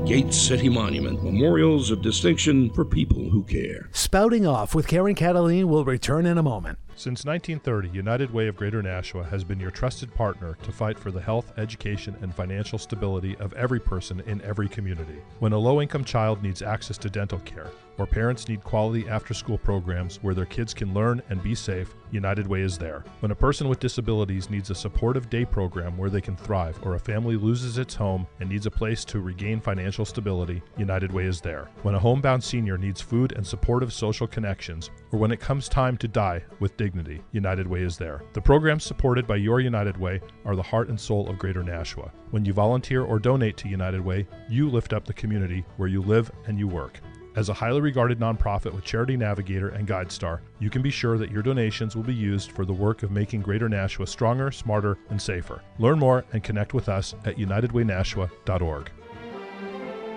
Gate 0.04 0.34
City 0.34 0.68
Monument, 0.68 1.22
memorials 1.22 1.92
of 1.92 2.02
distinction 2.02 2.70
for 2.70 2.84
people 2.84 3.30
who 3.30 3.44
care. 3.44 3.88
Spouting 3.92 4.48
Off 4.48 4.74
with 4.74 4.88
Karen 4.88 5.14
Kataline 5.14 5.66
will 5.66 5.84
return 5.84 6.26
in 6.26 6.38
a 6.38 6.42
moment. 6.42 6.80
Since 6.98 7.24
1930, 7.24 7.96
United 7.96 8.32
Way 8.32 8.48
of 8.48 8.56
Greater 8.56 8.82
Nashua 8.82 9.22
has 9.22 9.44
been 9.44 9.60
your 9.60 9.70
trusted 9.70 10.12
partner 10.16 10.58
to 10.64 10.72
fight 10.72 10.98
for 10.98 11.12
the 11.12 11.20
health, 11.20 11.52
education, 11.56 12.16
and 12.22 12.34
financial 12.34 12.76
stability 12.76 13.36
of 13.36 13.52
every 13.52 13.78
person 13.78 14.20
in 14.26 14.42
every 14.42 14.68
community. 14.68 15.22
When 15.38 15.52
a 15.52 15.58
low 15.58 15.80
income 15.80 16.02
child 16.02 16.42
needs 16.42 16.60
access 16.60 16.98
to 16.98 17.08
dental 17.08 17.38
care, 17.38 17.70
or 17.98 18.06
parents 18.06 18.48
need 18.48 18.64
quality 18.64 19.08
after 19.08 19.32
school 19.34 19.58
programs 19.58 20.16
where 20.22 20.34
their 20.34 20.46
kids 20.46 20.74
can 20.74 20.92
learn 20.94 21.22
and 21.30 21.40
be 21.40 21.54
safe, 21.54 21.94
United 22.10 22.46
Way 22.46 22.62
is 22.62 22.78
there. 22.78 23.04
When 23.20 23.32
a 23.32 23.36
person 23.36 23.68
with 23.68 23.80
disabilities 23.80 24.50
needs 24.50 24.70
a 24.70 24.74
supportive 24.74 25.28
day 25.28 25.44
program 25.44 25.96
where 25.96 26.10
they 26.10 26.20
can 26.20 26.36
thrive, 26.36 26.78
or 26.82 26.94
a 26.94 26.98
family 26.98 27.36
loses 27.36 27.78
its 27.78 27.94
home 27.94 28.26
and 28.40 28.48
needs 28.48 28.66
a 28.66 28.70
place 28.70 29.04
to 29.06 29.20
regain 29.20 29.60
financial 29.60 30.04
stability, 30.04 30.62
United 30.76 31.12
Way 31.12 31.24
is 31.24 31.40
there. 31.40 31.68
When 31.82 31.94
a 31.94 32.00
homebound 32.00 32.42
senior 32.42 32.78
needs 32.78 33.00
food 33.00 33.34
and 33.36 33.46
supportive 33.46 33.92
social 33.92 34.26
connections, 34.26 34.90
or 35.12 35.18
when 35.18 35.32
it 35.32 35.40
comes 35.40 35.68
time 35.68 35.96
to 35.98 36.08
die 36.08 36.42
with 36.60 36.76
dignity, 36.76 36.87
United 37.32 37.66
Way 37.66 37.82
is 37.82 37.96
there. 37.96 38.22
The 38.32 38.40
programs 38.40 38.84
supported 38.84 39.26
by 39.26 39.36
your 39.36 39.60
United 39.60 39.96
Way 39.96 40.20
are 40.44 40.56
the 40.56 40.62
heart 40.62 40.88
and 40.88 40.98
soul 40.98 41.28
of 41.28 41.38
Greater 41.38 41.62
Nashua. 41.62 42.10
When 42.30 42.44
you 42.44 42.52
volunteer 42.52 43.02
or 43.02 43.18
donate 43.18 43.56
to 43.58 43.68
United 43.68 44.00
Way, 44.00 44.26
you 44.48 44.68
lift 44.68 44.92
up 44.92 45.04
the 45.04 45.12
community 45.12 45.64
where 45.76 45.88
you 45.88 46.02
live 46.02 46.30
and 46.46 46.58
you 46.58 46.68
work. 46.68 47.00
As 47.36 47.48
a 47.48 47.54
highly 47.54 47.80
regarded 47.80 48.18
nonprofit 48.18 48.74
with 48.74 48.84
Charity 48.84 49.16
Navigator 49.16 49.68
and 49.68 49.86
GuideStar, 49.86 50.40
you 50.58 50.70
can 50.70 50.82
be 50.82 50.90
sure 50.90 51.18
that 51.18 51.30
your 51.30 51.42
donations 51.42 51.94
will 51.94 52.02
be 52.02 52.14
used 52.14 52.50
for 52.50 52.64
the 52.64 52.72
work 52.72 53.04
of 53.04 53.12
making 53.12 53.42
Greater 53.42 53.68
Nashua 53.68 54.08
stronger, 54.08 54.50
smarter, 54.50 54.98
and 55.10 55.22
safer. 55.22 55.62
Learn 55.78 56.00
more 56.00 56.24
and 56.32 56.42
connect 56.42 56.74
with 56.74 56.88
us 56.88 57.14
at 57.24 57.36
unitedwaynashua.org. 57.36 58.90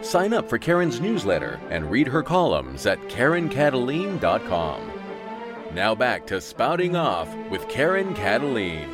Sign 0.01 0.33
up 0.33 0.49
for 0.49 0.57
Karen's 0.57 0.99
newsletter 0.99 1.59
and 1.69 1.91
read 1.91 2.07
her 2.07 2.23
columns 2.23 2.87
at 2.87 2.99
KarenKataline.com. 3.01 5.00
Now 5.73 5.95
back 5.95 6.27
to 6.27 6.41
Spouting 6.41 6.97
Off 6.97 7.33
with 7.49 7.65
Karen 7.69 8.13
Kataline. 8.13 8.93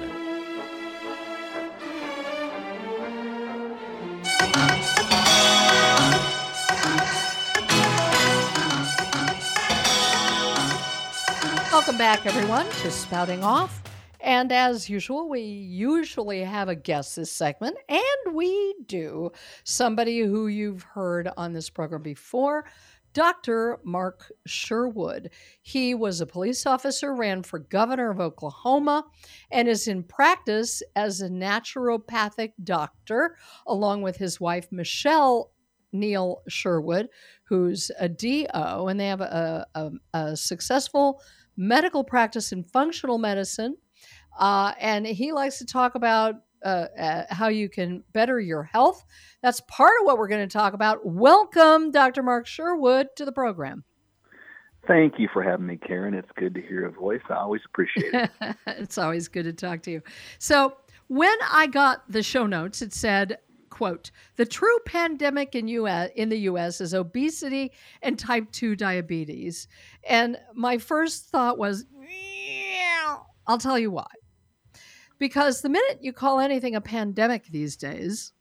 Welcome 11.71 11.97
back, 11.97 12.27
everyone, 12.27 12.69
to 12.69 12.91
Spouting 12.91 13.43
Off. 13.43 13.81
And 14.19 14.51
as 14.51 14.87
usual, 14.87 15.29
we 15.29 15.41
usually 15.41 16.41
have 16.41 16.69
a 16.69 16.75
guest 16.75 17.15
this 17.15 17.31
segment, 17.31 17.77
and 17.89 18.35
we 18.35 18.75
do. 18.85 19.31
Somebody 19.63 20.19
who 20.19 20.45
you've 20.45 20.83
heard 20.83 21.29
on 21.37 21.53
this 21.53 21.71
program 21.71 22.03
before, 22.03 22.65
Dr. 23.17 23.79
Mark 23.83 24.31
Sherwood. 24.45 25.31
He 25.63 25.95
was 25.95 26.21
a 26.21 26.27
police 26.27 26.67
officer, 26.67 27.15
ran 27.15 27.41
for 27.41 27.57
governor 27.57 28.11
of 28.11 28.19
Oklahoma, 28.19 29.05
and 29.49 29.67
is 29.67 29.87
in 29.87 30.03
practice 30.03 30.83
as 30.95 31.19
a 31.19 31.27
naturopathic 31.27 32.51
doctor, 32.63 33.35
along 33.65 34.03
with 34.03 34.17
his 34.17 34.39
wife, 34.39 34.67
Michelle 34.71 35.51
Neil 35.91 36.43
Sherwood, 36.47 37.09
who's 37.45 37.89
a 37.99 38.07
DO, 38.07 38.45
and 38.53 38.99
they 38.99 39.07
have 39.07 39.21
a, 39.21 39.65
a, 39.73 39.91
a 40.13 40.37
successful 40.37 41.19
medical 41.57 42.03
practice 42.03 42.51
in 42.51 42.63
functional 42.65 43.17
medicine. 43.17 43.77
Uh, 44.37 44.73
and 44.79 45.07
he 45.07 45.31
likes 45.31 45.57
to 45.57 45.65
talk 45.65 45.95
about 45.95 46.35
uh, 46.63 46.87
uh, 46.99 47.23
how 47.29 47.47
you 47.47 47.69
can 47.69 48.03
better 48.13 48.39
your 48.39 48.63
health. 48.63 49.05
That's 49.41 49.61
part 49.67 49.93
of 50.01 50.05
what 50.05 50.17
we're 50.17 50.27
going 50.27 50.47
to 50.47 50.51
talk 50.53 50.73
about. 50.73 51.05
Welcome, 51.05 51.91
Dr. 51.91 52.23
Mark 52.23 52.47
Sherwood, 52.47 53.07
to 53.15 53.25
the 53.25 53.31
program. 53.31 53.83
Thank 54.87 55.15
you 55.19 55.27
for 55.33 55.43
having 55.43 55.67
me, 55.67 55.77
Karen. 55.77 56.13
It's 56.13 56.29
good 56.37 56.55
to 56.55 56.61
hear 56.61 56.85
a 56.85 56.91
voice. 56.91 57.21
I 57.29 57.35
always 57.35 57.61
appreciate 57.65 58.13
it. 58.13 58.31
it's 58.67 58.97
always 58.97 59.27
good 59.27 59.43
to 59.43 59.53
talk 59.53 59.81
to 59.83 59.91
you. 59.91 60.01
So, 60.39 60.77
when 61.07 61.35
I 61.51 61.67
got 61.67 62.09
the 62.11 62.23
show 62.23 62.45
notes, 62.45 62.81
it 62.81 62.93
said, 62.93 63.37
quote, 63.69 64.11
the 64.35 64.45
true 64.45 64.77
pandemic 64.85 65.55
in 65.55 65.67
US 65.69 66.09
in 66.15 66.29
the 66.29 66.39
US 66.39 66.81
is 66.81 66.93
obesity 66.93 67.71
and 68.01 68.17
type 68.17 68.51
2 68.51 68.75
diabetes. 68.75 69.67
And 70.07 70.37
my 70.53 70.77
first 70.77 71.27
thought 71.27 71.57
was, 71.57 71.85
I'll 73.47 73.57
tell 73.57 73.79
you 73.79 73.91
why. 73.91 74.07
Because 75.19 75.61
the 75.61 75.69
minute 75.69 75.99
you 76.01 76.13
call 76.13 76.39
anything 76.39 76.75
a 76.75 76.81
pandemic 76.81 77.47
these 77.47 77.75
days, 77.75 78.33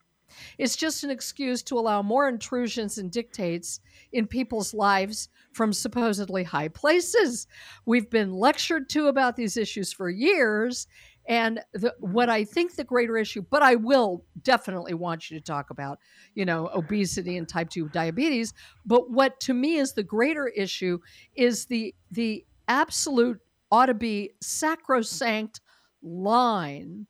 it's 0.59 0.77
just 0.77 1.05
an 1.05 1.11
excuse 1.11 1.63
to 1.65 1.79
allow 1.79 2.03
more 2.03 2.29
intrusions 2.29 2.99
and 2.99 3.11
dictates 3.11 3.81
in 4.13 4.27
people's 4.27 4.75
lives 4.75 5.29
from 5.53 5.73
supposedly 5.73 6.45
high 6.45 6.69
places. 6.69 7.47
We've 7.87 8.11
been 8.11 8.33
lectured 8.33 8.89
to 8.91 9.07
about 9.07 9.37
these 9.37 9.57
issues 9.57 9.93
for 9.93 10.11
years. 10.11 10.87
And 11.29 11.61
the, 11.73 11.93
what 11.99 12.29
I 12.29 12.45
think 12.45 12.77
the 12.77 12.85
greater 12.85 13.17
issue, 13.17 13.43
but 13.51 13.63
I 13.63 13.75
will 13.75 14.25
definitely 14.43 14.95
want 14.95 15.29
you 15.29 15.39
to 15.39 15.45
talk 15.45 15.71
about, 15.71 15.99
you 16.35 16.45
know, 16.45 16.71
obesity 16.73 17.37
and 17.37 17.49
type 17.49 17.69
2 17.69 17.89
diabetes. 17.89 18.53
But 18.85 19.11
what 19.11 19.41
to 19.41 19.55
me 19.55 19.77
is 19.77 19.93
the 19.93 20.05
greater 20.05 20.47
issue 20.47 21.01
is 21.35 21.67
the 21.67 21.95
the 22.13 22.45
absolute 22.69 23.41
ought 23.73 23.87
to 23.87 23.95
be 23.95 24.31
sacrosanct 24.41 25.61
line 26.07 27.07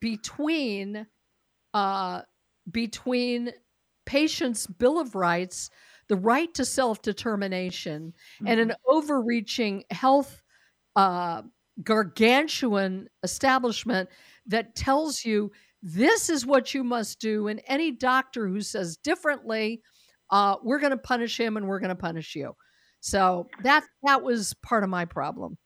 between 0.00 1.06
uh, 1.74 2.22
between 2.70 3.52
patients' 4.04 4.66
bill 4.66 4.98
of 4.98 5.14
rights, 5.14 5.70
the 6.08 6.16
right 6.16 6.52
to 6.54 6.64
self 6.64 7.02
determination, 7.02 8.12
mm-hmm. 8.36 8.46
and 8.46 8.60
an 8.60 8.72
overreaching 8.86 9.84
health 9.90 10.42
uh, 10.94 11.42
gargantuan 11.82 13.08
establishment 13.22 14.08
that 14.46 14.74
tells 14.74 15.24
you 15.24 15.50
this 15.82 16.30
is 16.30 16.46
what 16.46 16.74
you 16.74 16.82
must 16.82 17.20
do, 17.20 17.48
and 17.48 17.60
any 17.66 17.92
doctor 17.92 18.48
who 18.48 18.60
says 18.60 18.96
differently, 18.96 19.82
uh, 20.30 20.56
we're 20.62 20.80
going 20.80 20.90
to 20.90 20.96
punish 20.96 21.38
him 21.38 21.56
and 21.56 21.66
we're 21.68 21.80
going 21.80 21.90
to 21.90 21.94
punish 21.94 22.34
you. 22.34 22.54
So 23.00 23.46
that 23.62 23.84
that 24.02 24.22
was 24.22 24.54
part 24.62 24.82
of 24.82 24.90
my 24.90 25.04
problem. 25.04 25.58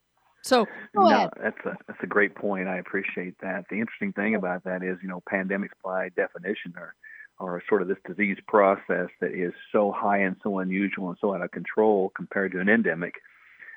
So 0.42 0.66
no, 0.94 1.06
ahead. 1.06 1.30
that's 1.42 1.64
a 1.64 1.76
that's 1.86 2.02
a 2.02 2.06
great 2.06 2.34
point. 2.34 2.68
I 2.68 2.78
appreciate 2.78 3.34
that. 3.42 3.64
The 3.70 3.78
interesting 3.78 4.12
thing 4.12 4.34
about 4.34 4.64
that 4.64 4.82
is, 4.82 4.98
you 5.02 5.08
know, 5.08 5.22
pandemics 5.30 5.76
by 5.84 6.08
definition 6.10 6.74
are 6.76 6.94
are 7.38 7.62
sort 7.68 7.82
of 7.82 7.88
this 7.88 7.98
disease 8.06 8.38
process 8.46 9.08
that 9.20 9.32
is 9.32 9.52
so 9.72 9.92
high 9.92 10.18
and 10.18 10.36
so 10.42 10.58
unusual 10.58 11.08
and 11.08 11.18
so 11.20 11.34
out 11.34 11.42
of 11.42 11.50
control 11.50 12.12
compared 12.14 12.52
to 12.52 12.60
an 12.60 12.68
endemic. 12.68 13.14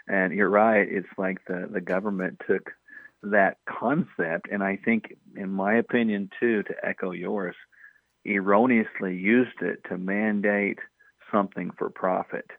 And 0.07 0.33
you're 0.33 0.49
right, 0.49 0.87
it's 0.89 1.07
like 1.17 1.39
the 1.47 1.67
the 1.71 1.81
government 1.81 2.41
took 2.47 2.71
that 3.23 3.57
concept, 3.65 4.49
and 4.51 4.61
I 4.61 4.77
think, 4.83 5.15
in 5.37 5.49
my 5.49 5.75
opinion, 5.75 6.29
too, 6.41 6.61
to 6.63 6.73
echo 6.83 7.11
yours, 7.11 7.55
erroneously 8.25 9.15
used 9.15 9.61
it 9.61 9.79
to 9.87 9.97
mandate 9.97 10.79
something 11.31 11.71
for 11.77 11.89
profit 11.89 12.51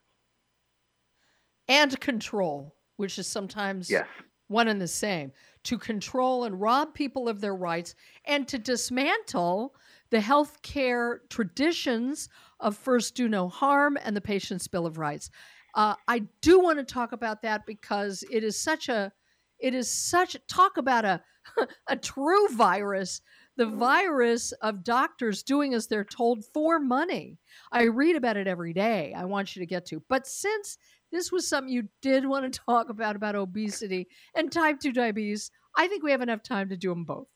and 1.68 1.98
control, 2.00 2.74
which 2.96 3.18
is 3.18 3.26
sometimes 3.26 3.90
yes. 3.90 4.06
one 4.48 4.68
and 4.68 4.80
the 4.80 4.88
same. 4.88 5.32
To 5.64 5.78
control 5.78 6.44
and 6.44 6.60
rob 6.60 6.94
people 6.94 7.28
of 7.28 7.40
their 7.40 7.54
rights 7.54 7.94
and 8.26 8.46
to 8.48 8.58
dismantle 8.58 9.74
the 10.10 10.18
healthcare 10.18 11.18
traditions 11.30 12.28
of 12.60 12.76
first 12.76 13.14
do 13.14 13.28
no 13.28 13.48
harm 13.48 13.98
and 14.02 14.16
the 14.16 14.20
patient's 14.20 14.68
bill 14.68 14.86
of 14.86 14.98
rights. 14.98 15.30
Uh, 15.74 15.94
I 16.06 16.20
do 16.40 16.60
want 16.60 16.78
to 16.78 16.84
talk 16.84 17.12
about 17.12 17.42
that 17.42 17.66
because 17.66 18.22
it 18.30 18.44
is 18.44 18.60
such 18.60 18.88
a, 18.88 19.12
it 19.58 19.74
is 19.74 19.90
such 19.90 20.36
talk 20.46 20.76
about 20.76 21.04
a, 21.04 21.20
a 21.88 21.96
true 21.96 22.48
virus. 22.48 23.20
The 23.56 23.66
virus 23.66 24.50
of 24.62 24.82
doctors 24.82 25.44
doing 25.44 25.74
as 25.74 25.86
they're 25.86 26.04
told 26.04 26.44
for 26.52 26.80
money. 26.80 27.38
I 27.70 27.84
read 27.84 28.16
about 28.16 28.36
it 28.36 28.48
every 28.48 28.72
day. 28.72 29.14
I 29.16 29.26
want 29.26 29.54
you 29.54 29.60
to 29.60 29.66
get 29.66 29.86
to. 29.86 30.02
But 30.08 30.26
since 30.26 30.76
this 31.14 31.30
was 31.30 31.48
something 31.48 31.72
you 31.72 31.88
did 32.02 32.26
want 32.28 32.52
to 32.52 32.60
talk 32.66 32.88
about 32.88 33.16
about 33.16 33.36
obesity 33.36 34.08
and 34.34 34.50
type 34.50 34.80
2 34.80 34.92
diabetes, 34.92 35.50
I 35.76 35.88
think 35.88 36.02
we 36.02 36.10
have 36.10 36.20
enough 36.20 36.42
time 36.42 36.68
to 36.68 36.76
do 36.76 36.90
them 36.90 37.04
both. 37.04 37.28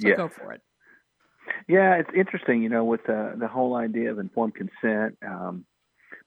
So 0.00 0.08
yes. 0.08 0.16
go 0.16 0.28
for 0.28 0.52
it. 0.52 0.60
Yeah, 1.68 1.96
it's 1.96 2.10
interesting, 2.16 2.62
you 2.62 2.68
know, 2.68 2.84
with 2.84 3.04
the 3.04 3.34
the 3.38 3.48
whole 3.48 3.74
idea 3.74 4.10
of 4.10 4.18
informed 4.18 4.54
consent, 4.54 5.18
um, 5.26 5.64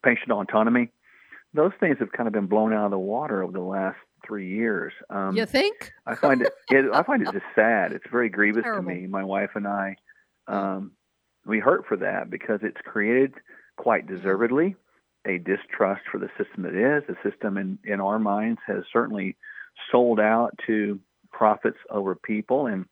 patient 0.04 0.32
autonomy. 0.32 0.92
Those 1.54 1.72
things 1.80 1.98
have 2.00 2.12
kind 2.12 2.28
of 2.28 2.34
been 2.34 2.48
blown 2.48 2.74
out 2.74 2.86
of 2.86 2.92
the 2.92 3.00
water 3.00 3.42
over 3.42 3.54
the 3.54 3.62
last 3.62 3.98
three 4.28 4.50
years. 4.50 4.92
Um, 5.10 5.36
you 5.36 5.46
think? 5.46 5.94
I 6.06 6.16
find 6.16 6.42
it, 6.42 6.52
it, 6.70 6.86
I 6.94 7.02
find 7.04 7.22
it 7.22 7.32
just 7.32 7.46
sad. 7.56 7.94
It's 7.94 8.06
very 8.12 8.30
grievous 8.38 8.64
Terrible. 8.64 8.90
to 8.90 8.96
me. 8.96 9.08
My 9.08 9.24
wife 9.24 9.52
and 9.56 9.66
I, 9.66 9.96
um, 10.48 10.92
we 11.46 11.60
hurt 11.60 11.86
for 11.88 11.96
that 11.98 12.30
because 12.30 12.60
it's 12.62 12.80
created 12.84 13.34
quite 13.78 14.06
deservedly 14.06 14.76
a 15.26 15.38
distrust 15.40 16.02
for 16.12 16.20
the 16.20 16.30
system 16.38 16.64
that 16.64 16.76
is. 16.76 17.04
The 17.08 17.30
system 17.30 17.58
in 17.58 17.80
in 17.84 18.00
our 18.00 18.20
minds 18.20 18.60
has 18.68 18.84
certainly 18.92 19.36
sold 19.92 20.20
out 20.20 20.58
to 20.68 21.00
profits 21.32 21.78
over 21.90 22.16
people 22.16 22.68
and 22.68 22.86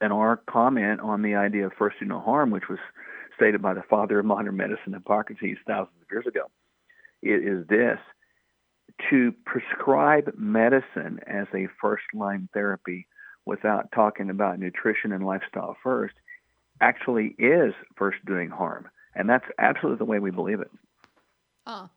and 0.00 0.12
our 0.12 0.36
comment 0.48 1.00
on 1.00 1.22
the 1.22 1.36
idea 1.36 1.66
of 1.66 1.72
first 1.78 1.98
do 2.00 2.06
no 2.06 2.20
harm, 2.20 2.50
which 2.50 2.68
was 2.68 2.78
stated 3.34 3.62
by 3.62 3.74
the 3.74 3.82
father 3.88 4.18
of 4.18 4.26
modern 4.26 4.56
medicine, 4.56 4.92
Hippocrates, 4.92 5.58
thousands 5.66 5.96
of 6.02 6.10
years 6.10 6.26
ago, 6.26 6.46
is 7.22 7.66
this 7.68 7.98
to 9.10 9.32
prescribe 9.44 10.32
medicine 10.36 11.20
as 11.26 11.46
a 11.54 11.68
first 11.80 12.04
line 12.14 12.48
therapy 12.52 13.06
without 13.44 13.92
talking 13.92 14.30
about 14.30 14.58
nutrition 14.58 15.12
and 15.12 15.24
lifestyle 15.24 15.76
first 15.82 16.14
actually 16.80 17.34
is 17.38 17.72
first 17.96 18.18
doing 18.26 18.50
harm. 18.50 18.88
And 19.14 19.28
that's 19.28 19.44
absolutely 19.58 19.98
the 19.98 20.04
way 20.04 20.18
we 20.18 20.30
believe 20.30 20.60
it. 20.60 20.70
Ah. 21.66 21.90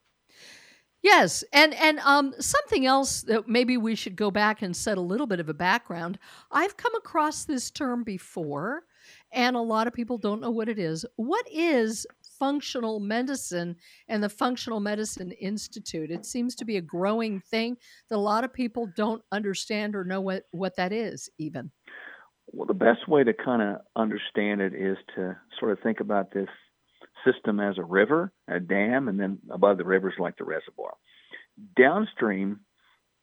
Yes, 1.01 1.45
and 1.53 1.73
and 1.75 1.99
um, 1.99 2.33
something 2.39 2.85
else 2.85 3.21
that 3.21 3.47
maybe 3.47 3.77
we 3.77 3.95
should 3.95 4.17
go 4.17 4.31
back 4.31 4.61
and 4.61 4.75
set 4.75 4.97
a 4.97 5.01
little 5.01 5.27
bit 5.27 5.39
of 5.39 5.47
a 5.47 5.53
background. 5.53 6.19
I've 6.51 6.75
come 6.75 6.93
across 6.95 7.45
this 7.45 7.71
term 7.71 8.03
before, 8.03 8.83
and 9.31 9.55
a 9.55 9.61
lot 9.61 9.87
of 9.87 9.93
people 9.93 10.17
don't 10.17 10.41
know 10.41 10.51
what 10.51 10.67
it 10.67 10.77
is. 10.77 11.05
What 11.15 11.45
is 11.49 12.05
functional 12.37 12.99
medicine 12.99 13.77
and 14.09 14.21
the 14.21 14.29
Functional 14.29 14.81
Medicine 14.81 15.31
Institute? 15.31 16.11
It 16.11 16.25
seems 16.25 16.53
to 16.55 16.65
be 16.65 16.75
a 16.75 16.81
growing 16.81 17.39
thing 17.39 17.77
that 18.09 18.17
a 18.17 18.17
lot 18.17 18.43
of 18.43 18.51
people 18.51 18.89
don't 18.97 19.21
understand 19.31 19.95
or 19.95 20.03
know 20.03 20.19
what 20.19 20.43
what 20.51 20.75
that 20.75 20.91
is. 20.91 21.29
Even. 21.37 21.71
Well, 22.51 22.65
the 22.65 22.73
best 22.73 23.07
way 23.07 23.23
to 23.23 23.33
kind 23.33 23.61
of 23.61 23.77
understand 23.95 24.59
it 24.59 24.73
is 24.73 24.97
to 25.15 25.37
sort 25.59 25.71
of 25.71 25.79
think 25.81 26.01
about 26.01 26.33
this 26.33 26.49
system 27.25 27.59
as 27.59 27.77
a 27.77 27.83
river, 27.83 28.31
a 28.47 28.59
dam, 28.59 29.07
and 29.07 29.19
then 29.19 29.39
above 29.49 29.77
the 29.77 29.85
river 29.85 30.09
is 30.09 30.19
like 30.19 30.37
the 30.37 30.43
reservoir. 30.43 30.93
Downstream 31.77 32.61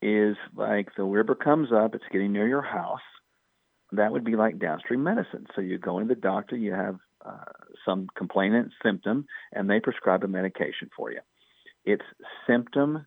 is 0.03 0.37
like 0.55 0.89
the 0.97 1.05
river 1.05 1.35
comes 1.35 1.73
up, 1.73 1.95
it's 1.95 2.05
getting 2.13 2.33
near 2.33 2.49
your 2.49 2.63
house. 2.63 3.01
That 3.93 4.13
would 4.13 4.25
be 4.25 4.37
like 4.37 4.59
downstream 4.59 5.03
medicine. 5.03 5.47
So 5.55 5.61
you 5.61 5.79
go 5.79 5.99
to 6.01 6.07
the 6.07 6.15
doctor, 6.15 6.57
you 6.57 6.73
have 6.73 6.97
uh, 7.25 7.53
some 7.85 8.09
complainant 8.17 8.73
symptom, 8.85 9.27
and 9.53 9.69
they 9.71 9.81
prescribe 9.81 10.25
a 10.25 10.29
medication 10.29 10.91
for 10.97 11.11
you. 11.11 11.21
It's 11.85 12.05
symptom 12.47 13.07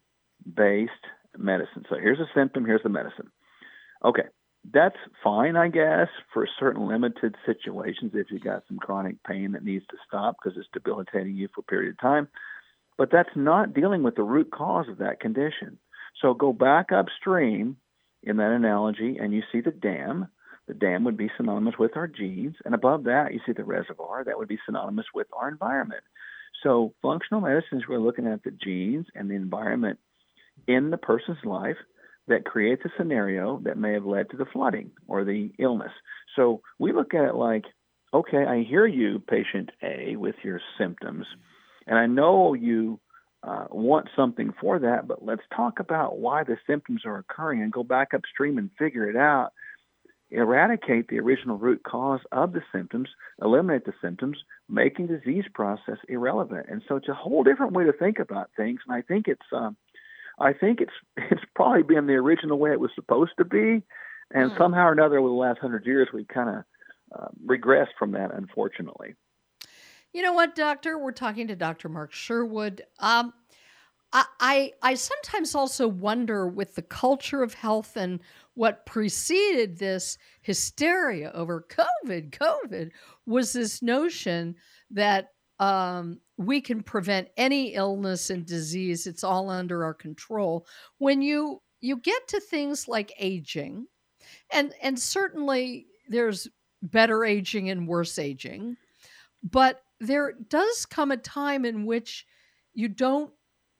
based 0.55 0.91
medicine. 1.37 1.83
So 1.89 1.97
here's 2.01 2.19
a 2.19 2.29
symptom, 2.33 2.65
here's 2.65 2.83
the 2.83 2.89
medicine. 2.89 3.29
Okay, 4.03 4.23
that's 4.72 4.97
fine, 5.24 5.55
I 5.55 5.70
guess, 5.70 6.07
for 6.34 6.47
certain 6.60 6.88
limited 6.88 7.36
situations 7.45 8.12
if 8.14 8.28
you've 8.30 8.43
got 8.43 8.64
some 8.68 8.78
chronic 8.78 9.24
pain 9.24 9.53
that 9.53 9.64
needs 9.64 9.86
to 9.88 9.97
stop 10.07 10.36
because 10.41 10.57
it's 10.57 10.70
debilitating 10.74 11.36
you 11.36 11.47
for 11.53 11.62
a 11.62 11.64
period 11.64 11.91
of 11.91 11.99
time. 11.99 12.28
But 12.97 13.10
that's 13.12 13.30
not 13.36 13.74
dealing 13.74 14.03
with 14.03 14.16
the 14.16 14.24
root 14.24 14.51
cause 14.51 14.88
of 14.89 14.97
that 14.97 15.22
condition. 15.22 15.80
So 16.22 16.34
go 16.34 16.51
back 16.51 16.91
upstream 16.91 17.78
in 18.24 18.38
that 18.38 18.51
analogy 18.51 19.18
and 19.18 19.34
you 19.34 19.41
see 19.51 19.62
the 19.62 19.72
dam. 19.72 20.28
The 20.68 20.74
dam 20.74 21.05
would 21.05 21.18
be 21.18 21.32
synonymous 21.38 21.76
with 21.80 21.95
our 21.95 22.07
genes. 22.07 22.55
And 22.66 22.76
above 22.76 23.05
that, 23.05 23.34
you 23.34 23.39
see 23.45 23.53
the 23.53 23.64
reservoir. 23.64 24.24
That 24.24 24.38
would 24.38 24.49
be 24.49 24.60
synonymous 24.66 25.05
with 25.14 25.28
our 25.34 25.47
environment. 25.47 26.03
So 26.62 26.93
functional 27.01 27.41
medicine 27.41 27.78
is 27.78 27.88
we're 27.88 27.99
looking 27.99 28.28
at 28.28 28.43
the 28.43 28.51
genes 28.51 29.07
and 29.16 29.32
the 29.32 29.36
environment 29.36 29.99
in 30.68 30.89
the 30.89 30.97
person's 30.97 31.43
life 31.45 31.78
that 32.30 32.45
creates 32.45 32.84
a 32.86 32.89
scenario 32.97 33.59
that 33.63 33.77
may 33.77 33.93
have 33.93 34.05
led 34.05 34.30
to 34.30 34.38
the 34.38 34.45
flooding 34.45 34.91
or 35.07 35.23
the 35.23 35.51
illness. 35.59 35.91
So 36.36 36.61
we 36.80 36.93
look 36.93 37.13
at 37.13 37.25
it 37.25 37.36
like, 37.36 37.65
okay, 38.13 38.45
I 38.45 38.63
hear 38.63 38.88
you, 38.88 39.19
patient 39.19 39.69
A, 39.84 40.15
with 40.15 40.36
your 40.43 40.61
symptoms, 40.77 41.25
and 41.86 41.97
I 41.97 42.05
know 42.05 42.53
you 42.53 42.99
uh, 43.43 43.65
want 43.69 44.09
something 44.15 44.53
for 44.59 44.80
that, 44.80 45.07
but 45.07 45.25
let's 45.25 45.41
talk 45.55 45.80
about 45.80 46.19
why 46.19 46.43
the 46.43 46.57
symptoms 46.67 47.01
are 47.05 47.17
occurring 47.17 47.61
and 47.61 47.71
go 47.71 47.84
back 47.84 48.13
upstream 48.13 48.57
and 48.57 48.69
figure 48.77 49.09
it 49.09 49.15
out. 49.15 49.51
Eradicate 50.32 51.07
the 51.07 51.19
original 51.19 51.57
root 51.57 51.82
cause 51.84 52.19
of 52.32 52.53
the 52.53 52.61
symptoms, 52.71 53.09
eliminate 53.41 53.86
the 53.86 53.93
symptoms, 54.01 54.38
making 54.67 55.07
the 55.07 55.17
disease 55.17 55.45
process 55.53 55.97
irrelevant. 56.07 56.67
And 56.69 56.84
so 56.88 56.97
it's 56.97 57.07
a 57.07 57.13
whole 57.13 57.43
different 57.43 57.73
way 57.73 57.86
to 57.86 57.93
think 57.93 58.19
about 58.19 58.51
things. 58.55 58.82
And 58.88 58.95
I 58.95 59.01
think 59.01 59.27
it's 59.27 59.41
um, 59.51 59.75
I 60.39 60.53
think 60.53 60.81
it's 60.81 60.91
it's 61.31 61.43
probably 61.55 61.83
been 61.83 62.07
the 62.07 62.13
original 62.13 62.57
way 62.57 62.71
it 62.71 62.79
was 62.79 62.91
supposed 62.95 63.31
to 63.37 63.45
be, 63.45 63.83
and 64.33 64.51
mm. 64.51 64.57
somehow 64.57 64.87
or 64.87 64.91
another, 64.91 65.19
over 65.19 65.27
the 65.27 65.33
last 65.33 65.59
hundred 65.59 65.85
years, 65.85 66.09
we've 66.13 66.27
kind 66.27 66.49
of 66.49 66.63
uh, 67.17 67.27
regressed 67.45 67.93
from 67.97 68.11
that, 68.11 68.33
unfortunately. 68.33 69.15
You 70.13 70.23
know 70.23 70.33
what, 70.33 70.55
Doctor? 70.55 70.97
We're 70.97 71.11
talking 71.11 71.47
to 71.47 71.55
Dr. 71.55 71.89
Mark 71.89 72.11
Sherwood. 72.11 72.81
Um, 72.99 73.33
I, 74.11 74.25
I 74.39 74.71
I 74.81 74.93
sometimes 74.95 75.53
also 75.53 75.87
wonder 75.87 76.47
with 76.47 76.75
the 76.75 76.81
culture 76.81 77.43
of 77.43 77.53
health 77.53 77.95
and 77.95 78.19
what 78.55 78.85
preceded 78.85 79.77
this 79.77 80.17
hysteria 80.41 81.31
over 81.33 81.65
COVID. 81.69 82.31
COVID 82.31 82.91
was 83.25 83.53
this 83.53 83.81
notion 83.81 84.55
that 84.91 85.29
um, 85.60 86.20
we 86.38 86.62
can 86.62 86.82
prevent 86.82 87.30
any 87.38 87.74
illness 87.74 88.30
and 88.30 88.45
disease. 88.45 89.07
It's 89.07 89.24
all 89.24 89.49
under 89.49 89.84
our 89.84 89.93
control. 89.93 90.66
When 90.97 91.22
you 91.22 91.62
you 91.82 91.97
get 91.97 92.28
to 92.30 92.39
things 92.39 92.88
like 92.88 93.14
aging, 93.20 93.88
and 94.51 94.74
and 94.82 94.97
certainly 94.99 95.88
there's 96.07 96.47
better 96.82 97.26
aging 97.26 97.70
and 97.70 97.88
worse 97.88 98.18
aging, 98.18 98.78
but 99.43 99.82
there 99.99 100.34
does 100.47 100.86
come 100.86 101.12
a 101.12 101.18
time 101.18 101.66
in 101.66 101.86
which 101.86 102.26
you 102.74 102.88
don't 102.88 103.32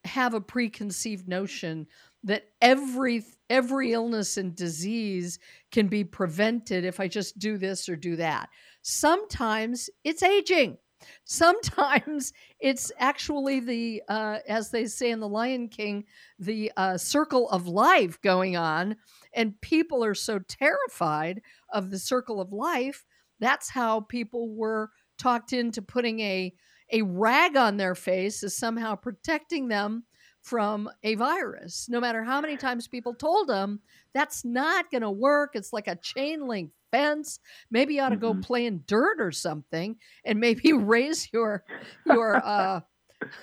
have 0.04 0.34
a 0.34 0.42
preconceived 0.42 1.28
notion 1.28 1.88
that 2.24 2.50
every 2.62 3.24
every 3.50 3.94
illness 3.94 4.38
and 4.38 4.56
disease 4.56 5.40
can 5.72 5.88
be 5.88 6.04
prevented 6.04 6.84
if 6.84 7.00
I 7.00 7.08
just 7.08 7.40
do 7.40 7.58
this 7.58 7.88
or 7.88 7.96
do 7.96 8.18
that. 8.18 8.50
Sometimes 8.82 9.90
it's 10.04 10.24
aging. 10.24 10.78
Sometimes 11.26 12.34
it's 12.60 12.92
actually 12.98 13.60
the, 13.60 14.04
uh, 14.08 14.40
as 14.48 14.72
they 14.72 14.86
say 14.86 15.12
in 15.12 15.20
The 15.20 15.28
Lion 15.28 15.68
King, 15.68 16.06
the 16.38 16.72
uh, 16.78 16.98
circle 16.98 17.50
of 17.50 17.68
life 17.68 18.22
going 18.22 18.56
on. 18.58 18.96
And 19.34 19.60
people 19.62 20.04
are 20.04 20.16
so 20.16 20.40
terrified 20.40 21.42
of 21.72 21.92
the 21.92 22.00
circle 22.00 22.42
of 22.42 22.52
life. 22.52 23.06
That's 23.40 23.70
how 23.70 24.02
people 24.02 24.54
were 24.56 24.92
talked 25.18 25.54
into 25.54 25.82
putting 25.82 26.20
a, 26.22 26.54
a 26.92 27.02
rag 27.04 27.56
on 27.56 27.78
their 27.78 27.96
face 27.96 28.44
as 28.44 28.56
somehow 28.56 28.96
protecting 28.96 29.68
them 29.68 30.04
from 30.42 30.90
a 31.04 31.16
virus. 31.16 31.88
No 31.90 32.00
matter 32.00 32.24
how 32.24 32.42
many 32.42 32.58
times 32.58 32.88
people 32.88 33.14
told 33.14 33.48
them 33.48 33.82
that's 34.14 34.44
not 34.46 34.90
going 34.90 35.02
to 35.02 35.12
work, 35.12 35.52
it's 35.54 35.74
like 35.74 35.88
a 35.88 35.98
chain 35.98 36.48
link 36.48 36.72
fence. 36.92 37.40
Maybe 37.72 37.96
you 37.96 38.02
ought 38.02 38.10
to 38.10 38.18
go 38.18 38.32
mm-hmm. 38.32 38.42
play 38.42 38.66
in 38.66 38.84
dirt 38.88 39.20
or 39.20 39.32
something, 39.32 39.96
and 40.26 40.40
maybe 40.40 40.74
raise 40.74 41.32
your 41.32 41.64
your 42.06 42.38
uh, 42.46 42.82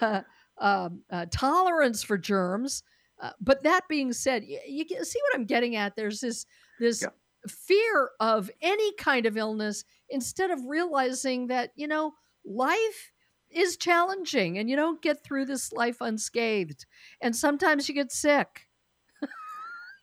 uh, 0.00 0.20
um, 0.58 1.02
uh, 1.10 1.26
tolerance 1.30 2.02
for 2.02 2.18
germs. 2.18 2.82
Uh, 3.20 3.30
but 3.40 3.62
that 3.62 3.88
being 3.88 4.12
said, 4.12 4.44
you, 4.44 4.58
you, 4.66 5.04
see 5.04 5.20
what 5.22 5.34
I'm 5.34 5.46
getting 5.46 5.76
at. 5.76 5.96
There's 5.96 6.20
this 6.20 6.46
this 6.78 7.02
yeah. 7.02 7.08
fear 7.48 8.10
of 8.20 8.50
any 8.60 8.92
kind 8.94 9.26
of 9.26 9.36
illness 9.36 9.84
instead 10.10 10.50
of 10.50 10.60
realizing 10.66 11.46
that, 11.48 11.72
you 11.76 11.88
know, 11.88 12.12
life 12.44 13.12
is 13.50 13.76
challenging 13.76 14.58
and 14.58 14.68
you 14.68 14.76
don't 14.76 15.00
get 15.00 15.24
through 15.24 15.46
this 15.46 15.72
life 15.72 16.00
unscathed. 16.00 16.84
And 17.20 17.34
sometimes 17.34 17.88
you 17.88 17.94
get 17.94 18.12
sick. 18.12 18.65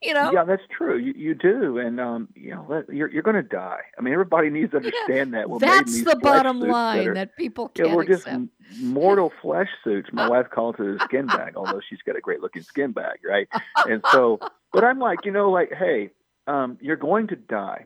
you 0.07 0.13
know? 0.13 0.31
Yeah, 0.31 0.43
that's 0.43 0.63
true. 0.75 0.97
You, 0.97 1.13
you 1.15 1.35
do. 1.35 1.77
And, 1.77 1.99
um, 1.99 2.29
you 2.35 2.51
know, 2.51 2.83
you're, 2.91 3.09
you're 3.09 3.23
going 3.23 3.35
to 3.35 3.43
die. 3.43 3.81
I 3.97 4.01
mean, 4.01 4.13
everybody 4.13 4.49
needs 4.49 4.71
to 4.71 4.77
understand 4.77 5.31
yeah, 5.31 5.39
that. 5.39 5.49
We're 5.49 5.59
that's 5.59 6.03
the 6.03 6.15
bottom 6.17 6.59
line 6.59 6.97
that, 6.99 7.07
are, 7.07 7.13
that 7.13 7.37
people 7.37 7.69
can't 7.69 7.89
yeah, 7.89 7.95
we're 7.95 8.05
just 8.05 8.27
accept. 8.27 8.45
mortal 8.79 9.31
flesh 9.41 9.69
suits. 9.83 10.09
My 10.11 10.27
wife 10.29 10.47
calls 10.49 10.75
it 10.79 10.85
a 10.85 10.99
skin 11.03 11.27
bag, 11.27 11.55
although 11.55 11.81
she's 11.87 12.01
got 12.05 12.17
a 12.17 12.21
great 12.21 12.41
looking 12.41 12.63
skin 12.63 12.91
bag, 12.91 13.19
right? 13.27 13.47
And 13.87 14.03
so, 14.11 14.39
but 14.71 14.83
I'm 14.83 14.99
like, 14.99 15.19
you 15.25 15.31
know, 15.31 15.49
like, 15.49 15.71
hey, 15.71 16.09
um, 16.47 16.77
you're 16.81 16.95
going 16.95 17.27
to 17.27 17.35
die. 17.35 17.85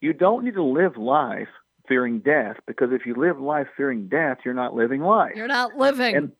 You 0.00 0.12
don't 0.12 0.44
need 0.44 0.54
to 0.54 0.62
live 0.62 0.96
life 0.96 1.48
fearing 1.88 2.20
death 2.20 2.56
because 2.66 2.90
if 2.92 3.06
you 3.06 3.14
live 3.14 3.40
life 3.40 3.66
fearing 3.76 4.08
death, 4.08 4.38
you're 4.44 4.54
not 4.54 4.74
living 4.74 5.00
life. 5.00 5.32
You're 5.34 5.48
not 5.48 5.76
living. 5.76 6.14
And 6.14 6.32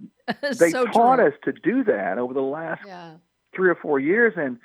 they 0.58 0.70
so 0.70 0.84
taught 0.86 1.16
true. 1.16 1.26
us 1.26 1.32
to 1.44 1.52
do 1.52 1.82
that 1.84 2.18
over 2.18 2.34
the 2.34 2.40
last 2.40 2.82
yeah. 2.86 3.14
three 3.54 3.68
or 3.68 3.74
four 3.74 3.98
years, 3.98 4.34
and 4.36 4.58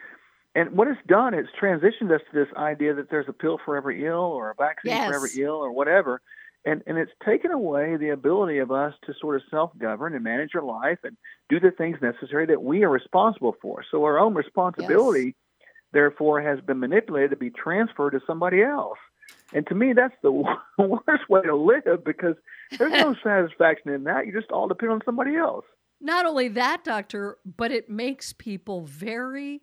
and 0.56 0.72
what 0.72 0.88
it's 0.88 1.00
done, 1.08 1.34
it's 1.34 1.50
transitioned 1.60 2.14
us 2.14 2.22
to 2.32 2.34
this 2.34 2.48
idea 2.56 2.94
that 2.94 3.10
there's 3.10 3.28
a 3.28 3.34
pill 3.34 3.60
for 3.64 3.76
every 3.76 4.06
ill 4.06 4.20
or 4.20 4.52
a 4.52 4.56
vaccine 4.56 4.92
yes. 4.92 5.10
for 5.10 5.16
every 5.16 5.32
ill 5.42 5.56
or 5.56 5.72
whatever. 5.72 6.22
And 6.66 6.82
and 6.88 6.98
it's 6.98 7.12
taken 7.26 7.52
away 7.52 7.98
the 7.98 8.10
ability 8.10 8.60
of 8.60 8.72
us 8.72 8.94
to 9.06 9.14
sort 9.20 9.36
of 9.36 9.42
self 9.50 9.72
govern 9.78 10.14
and 10.14 10.24
manage 10.24 10.52
our 10.56 10.64
life 10.64 11.00
and 11.04 11.18
do 11.50 11.60
the 11.60 11.72
things 11.72 11.98
necessary 12.02 12.46
that 12.46 12.64
we 12.64 12.84
are 12.84 12.90
responsible 12.90 13.56
for. 13.62 13.84
So 13.92 14.04
our 14.06 14.18
own 14.18 14.34
responsibility 14.34 15.36
yes. 15.60 15.68
therefore 15.92 16.42
has 16.42 16.62
been 16.62 16.80
manipulated 16.80 17.32
to 17.32 17.36
be 17.36 17.50
transferred 17.50 18.12
to 18.12 18.22
somebody 18.26 18.62
else. 18.62 19.00
And 19.54 19.68
to 19.68 19.76
me, 19.76 19.94
that's 19.94 20.16
the 20.22 20.32
worst 20.78 21.30
way 21.30 21.42
to 21.42 21.56
live 21.56 22.06
because 22.06 22.36
there's 22.78 22.94
no 22.94 23.16
satisfaction 23.24 23.92
in 23.92 24.06
that. 24.06 24.26
You 24.26 24.32
just 24.32 24.52
all 24.52 24.68
depend 24.68 24.92
on 24.92 25.02
somebody 25.04 25.36
else. 25.36 25.66
Not 26.00 26.26
only 26.26 26.48
that, 26.50 26.84
doctor, 26.84 27.38
but 27.46 27.72
it 27.72 27.90
makes 27.90 28.34
people 28.34 28.82
very 28.82 29.62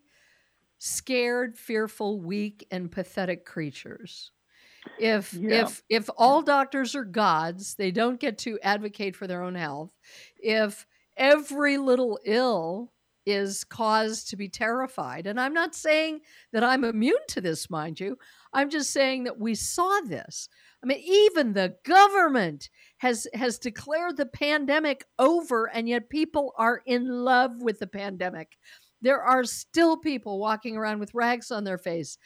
scared, 0.80 1.58
fearful, 1.58 2.20
weak, 2.20 2.66
and 2.72 2.90
pathetic 2.90 3.44
creatures. 3.44 4.32
If 4.98 5.40
Yeah. 5.40 5.62
if 5.62 5.82
if 5.88 6.10
all 6.16 6.42
doctors 6.42 6.94
are 6.94 7.04
gods, 7.04 7.74
they 7.76 7.90
don't 7.90 8.20
get 8.20 8.38
to 8.38 8.58
advocate 8.60 9.16
for 9.16 9.26
their 9.26 9.42
own 9.42 9.54
health. 9.54 9.92
If 10.36 10.86
every 11.16 11.78
little 11.78 12.18
ill 12.24 12.92
is 13.26 13.64
cause 13.64 14.24
to 14.24 14.36
be 14.36 14.48
terrified, 14.48 15.26
and 15.26 15.40
I'm 15.40 15.54
not 15.54 15.74
saying 15.74 16.22
that 16.52 16.64
I'm 16.64 16.84
immune 16.84 17.26
to 17.28 17.40
this, 17.40 17.70
mind 17.70 18.00
you. 18.00 18.18
I'm 18.52 18.70
just 18.70 18.90
saying 18.92 19.24
that 19.24 19.38
we 19.38 19.54
saw 19.54 20.00
this. 20.00 20.48
I 20.82 20.86
mean, 20.86 21.00
even 21.04 21.52
the 21.52 21.76
government 21.84 22.70
has 22.98 23.26
has 23.34 23.58
declared 23.58 24.16
the 24.16 24.26
pandemic 24.26 25.04
over, 25.18 25.66
and 25.66 25.88
yet 25.88 26.08
people 26.10 26.54
are 26.56 26.82
in 26.86 27.06
love 27.08 27.62
with 27.62 27.78
the 27.78 27.86
pandemic. 27.86 28.58
There 29.00 29.22
are 29.22 29.44
still 29.44 29.96
people 29.96 30.38
walking 30.38 30.76
around 30.76 31.00
with 31.00 31.14
rags 31.14 31.50
on 31.50 31.64
their 31.64 31.78
face 31.78 32.18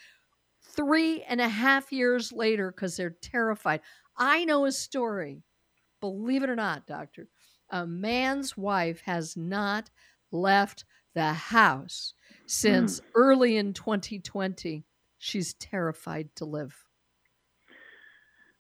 three 0.62 1.22
and 1.22 1.41
a 1.41 1.49
half 1.49 1.93
years 1.93 2.33
later 2.33 2.70
because 2.70 2.97
they're 2.97 3.16
terrified. 3.22 3.81
I 4.16 4.45
know 4.45 4.64
a 4.64 4.72
story, 4.72 5.43
believe 6.01 6.43
it 6.43 6.51
or 6.51 6.57
not, 6.57 6.87
doctor. 6.87 7.29
A 7.70 7.87
man's 7.87 8.57
wife 8.57 9.03
has 9.03 9.37
not 9.37 9.91
left 10.31 10.85
the 11.14 11.33
house 11.33 12.14
since 12.47 13.01
early 13.14 13.57
in 13.57 13.72
2020. 13.72 14.85
She's 15.18 15.55
terrified 15.55 16.35
to 16.37 16.45
live. 16.45 16.85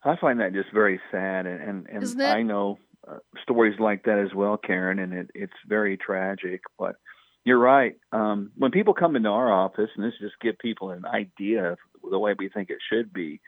I 0.04 0.16
find 0.20 0.40
that 0.40 0.52
just 0.52 0.72
very 0.72 1.00
sad, 1.10 1.46
and 1.46 1.62
and, 1.62 1.86
and 1.88 2.22
I 2.22 2.42
know 2.42 2.78
uh, 3.08 3.18
stories 3.42 3.78
like 3.80 4.04
that 4.04 4.18
as 4.18 4.34
well, 4.34 4.58
Karen, 4.58 4.98
and 4.98 5.12
it, 5.14 5.30
it's 5.34 5.52
very 5.66 5.96
tragic. 5.96 6.60
But 6.78 6.96
you're 7.44 7.58
right. 7.58 7.96
Um, 8.12 8.50
when 8.56 8.70
people 8.70 8.94
come 8.94 9.16
into 9.16 9.28
our 9.28 9.52
office, 9.52 9.90
and 9.96 10.04
this 10.04 10.14
just 10.20 10.40
give 10.40 10.58
people 10.58 10.90
an 10.90 11.04
idea 11.04 11.72
of 11.72 11.78
the 12.10 12.18
way 12.18 12.34
we 12.38 12.48
think 12.48 12.70
it 12.70 12.78
should 12.90 13.12
be, 13.12 13.40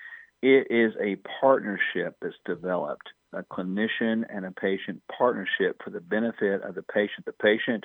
it 0.43 0.67
is 0.71 0.93
a 1.01 1.17
partnership 1.41 2.17
that's 2.21 2.35
developed, 2.45 3.09
a 3.33 3.43
clinician 3.43 4.25
and 4.29 4.45
a 4.45 4.53
patient 4.53 5.03
partnership 5.17 5.81
for 5.83 5.91
the 5.91 6.01
benefit 6.01 6.63
of 6.63 6.75
the 6.75 6.83
patient. 6.83 7.25
The 7.25 7.33
patient 7.33 7.85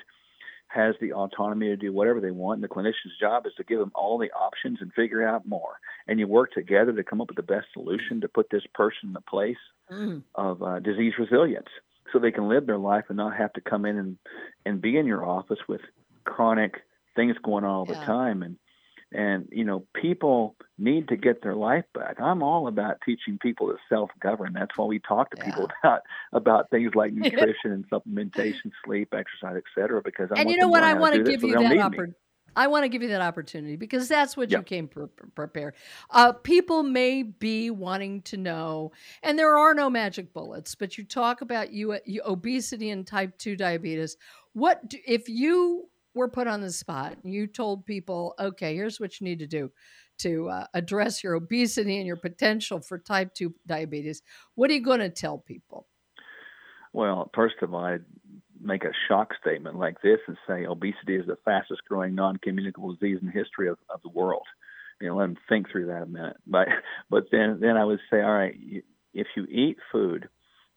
has 0.68 0.94
the 1.00 1.12
autonomy 1.12 1.66
to 1.68 1.76
do 1.76 1.92
whatever 1.92 2.20
they 2.20 2.30
want. 2.30 2.56
And 2.56 2.64
the 2.64 2.74
clinician's 2.74 3.18
job 3.20 3.46
is 3.46 3.52
to 3.58 3.64
give 3.64 3.78
them 3.78 3.92
all 3.94 4.16
the 4.18 4.30
options 4.32 4.78
and 4.80 4.92
figure 4.94 5.26
out 5.26 5.46
more. 5.46 5.78
And 6.06 6.18
you 6.18 6.26
work 6.26 6.52
together 6.52 6.92
to 6.92 7.04
come 7.04 7.20
up 7.20 7.28
with 7.28 7.36
the 7.36 7.42
best 7.42 7.66
solution 7.74 8.20
to 8.22 8.28
put 8.28 8.48
this 8.50 8.62
person 8.74 9.08
in 9.08 9.12
the 9.12 9.20
place 9.22 9.56
Mm. 9.90 10.22
of 10.36 10.62
uh, 10.62 10.78
disease 10.78 11.12
resilience 11.18 11.66
so 12.12 12.18
they 12.18 12.30
can 12.30 12.48
live 12.48 12.66
their 12.66 12.78
life 12.78 13.04
and 13.08 13.16
not 13.16 13.36
have 13.36 13.52
to 13.54 13.60
come 13.60 13.84
in 13.84 13.98
and, 13.98 14.16
and 14.64 14.80
be 14.80 14.96
in 14.96 15.06
your 15.06 15.26
office 15.26 15.58
with 15.68 15.80
chronic 16.24 16.82
things 17.16 17.36
going 17.42 17.64
on 17.64 17.70
all 17.70 17.84
the 17.86 17.94
time. 17.94 18.42
And, 18.42 18.56
and, 19.12 19.48
you 19.52 19.64
know, 19.64 19.86
people 19.94 20.56
need 20.78 21.08
to 21.08 21.16
get 21.16 21.42
their 21.42 21.54
life 21.54 21.84
back. 21.94 22.20
I'm 22.20 22.42
all 22.42 22.66
about 22.66 22.96
teaching 23.04 23.38
people 23.40 23.68
to 23.68 23.76
self-govern. 23.88 24.54
That's 24.54 24.76
why 24.76 24.86
we 24.86 24.98
talk 25.00 25.30
to 25.32 25.36
people 25.36 25.68
about, 25.82 26.00
about 26.32 26.70
things 26.70 26.92
like 26.94 27.12
nutrition 27.14 27.72
and 27.72 27.84
supplementation, 27.90 28.70
sleep, 28.84 29.12
exercise, 29.12 29.56
etc 29.56 30.02
because 30.02 30.28
I 30.30 30.36
and 30.40 30.46
want 30.46 30.56
you 30.56 30.60
know 30.62 30.68
what? 30.68 30.84
I 30.84 30.94
to 30.94 31.00
want 31.00 31.14
to 31.14 31.22
give 31.22 31.42
you 31.42 31.52
don't 31.52 31.64
that 31.64 31.78
opportunity. 31.78 32.14
I 32.54 32.66
want 32.66 32.84
to 32.84 32.88
give 32.90 33.02
you 33.02 33.08
that 33.08 33.22
opportunity 33.22 33.76
because 33.76 34.08
that's 34.08 34.36
what 34.36 34.50
Yeah. 34.50 34.58
you 34.58 34.64
came 34.64 34.86
pre- 34.88 35.06
prepared. 35.34 35.74
Uh, 36.10 36.32
people 36.32 36.82
may 36.82 37.22
be 37.22 37.70
wanting 37.70 38.20
to 38.22 38.36
know, 38.36 38.92
and 39.22 39.38
there 39.38 39.56
are 39.56 39.72
no 39.72 39.88
magic 39.88 40.34
bullets, 40.34 40.74
but 40.74 40.98
you 40.98 41.04
talk 41.04 41.40
about 41.40 41.72
you, 41.72 41.98
you 42.04 42.20
obesity 42.26 42.90
and 42.90 43.06
type 43.06 43.38
two 43.38 43.56
diabetes. 43.56 44.18
What 44.52 44.86
do, 44.86 44.98
if 45.06 45.30
you 45.30 45.88
were 46.14 46.28
put 46.28 46.46
on 46.46 46.60
the 46.60 46.70
spot 46.70 47.16
and 47.22 47.32
you 47.32 47.46
told 47.46 47.86
people, 47.86 48.34
okay, 48.38 48.74
here's 48.74 49.00
what 49.00 49.20
you 49.20 49.24
need 49.24 49.38
to 49.38 49.46
do 49.46 49.70
to 50.18 50.48
uh, 50.48 50.66
address 50.74 51.24
your 51.24 51.34
obesity 51.34 51.96
and 51.98 52.06
your 52.06 52.16
potential 52.16 52.80
for 52.80 52.98
type 52.98 53.34
two 53.34 53.54
diabetes? 53.66 54.22
What 54.54 54.70
are 54.70 54.74
you 54.74 54.82
going 54.82 55.00
to 55.00 55.10
tell 55.10 55.38
people? 55.38 55.86
Well, 56.92 57.30
first 57.34 57.56
of 57.62 57.72
all, 57.72 57.84
I'd 57.84 58.04
make 58.60 58.84
a 58.84 58.92
shock 59.08 59.30
statement 59.40 59.78
like 59.78 60.00
this 60.02 60.18
and 60.28 60.36
say 60.46 60.66
obesity 60.66 61.16
is 61.16 61.26
the 61.26 61.38
fastest 61.44 61.82
growing 61.88 62.14
non 62.14 62.36
communicable 62.36 62.94
disease 62.94 63.18
in 63.20 63.26
the 63.26 63.32
history 63.32 63.68
of, 63.68 63.78
of 63.90 64.00
the 64.02 64.10
world. 64.10 64.46
You 65.00 65.08
know, 65.08 65.16
let 65.16 65.26
them 65.26 65.36
think 65.48 65.70
through 65.70 65.86
that 65.86 66.02
a 66.02 66.06
minute. 66.06 66.36
But 66.46 66.68
but 67.10 67.24
then 67.32 67.58
then 67.60 67.76
I 67.76 67.84
would 67.84 68.00
say, 68.10 68.20
all 68.20 68.32
right, 68.32 68.54
you, 68.58 68.82
if 69.14 69.26
you 69.36 69.44
eat 69.44 69.78
food 69.90 70.28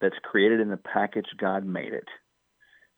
that's 0.02 0.16
created 0.24 0.60
in 0.60 0.70
the 0.70 0.78
package 0.78 1.28
God 1.38 1.66
made 1.66 1.94
it, 1.94 2.08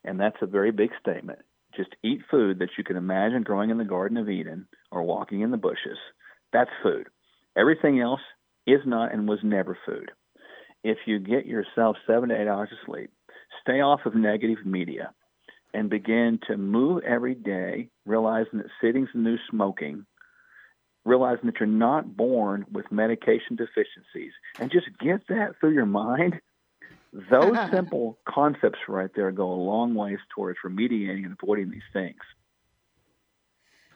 and 0.03 0.19
that's 0.19 0.37
a 0.41 0.47
very 0.47 0.71
big 0.71 0.91
statement. 0.99 1.39
Just 1.77 1.95
eat 2.03 2.21
food 2.29 2.59
that 2.59 2.71
you 2.77 2.83
can 2.83 2.97
imagine 2.97 3.43
growing 3.43 3.69
in 3.69 3.77
the 3.77 3.85
Garden 3.85 4.17
of 4.17 4.29
Eden 4.29 4.67
or 4.91 5.03
walking 5.03 5.41
in 5.41 5.51
the 5.51 5.57
bushes. 5.57 5.97
That's 6.51 6.71
food. 6.81 7.07
Everything 7.55 7.99
else 7.99 8.21
is 8.65 8.81
not 8.85 9.13
and 9.13 9.29
was 9.29 9.39
never 9.43 9.77
food. 9.85 10.11
If 10.83 10.97
you 11.05 11.19
get 11.19 11.45
yourself 11.45 11.97
seven 12.07 12.29
to 12.29 12.41
eight 12.41 12.47
hours 12.47 12.69
of 12.71 12.77
sleep, 12.85 13.11
stay 13.61 13.81
off 13.81 14.05
of 14.05 14.15
negative 14.15 14.65
media, 14.65 15.13
and 15.73 15.89
begin 15.89 16.39
to 16.47 16.57
move 16.57 17.03
every 17.03 17.35
day, 17.35 17.89
realizing 18.05 18.59
that 18.59 18.67
sitting's 18.81 19.09
the 19.13 19.19
new 19.19 19.37
smoking, 19.49 20.05
realizing 21.05 21.45
that 21.45 21.59
you're 21.59 21.67
not 21.67 22.17
born 22.17 22.65
with 22.71 22.91
medication 22.91 23.55
deficiencies, 23.55 24.31
and 24.59 24.71
just 24.71 24.87
get 24.99 25.27
that 25.27 25.53
through 25.59 25.73
your 25.73 25.85
mind. 25.85 26.39
Those 27.13 27.57
simple 27.71 28.19
concepts 28.27 28.79
right 28.87 29.09
there 29.15 29.31
go 29.31 29.51
a 29.51 29.53
long 29.53 29.95
ways 29.95 30.19
towards 30.33 30.59
remediating 30.65 31.25
and 31.25 31.35
avoiding 31.41 31.69
these 31.71 31.81
things. 31.93 32.19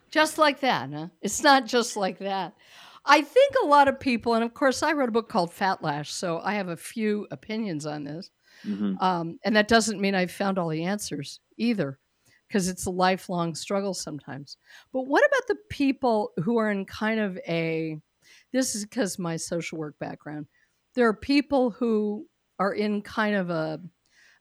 Just 0.10 0.38
like 0.38 0.60
that, 0.60 0.92
huh? 0.92 1.08
It's 1.22 1.42
not 1.42 1.66
just 1.66 1.96
like 1.96 2.20
that. 2.20 2.54
I 3.06 3.22
think 3.22 3.56
a 3.64 3.66
lot 3.66 3.88
of 3.88 4.00
people, 4.00 4.34
and 4.34 4.44
of 4.44 4.54
course, 4.54 4.84
I 4.84 4.94
wrote 4.94 5.10
a 5.10 5.14
book 5.14 5.30
called 5.30 5.52
Fatlash, 5.52 6.08
so 6.08 6.40
I 6.44 6.54
have 6.54 6.68
a 6.68 6.78
few 6.78 7.28
opinions 7.32 7.86
on 7.86 8.04
this. 8.04 8.30
Mhm. 8.64 9.02
Um, 9.02 9.40
and 9.44 9.56
that 9.56 9.68
doesn't 9.68 10.00
mean 10.00 10.14
I've 10.14 10.32
found 10.32 10.60
all 10.60 10.70
the 10.70 10.84
answers 10.84 11.40
either, 11.58 11.98
because 12.48 12.68
it's 12.68 12.86
a 12.86 12.92
lifelong 12.92 13.56
struggle 13.56 13.94
sometimes. 13.94 14.58
But 14.92 15.04
what 15.08 15.26
about 15.26 15.48
the 15.48 15.58
people 15.70 16.34
who 16.44 16.58
are 16.58 16.70
in 16.70 16.86
kind 16.86 17.20
of 17.20 17.38
a 17.48 18.00
this 18.52 18.76
is 18.76 18.84
because 18.86 19.18
my 19.18 19.38
social 19.38 19.78
work 19.78 19.98
background. 20.00 20.48
There 20.94 21.08
are 21.08 21.14
people 21.14 21.72
who 21.72 22.28
are 22.62 22.74
in 22.74 23.02
kind 23.02 23.36
of 23.36 23.50
a 23.50 23.80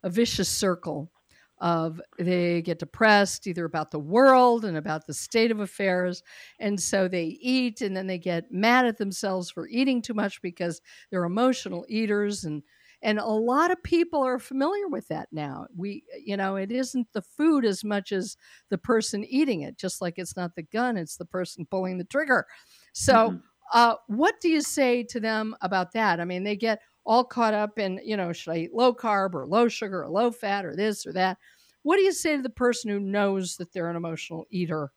a 0.03 0.09
vicious 0.09 0.49
circle 0.49 1.11
of 1.59 2.01
they 2.17 2.61
get 2.63 2.79
depressed 2.79 3.45
either 3.47 3.65
about 3.65 3.91
the 3.91 3.99
world 3.99 4.65
and 4.65 4.77
about 4.77 5.05
the 5.05 5.13
state 5.13 5.51
of 5.51 5.59
affairs 5.59 6.23
and 6.59 6.79
so 6.79 7.07
they 7.07 7.37
eat 7.55 7.81
and 7.81 7.95
then 7.95 8.07
they 8.07 8.17
get 8.17 8.51
mad 8.51 8.85
at 8.85 8.97
themselves 8.97 9.51
for 9.51 9.67
eating 9.67 10.01
too 10.01 10.15
much 10.15 10.41
because 10.41 10.81
they're 11.09 11.25
emotional 11.25 11.85
eaters 11.87 12.45
and 12.45 12.63
And 13.03 13.19
a 13.19 13.25
lot 13.53 13.71
of 13.71 13.81
people 13.83 14.21
are 14.23 14.39
familiar 14.39 14.87
with 14.87 15.07
that 15.07 15.27
now. 15.31 15.65
We, 15.75 16.03
you 16.23 16.37
know, 16.37 16.55
it 16.57 16.71
isn't 16.71 17.07
the 17.13 17.23
food 17.37 17.65
as 17.65 17.83
much 17.83 18.11
as 18.11 18.37
the 18.69 18.77
person 18.77 19.25
eating 19.25 19.61
it, 19.67 19.77
just 19.77 20.01
like 20.01 20.19
it's 20.19 20.37
not 20.37 20.55
the 20.55 20.63
gun, 20.63 20.97
it's 20.97 21.17
the 21.17 21.25
person 21.25 21.65
pulling 21.65 21.97
the 21.97 22.05
trigger. 22.05 22.45
So, 22.93 23.13
mm-hmm. 23.13 23.37
uh, 23.73 23.95
what 24.07 24.35
do 24.41 24.49
you 24.49 24.61
say 24.61 25.03
to 25.03 25.19
them 25.19 25.55
about 25.61 25.93
that? 25.93 26.19
I 26.19 26.25
mean, 26.25 26.43
they 26.43 26.55
get 26.55 26.79
all 27.05 27.23
caught 27.23 27.53
up 27.53 27.79
in, 27.79 27.99
you 28.03 28.17
know, 28.17 28.31
should 28.33 28.51
I 28.51 28.57
eat 28.57 28.73
low 28.73 28.93
carb 28.93 29.33
or 29.33 29.45
low 29.45 29.67
sugar 29.67 30.03
or 30.03 30.09
low 30.09 30.31
fat 30.31 30.65
or 30.65 30.75
this 30.75 31.05
or 31.05 31.13
that? 31.13 31.37
What 31.83 31.97
do 31.97 32.03
you 32.03 32.11
say 32.11 32.35
to 32.35 32.41
the 32.41 32.49
person 32.49 32.91
who 32.91 32.99
knows 32.99 33.57
that 33.57 33.73
they're 33.73 33.89
an 33.89 33.95
emotional 33.95 34.45
eater 34.51 34.91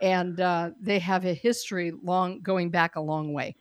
and 0.00 0.40
uh, 0.40 0.70
they 0.80 0.98
have 1.00 1.24
a 1.24 1.34
history 1.34 1.92
long 2.02 2.40
going 2.42 2.70
back 2.70 2.96
a 2.96 3.00
long 3.00 3.32
way? 3.32 3.56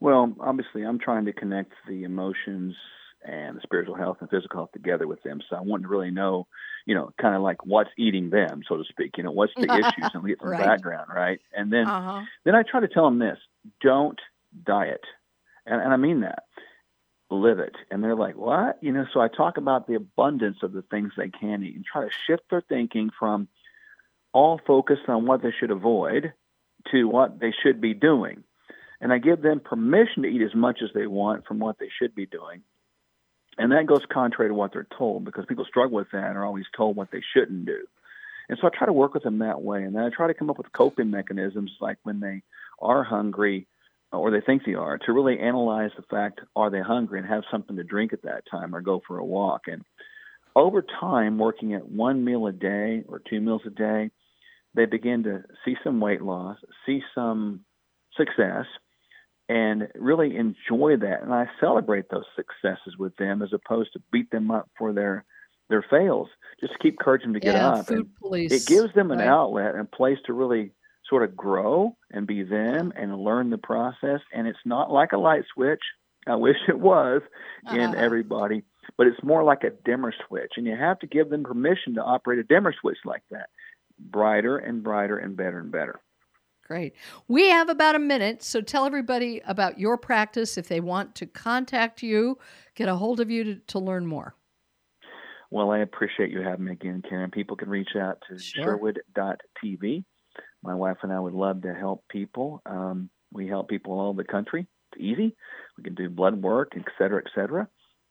Well, 0.00 0.34
obviously, 0.40 0.82
I'm 0.82 0.98
trying 0.98 1.24
to 1.26 1.32
connect 1.32 1.72
the 1.88 2.04
emotions 2.04 2.74
and 3.24 3.56
the 3.56 3.60
spiritual 3.62 3.94
health 3.94 4.18
and 4.20 4.30
physical 4.30 4.60
health 4.60 4.72
together 4.72 5.06
with 5.06 5.22
them. 5.22 5.40
So 5.48 5.56
I 5.56 5.60
want 5.60 5.82
to 5.82 5.88
really 5.88 6.10
know, 6.10 6.46
you 6.84 6.94
know, 6.94 7.12
kind 7.20 7.34
of 7.34 7.42
like 7.42 7.64
what's 7.64 7.90
eating 7.98 8.30
them, 8.30 8.62
so 8.68 8.76
to 8.76 8.84
speak. 8.88 9.12
You 9.16 9.24
know, 9.24 9.32
what's 9.32 9.52
the 9.56 9.62
issues 9.72 10.10
and 10.14 10.26
get 10.26 10.38
some 10.40 10.50
right. 10.50 10.64
background, 10.64 11.08
right? 11.14 11.40
And 11.54 11.72
then, 11.72 11.86
uh-huh. 11.86 12.22
then 12.44 12.54
I 12.54 12.62
try 12.62 12.80
to 12.80 12.88
tell 12.88 13.04
them 13.04 13.18
this: 13.18 13.38
don't 13.82 14.18
diet, 14.64 15.04
and, 15.64 15.80
and 15.80 15.92
I 15.92 15.96
mean 15.96 16.20
that. 16.20 16.44
Live 17.28 17.58
it, 17.58 17.74
and 17.90 18.04
they're 18.04 18.14
like, 18.14 18.36
"What?" 18.36 18.78
You 18.82 18.92
know. 18.92 19.06
So 19.12 19.20
I 19.20 19.28
talk 19.28 19.56
about 19.56 19.86
the 19.86 19.94
abundance 19.94 20.58
of 20.62 20.72
the 20.72 20.82
things 20.82 21.12
they 21.16 21.28
can 21.28 21.64
eat, 21.64 21.74
and 21.74 21.84
try 21.84 22.04
to 22.04 22.10
shift 22.26 22.44
their 22.50 22.60
thinking 22.60 23.10
from 23.18 23.48
all 24.32 24.60
focused 24.64 25.08
on 25.08 25.26
what 25.26 25.42
they 25.42 25.50
should 25.58 25.70
avoid 25.70 26.32
to 26.92 27.08
what 27.08 27.40
they 27.40 27.52
should 27.62 27.80
be 27.80 27.94
doing 27.94 28.44
and 29.00 29.12
I 29.12 29.18
give 29.18 29.42
them 29.42 29.60
permission 29.60 30.22
to 30.22 30.28
eat 30.28 30.42
as 30.42 30.54
much 30.54 30.80
as 30.82 30.90
they 30.94 31.06
want 31.06 31.46
from 31.46 31.58
what 31.58 31.78
they 31.78 31.90
should 31.98 32.14
be 32.14 32.26
doing. 32.26 32.62
And 33.58 33.72
that 33.72 33.86
goes 33.86 34.02
contrary 34.10 34.50
to 34.50 34.54
what 34.54 34.72
they're 34.72 34.86
told 34.96 35.24
because 35.24 35.46
people 35.46 35.64
struggle 35.64 35.96
with 35.96 36.10
that 36.12 36.24
and 36.24 36.36
are 36.36 36.44
always 36.44 36.66
told 36.76 36.96
what 36.96 37.10
they 37.10 37.22
shouldn't 37.32 37.66
do. 37.66 37.86
And 38.48 38.58
so 38.60 38.66
I 38.66 38.70
try 38.76 38.86
to 38.86 38.92
work 38.92 39.14
with 39.14 39.22
them 39.22 39.38
that 39.38 39.62
way. 39.62 39.82
And 39.82 39.94
then 39.94 40.04
I 40.04 40.10
try 40.10 40.26
to 40.26 40.34
come 40.34 40.50
up 40.50 40.58
with 40.58 40.72
coping 40.72 41.10
mechanisms 41.10 41.72
like 41.80 41.98
when 42.04 42.20
they 42.20 42.42
are 42.80 43.02
hungry 43.02 43.66
Uh, 44.16 44.18
or 44.18 44.30
they 44.30 44.40
think 44.40 44.62
they 44.64 44.74
are 44.74 44.98
to 44.98 45.12
really 45.12 45.38
analyze 45.38 45.90
the 45.96 46.02
fact 46.02 46.40
are 46.54 46.70
they 46.70 46.80
hungry 46.80 47.18
and 47.18 47.28
have 47.28 47.42
something 47.50 47.76
to 47.76 47.84
drink 47.84 48.12
at 48.12 48.22
that 48.22 48.44
time 48.50 48.74
or 48.74 48.80
go 48.80 49.02
for 49.06 49.18
a 49.18 49.24
walk. 49.24 49.62
And 49.66 49.82
over 50.54 50.82
time, 50.82 51.38
working 51.38 51.74
at 51.74 51.88
one 51.88 52.24
meal 52.24 52.46
a 52.46 52.52
day 52.52 53.04
or 53.08 53.20
two 53.20 53.40
meals 53.40 53.62
a 53.66 53.70
day, 53.70 54.10
they 54.74 54.86
begin 54.86 55.24
to 55.24 55.44
see 55.64 55.74
some 55.84 56.00
weight 56.00 56.22
loss, 56.22 56.58
see 56.84 57.02
some 57.14 57.60
success, 58.16 58.66
and 59.48 59.88
really 59.94 60.36
enjoy 60.36 60.96
that. 60.96 61.22
And 61.22 61.32
I 61.32 61.46
celebrate 61.60 62.08
those 62.10 62.24
successes 62.34 62.96
with 62.98 63.16
them 63.16 63.42
as 63.42 63.52
opposed 63.52 63.92
to 63.92 64.00
beat 64.12 64.30
them 64.30 64.50
up 64.50 64.68
for 64.78 64.92
their 64.92 65.24
their 65.68 65.84
fails. 65.90 66.28
Just 66.60 66.78
keep 66.78 66.94
encouraging 66.94 67.32
them 67.32 67.40
to 67.40 67.40
get 67.40 67.54
yeah, 67.54 67.68
up. 67.70 67.86
Food 67.88 68.14
police, 68.16 68.52
it 68.52 68.66
gives 68.66 68.94
them 68.94 69.10
an 69.10 69.18
right. 69.18 69.28
outlet 69.28 69.74
and 69.74 69.80
a 69.80 69.84
place 69.84 70.18
to 70.26 70.32
really 70.32 70.72
sort 71.08 71.22
of 71.22 71.36
grow 71.36 71.96
and 72.10 72.26
be 72.26 72.42
them 72.42 72.92
and 72.96 73.18
learn 73.18 73.50
the 73.50 73.58
process. 73.58 74.20
And 74.32 74.46
it's 74.46 74.58
not 74.64 74.90
like 74.92 75.12
a 75.12 75.18
light 75.18 75.44
switch. 75.52 75.82
I 76.26 76.34
wish 76.36 76.56
it 76.68 76.78
was 76.78 77.22
uh-huh. 77.66 77.76
in 77.76 77.94
everybody, 77.94 78.64
but 78.96 79.06
it's 79.06 79.22
more 79.22 79.44
like 79.44 79.64
a 79.64 79.70
dimmer 79.70 80.12
switch. 80.26 80.52
And 80.56 80.66
you 80.66 80.76
have 80.76 80.98
to 81.00 81.06
give 81.06 81.30
them 81.30 81.44
permission 81.44 81.94
to 81.94 82.02
operate 82.02 82.38
a 82.38 82.44
dimmer 82.44 82.74
switch 82.80 82.98
like 83.04 83.22
that. 83.30 83.50
Brighter 83.98 84.58
and 84.58 84.82
brighter 84.82 85.18
and 85.18 85.36
better 85.36 85.58
and 85.58 85.70
better. 85.70 86.00
Great. 86.66 86.96
We 87.28 87.48
have 87.48 87.68
about 87.68 87.94
a 87.94 88.00
minute, 88.00 88.42
so 88.42 88.60
tell 88.60 88.86
everybody 88.86 89.40
about 89.46 89.78
your 89.78 89.96
practice 89.96 90.58
if 90.58 90.66
they 90.66 90.80
want 90.80 91.14
to 91.14 91.26
contact 91.26 92.02
you, 92.02 92.38
get 92.74 92.88
a 92.88 92.96
hold 92.96 93.20
of 93.20 93.30
you 93.30 93.44
to, 93.44 93.54
to 93.54 93.78
learn 93.78 94.04
more. 94.04 94.34
Well, 95.50 95.70
I 95.70 95.78
appreciate 95.78 96.30
you 96.30 96.40
having 96.40 96.64
me 96.64 96.72
again, 96.72 97.02
Karen. 97.08 97.30
People 97.30 97.56
can 97.56 97.68
reach 97.68 97.94
out 97.96 98.18
to 98.28 98.38
sure. 98.38 98.64
Sherwood.tv. 98.64 100.04
My 100.66 100.74
wife 100.74 100.96
and 101.02 101.12
I 101.12 101.20
would 101.20 101.32
love 101.32 101.62
to 101.62 101.72
help 101.72 102.04
people. 102.10 102.60
Um, 102.66 103.08
we 103.32 103.46
help 103.46 103.68
people 103.68 103.92
all 103.92 104.08
over 104.08 104.22
the 104.22 104.28
country. 104.28 104.66
It's 104.92 105.00
easy. 105.00 105.36
We 105.76 105.84
can 105.84 105.94
do 105.94 106.10
blood 106.10 106.42
work, 106.42 106.72
et 106.76 106.84
cetera, 106.98 107.22
et 107.24 107.30
cetera. 107.34 107.68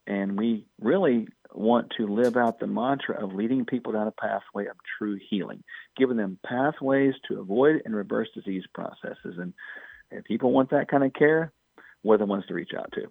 And 0.08 0.38
we 0.38 0.66
really 0.80 1.28
want 1.54 1.92
to 1.98 2.08
live 2.08 2.38
out 2.38 2.60
the 2.60 2.68
mantra 2.68 3.22
of 3.22 3.34
leading 3.34 3.66
people 3.66 3.92
down 3.92 4.08
a 4.08 4.12
pathway 4.12 4.68
of 4.68 4.78
true 4.98 5.20
healing, 5.30 5.64
giving 5.98 6.16
them 6.16 6.40
pathways 6.46 7.14
to 7.28 7.40
avoid 7.42 7.82
and 7.84 7.94
reverse 7.96 8.30
disease 8.34 8.64
processes. 8.74 9.38
And 9.38 9.54
if 10.12 10.24
people 10.24 10.52
want 10.52 10.70
that 10.70 10.88
kind 10.88 11.04
of 11.04 11.14
care, 11.14 11.52
we're 12.04 12.18
the 12.18 12.26
ones 12.26 12.46
to 12.48 12.54
reach 12.54 12.72
out 12.78 12.92
to. 12.94 13.08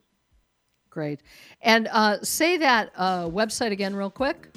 Great. 0.88 1.20
And 1.60 1.88
uh, 1.90 2.22
say 2.22 2.56
that 2.58 2.92
uh, 2.96 3.28
website 3.28 3.72
again, 3.72 3.94
real 3.94 4.10
quick 4.10 4.48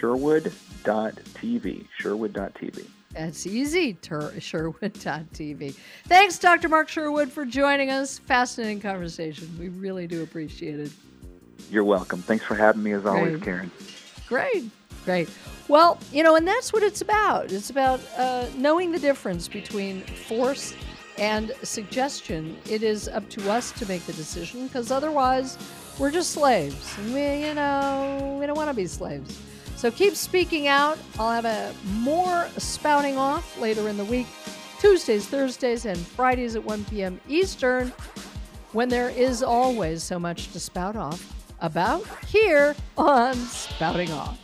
Sherwood.tv. 0.00 1.86
Sherwood.tv. 2.00 2.86
That's 3.14 3.46
easy, 3.46 3.94
ter- 3.94 4.38
Sherwood.tv. 4.40 5.74
Thanks, 6.06 6.38
Dr. 6.38 6.68
Mark 6.68 6.88
Sherwood, 6.88 7.30
for 7.30 7.44
joining 7.44 7.90
us. 7.90 8.18
Fascinating 8.18 8.80
conversation. 8.80 9.48
We 9.58 9.68
really 9.68 10.06
do 10.06 10.22
appreciate 10.22 10.80
it. 10.80 10.90
You're 11.70 11.84
welcome. 11.84 12.20
Thanks 12.22 12.44
for 12.44 12.56
having 12.56 12.82
me 12.82 12.92
as 12.92 13.06
always, 13.06 13.32
Great. 13.38 13.42
Karen. 13.42 13.70
Great, 14.28 14.64
great. 15.04 15.30
Well, 15.68 15.98
you 16.12 16.22
know, 16.22 16.34
and 16.36 16.46
that's 16.46 16.72
what 16.72 16.82
it's 16.82 17.00
about. 17.00 17.52
It's 17.52 17.70
about 17.70 18.00
uh, 18.16 18.46
knowing 18.56 18.90
the 18.90 18.98
difference 18.98 19.46
between 19.48 20.00
force 20.02 20.74
and 21.16 21.52
suggestion. 21.62 22.56
It 22.68 22.82
is 22.82 23.08
up 23.08 23.28
to 23.30 23.50
us 23.50 23.70
to 23.72 23.86
make 23.86 24.04
the 24.06 24.12
decision 24.14 24.66
because 24.66 24.90
otherwise 24.90 25.56
we're 25.98 26.10
just 26.10 26.32
slaves. 26.32 26.98
And 26.98 27.14
we, 27.14 27.46
you 27.46 27.54
know, 27.54 28.36
we 28.40 28.46
don't 28.46 28.56
want 28.56 28.70
to 28.70 28.74
be 28.74 28.86
slaves. 28.86 29.40
So 29.76 29.90
keep 29.90 30.14
speaking 30.14 30.66
out. 30.66 30.98
I'll 31.18 31.30
have 31.30 31.44
a 31.44 31.74
more 31.84 32.48
spouting 32.56 33.18
off 33.18 33.58
later 33.60 33.88
in 33.88 33.96
the 33.96 34.04
week, 34.04 34.26
Tuesdays, 34.80 35.26
Thursdays, 35.26 35.84
and 35.84 35.98
Fridays 35.98 36.56
at 36.56 36.64
1 36.64 36.84
p.m. 36.86 37.20
Eastern, 37.28 37.92
when 38.72 38.88
there 38.88 39.10
is 39.10 39.42
always 39.42 40.02
so 40.02 40.18
much 40.18 40.52
to 40.52 40.60
spout 40.60 40.96
off 40.96 41.32
about 41.60 42.06
here 42.26 42.74
on 42.96 43.34
Spouting 43.34 44.10
Off. 44.12 44.38